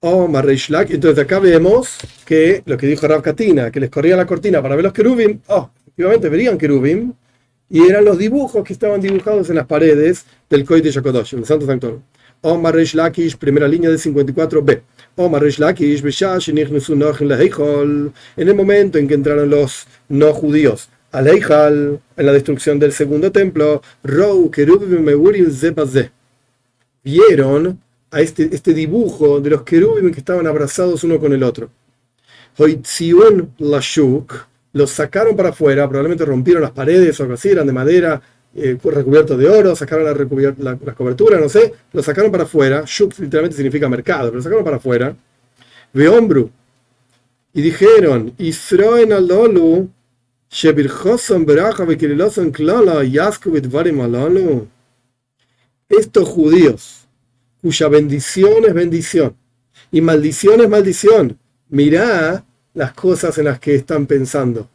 Oh, 0.00 0.28
Mareishlak. 0.28 0.90
Entonces 0.90 1.24
acá 1.24 1.38
vemos 1.40 1.98
que 2.24 2.62
lo 2.66 2.76
que 2.76 2.86
dijo 2.86 3.06
Rav 3.08 3.22
Katina, 3.22 3.70
que 3.70 3.80
les 3.80 3.90
corría 3.90 4.16
la 4.16 4.26
cortina 4.26 4.62
para 4.62 4.76
ver 4.76 4.84
los 4.84 4.92
querubim. 4.92 5.40
Oh, 5.48 5.70
efectivamente 5.86 6.28
verían 6.28 6.56
querubim. 6.58 7.14
Y 7.70 7.86
eran 7.86 8.04
los 8.04 8.18
dibujos 8.18 8.64
que 8.64 8.72
estaban 8.72 9.00
dibujados 9.00 9.50
en 9.50 9.56
las 9.56 9.66
paredes 9.66 10.24
del 10.48 10.64
de 10.64 10.90
Yakodosh, 10.90 11.34
el 11.34 11.44
Santo 11.44 11.66
Sanctorio. 11.66 12.02
Oh, 12.40 12.56
Mareish 12.56 12.94
Lakish, 12.94 13.36
primera 13.36 13.66
línea 13.66 13.90
de 13.90 13.96
54b. 13.96 14.80
Oh, 15.16 15.28
Mareish 15.28 15.58
Lakish, 15.58 16.02
en 18.36 18.48
el 18.48 18.54
momento 18.54 18.98
en 18.98 19.08
que 19.08 19.14
entraron 19.14 19.50
los 19.50 19.86
no 20.08 20.32
judíos 20.32 20.88
al 21.10 21.26
Eichal, 21.26 22.00
en 22.16 22.26
la 22.26 22.32
destrucción 22.32 22.78
del 22.78 22.92
segundo 22.92 23.32
templo, 23.32 23.82
Rou, 24.04 24.50
vieron 27.02 27.80
a 28.10 28.20
este, 28.20 28.54
este 28.54 28.74
dibujo 28.74 29.40
de 29.40 29.50
los 29.50 29.62
querubim 29.62 30.12
que 30.12 30.20
estaban 30.20 30.46
abrazados 30.46 31.04
uno 31.04 31.18
con 31.18 31.32
el 31.32 31.42
otro. 31.42 31.70
Hoitzion 32.56 33.54
Lashuk 33.58 34.46
los 34.78 34.90
sacaron 34.90 35.36
para 35.36 35.50
afuera, 35.50 35.86
probablemente 35.88 36.24
rompieron 36.24 36.62
las 36.62 36.70
paredes 36.70 37.18
o 37.18 37.24
algo 37.24 37.34
así, 37.34 37.50
eran 37.50 37.66
de 37.66 37.72
madera, 37.72 38.22
eh, 38.54 38.78
recubiertos 38.82 39.36
de 39.36 39.48
oro, 39.48 39.76
sacaron 39.76 40.04
la, 40.04 40.76
las 40.82 40.94
coberturas, 40.94 41.40
no 41.40 41.48
sé, 41.48 41.74
los 41.92 42.04
sacaron 42.04 42.30
para 42.30 42.44
afuera. 42.44 42.84
Shuk 42.86 43.18
literalmente 43.18 43.56
significa 43.56 43.88
mercado, 43.88 44.30
pero 44.30 44.42
sacaron 44.42 44.64
para 44.64 44.76
afuera. 44.76 45.14
Veombru. 45.92 46.50
Y 47.52 47.60
dijeron, 47.62 48.32
Israel 48.38 49.12
alolu 49.12 49.90
estos 55.88 56.28
judíos, 56.28 57.08
cuya 57.60 57.88
bendición 57.88 58.64
es 58.66 58.74
bendición 58.74 59.36
y 59.90 60.00
maldición 60.00 60.60
es 60.60 60.68
maldición, 60.68 61.38
mirá 61.68 62.44
las 62.78 62.92
cosas 62.92 63.36
en 63.38 63.46
las 63.46 63.58
que 63.58 63.74
están 63.74 64.06
pensando. 64.06 64.68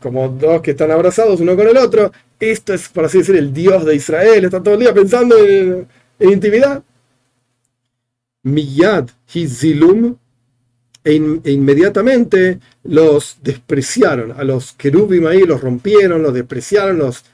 Como 0.00 0.28
dos 0.28 0.60
que 0.60 0.72
están 0.72 0.90
abrazados 0.90 1.40
uno 1.40 1.56
con 1.56 1.68
el 1.68 1.76
otro, 1.76 2.12
esto 2.40 2.74
es, 2.74 2.88
por 2.88 3.04
así 3.04 3.18
decir, 3.18 3.36
el 3.36 3.54
Dios 3.54 3.84
de 3.84 3.94
Israel, 3.94 4.44
está 4.44 4.60
todo 4.60 4.74
el 4.74 4.80
día 4.80 4.92
pensando 4.92 5.38
en, 5.38 5.86
intimidad. 6.18 6.82
Miyad 8.42 9.08
Hizilum, 9.32 10.16
e, 11.04 11.40
e, 11.44 11.50
inmediatamente 11.52 12.58
los 12.82 13.38
despreciaron, 13.42 14.32
a 14.32 14.42
los 14.42 14.72
querubim 14.72 15.26
ahí 15.26 15.44
los 15.44 15.60
rompieron, 15.60 16.20
los 16.20 16.34
despreciaron, 16.34 16.98
los 16.98 17.24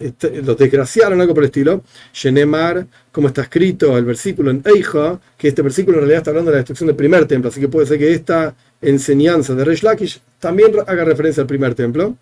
este, 0.00 0.42
los 0.42 0.58
desgraciaron, 0.58 1.20
algo 1.20 1.32
por 1.32 1.44
el 1.44 1.48
estilo. 1.48 1.82
Shenemar, 2.12 2.86
como 3.12 3.28
está 3.28 3.42
escrito 3.42 3.96
el 3.96 4.04
versículo 4.04 4.50
en 4.50 4.62
Eija, 4.64 5.20
que 5.36 5.48
este 5.48 5.62
versículo 5.62 5.96
en 5.96 6.00
realidad 6.02 6.18
está 6.18 6.30
hablando 6.30 6.50
de 6.50 6.56
la 6.56 6.58
destrucción 6.58 6.88
del 6.88 6.96
primer 6.96 7.26
templo, 7.26 7.48
así 7.48 7.60
que 7.60 7.68
puede 7.68 7.86
ser 7.86 7.98
que 7.98 8.12
esta 8.12 8.54
enseñanza 8.80 9.54
de 9.54 9.64
Reish 9.64 9.82
Lakish 9.82 10.20
también 10.38 10.72
haga 10.86 11.04
referencia 11.04 11.40
al 11.40 11.46
primer 11.46 11.74
templo. 11.74 12.16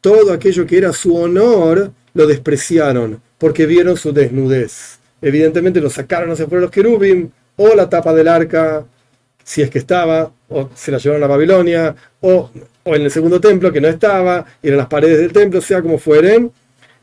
Todo 0.00 0.32
aquello 0.32 0.66
que 0.66 0.78
era 0.78 0.92
su 0.92 1.16
honor 1.16 1.92
lo 2.14 2.26
despreciaron 2.26 3.20
porque 3.38 3.66
vieron 3.66 3.96
su 3.96 4.12
desnudez. 4.12 4.98
Evidentemente 5.20 5.80
lo 5.80 5.90
sacaron 5.90 6.30
hacia 6.30 6.46
fuera 6.46 6.62
los 6.62 6.70
querubim 6.70 7.30
o 7.56 7.74
la 7.74 7.88
tapa 7.88 8.12
del 8.12 8.28
arca 8.28 8.86
si 9.44 9.62
es 9.62 9.70
que 9.70 9.78
estaba, 9.78 10.32
o 10.48 10.70
se 10.74 10.90
la 10.90 10.98
llevaron 10.98 11.24
a 11.24 11.26
Babilonia, 11.26 11.94
o, 12.20 12.50
o, 12.84 12.94
en 12.94 13.02
el 13.02 13.10
segundo 13.10 13.40
templo 13.40 13.72
que 13.72 13.80
no 13.80 13.88
estaba, 13.88 14.44
y 14.62 14.68
en 14.68 14.76
las 14.76 14.86
paredes 14.86 15.18
del 15.18 15.32
templo, 15.32 15.60
sea 15.60 15.82
como 15.82 15.98
fueren, 15.98 16.50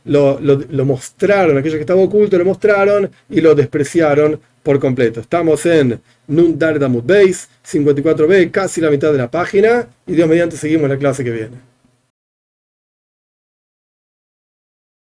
lo, 0.06 0.40
lo, 0.40 0.86
mostraron, 0.86 1.58
aquello 1.58 1.76
que 1.76 1.82
estaba 1.82 2.02
oculto 2.02 2.38
lo 2.38 2.46
mostraron 2.46 3.12
y 3.30 3.42
lo 3.42 3.54
despreciaron 3.54 4.40
por 4.70 4.80
completo. 4.80 5.20
Estamos 5.20 5.66
en 5.66 6.00
Nun 6.28 6.60
Damut 6.60 7.04
Beis, 7.04 7.50
54b, 7.66 8.52
casi 8.52 8.80
la 8.80 8.92
mitad 8.92 9.12
de 9.12 9.18
la 9.18 9.32
página, 9.32 9.88
y 10.06 10.14
Dios 10.14 10.30
mediante 10.30 10.58
seguimos 10.58 10.88
la 10.88 11.00
clase 11.00 11.24
que 11.24 11.32
viene. 11.32 11.58